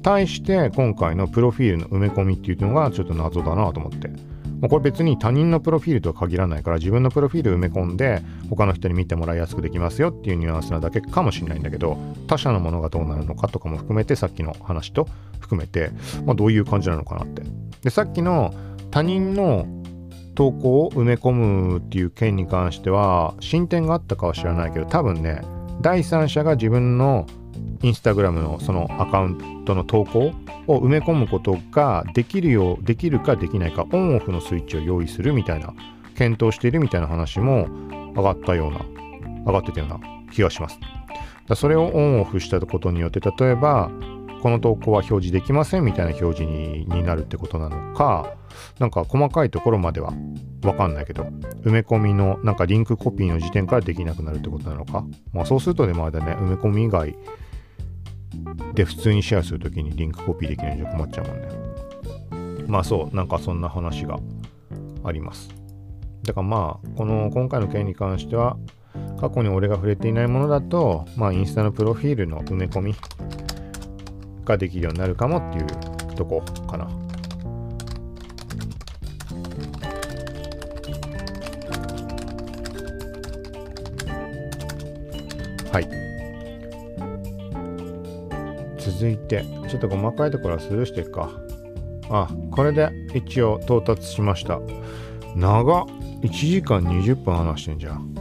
[0.01, 4.09] 対して今回のプロフィールの埋め込みっていうのがちょっと謎だなと思って。
[4.67, 11.95] これ別に他人のプロフィールとは限らないから自分のプロフィール埋め込んで他の人に見てもらいやすくできますよっていうニュアンスなだけかもしれないんだけど
[12.25, 15.07] 他者のものがどうなるのかとかも含めてさっきの話と
[15.39, 15.91] 含めて、
[16.25, 17.43] まあ、どういう感じなのかなって。
[17.83, 18.51] でさっきの
[18.89, 19.67] 他人の
[20.33, 25.41] 投稿を埋め込むっていう件に関しては進展があったかは知らないけど多分ね
[25.81, 27.27] 第三者が自分の
[27.81, 30.33] インスタグラムのそのアカウントの投稿
[30.67, 35.73] を埋め込むことができるようできるかできないかオンオフのスイッチを用意するみたいな
[36.15, 37.67] 検討しているみたいな話も
[38.15, 38.79] 上がったような
[39.45, 39.99] 上がってたような
[40.31, 40.79] 気がします。
[41.47, 43.89] だそれをオンオフしたことによって例えば
[44.41, 48.33] この投稿は表示できませんみたいな表示にになるってことなのか
[48.79, 50.13] なんか細かいところまでは
[50.63, 51.23] わかんないけど
[51.63, 55.05] 埋め込みのなんかリンクコピーの時点からできなくなるってことなのか。
[55.31, 57.15] まあそうするとでもあだね埋め込み以外
[58.73, 61.47] で普通にシェアするときにリンクコピーできないんじゃ困っちゃうもんね。
[62.67, 64.19] まあそうなんかそんな話が
[65.03, 65.49] あります。
[66.23, 68.57] だからまあこの今回の件に関しては
[69.19, 72.95] 過去に俺が触れていないものだとまあインスタのプロフィールの埋め込み
[74.43, 77.06] ができるようになるかもっていうとこかな。
[88.97, 91.29] 続いてちょっと細かいところはスルーしていくか。
[92.09, 94.59] あこれで一応到達しました。
[95.35, 95.85] 長っ。
[96.23, 98.11] 1時間20分話してんじゃん。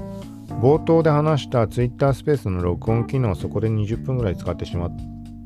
[0.60, 4.90] 冒頭で話した Twitter スペースの録音機能そこで20分ぐらい使ってしま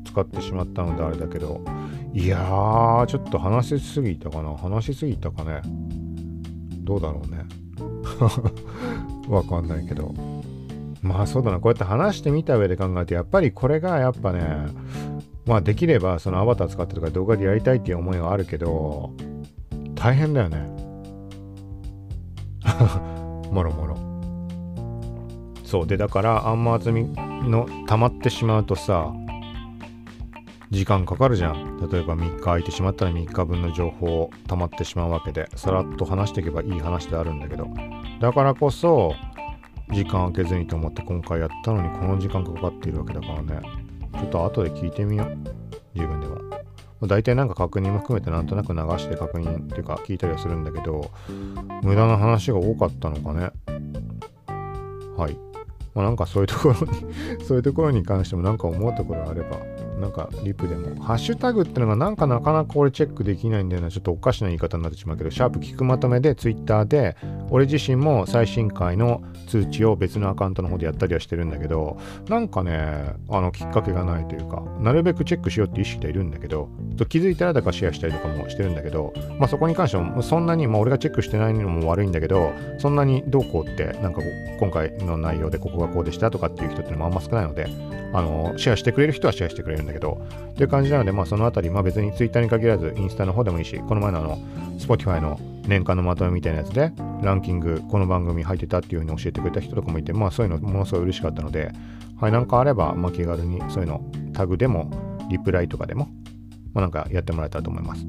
[0.05, 1.61] 使ってしまったのであれだけど。
[2.13, 4.57] いやーちょっと話しすぎたかな。
[4.57, 5.61] 話しすぎたかね。
[6.83, 7.45] どうだろうね。
[9.29, 10.13] わかんないけど。
[11.01, 11.59] まあそうだな。
[11.59, 14.67] こうやって話してみた上で考えてやっぱりこれがやっぱね
[15.45, 19.11] まあできればそのアバター使ってとか動画でやりたいっていう思いはあるけど
[19.95, 20.69] 大変だよね。
[23.51, 23.97] もろもろ。
[25.63, 25.87] そう。
[25.87, 29.11] でだからあんま厚みの溜まってしまうとさ
[30.69, 31.79] 時間かかるじゃん。
[31.91, 37.67] 例えば3日空いてしまったら3日分の情報溜まってしまうわけでさらっと話していけばいい話であるんだけど。
[38.19, 39.15] だからこそ
[39.91, 43.61] 時間空けずにと思って今回やったのにこの時間かかっているわけだからね。
[44.13, 45.37] ちょっと後で聞いてみよう。
[45.93, 51.11] 自分でも大体なんか確認も含めてなんとなく流して確認っていうか聞いたりはするんだけど
[51.81, 53.51] 無駄な話が多かったのかね。
[55.17, 55.37] はい。
[55.93, 57.05] まあなんかそういうところに
[57.43, 59.57] そういうところに関してもなんか思うところがあれば
[60.01, 63.89] なんかリプでも、ハッシュタグってのがなんかなかなか俺チェックできないんだよな。
[63.89, 67.15] ちょっとおかしな言い方になってしまうけど、シャープ聞くまとめで Twitter で、
[67.49, 71.97] 俺自身も最新回の通知を別のアカウントの方でやったりはしてるんだけど、
[72.27, 76.69] なんかね、あのきっかけがないというか、なるべくチェックしようって意識でいるんだけど、
[77.07, 84.21] 気づいたらだからシェアしたりとかもしてるんだけど、まあそこに関してはそんなに、まあ俺がチェックしてないのも悪いんだけど、そんなにどうこうって、なんか
[84.59, 87.67] 今回の内容でここがこうでしたとかっていう人ってのもあんま少ないので、
[88.13, 94.37] あのシェアしてくれる人はシェアしてくれるんだけど、っていう感じなので、まあ、そのあたり、まあ、別に Twitter に限らず、インスタの方でもいいし、この前のあの、
[94.77, 96.91] Spotify の年間のまとめみたいなやつで、
[97.21, 101.71] ランキング、この番組入ってたっていうふうに教えてくれた人とかもいて、まあ、そういうのものすごい嬉しかったので、
[102.19, 104.01] はい、なんかあれば、まあ、気軽にそういうの、
[104.33, 104.91] タグでも、
[105.29, 106.09] リプライとかでも、
[106.73, 108.05] まあ、なんかやってもらえたらと思います。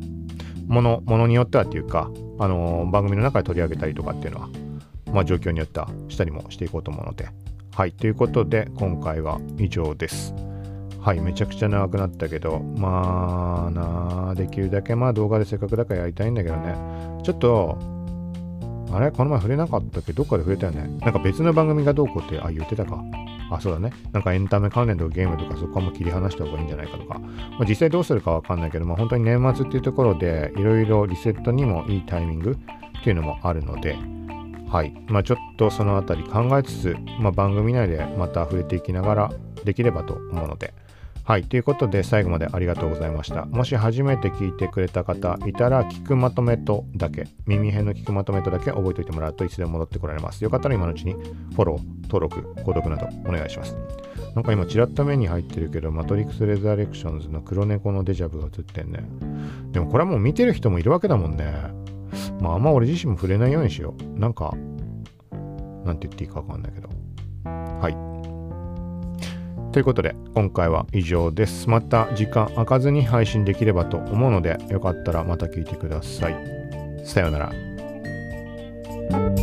[0.67, 4.49] もの、ものによってはっていうか、あのー、番組の中で取り上げたりとかっていうのは、
[5.13, 7.29] まあ、状況によってはしたりもしていこうと思うので、
[7.75, 10.35] はい、ということで、今回は以上です。
[11.05, 16.77] はい、めちゃくちゃ長くなったけど、まあなできるだけまあ動画でせっかくだからやりたいんだけどね。
[17.25, 17.77] ちょっと、
[18.93, 19.11] あれ？
[19.11, 20.13] この前触れなかったっけ？
[20.13, 20.97] どっかで触れたよね。
[21.01, 23.03] なんか別の番組がどうこうって、あ、言ってたか。
[23.51, 23.93] あ、そうだね。
[24.13, 27.19] なんかエンタメ関連とかゲームとかそこはもう切り離した方がいいんじゃないかとか。
[27.19, 27.29] ま
[27.63, 33.97] あ、実際どうするかわかんないけど、まあ、本当に年末っていうところでいろいろリセットにもいいタイミングっていうのもあるので、
[34.69, 34.95] はい。
[35.09, 39.33] まあちょっとそのあたり考えつつ、まあ番組内でまた触れていきながら
[39.65, 40.73] できればと思うので、
[41.25, 41.45] はい。
[41.45, 43.47] ということで、最後までありがとうございました。
[43.47, 50.43] もし初めて聞いてくれた方いたら、聞くまとめとだけ、耳辺の聞くまとめとだけ覚えておいてもらうといつでも戻ってこられます。
[50.43, 53.77] よかったら今のうちにフォロー、登録、購読などお願いします。
[54.35, 59.05] なんか今、ちらっと目に入ってるけど、マトリックス・レザレクションズの黒猫のデジャブが映ってんね。
[59.71, 61.55] でもこれはもう見てる人もいるわけだもんね。
[62.41, 64.19] まあ、あんま俺自身も触れないようにしよう。
[64.19, 64.53] なんか、
[65.85, 66.89] なんて言っていいかわかんないけど。
[67.45, 68.12] はい。
[69.73, 71.69] ということで今回は以上です。
[71.69, 76.37] また時間空かずに配信できればと思うのでよかったらまた聞いてください。
[77.05, 79.42] さようなら。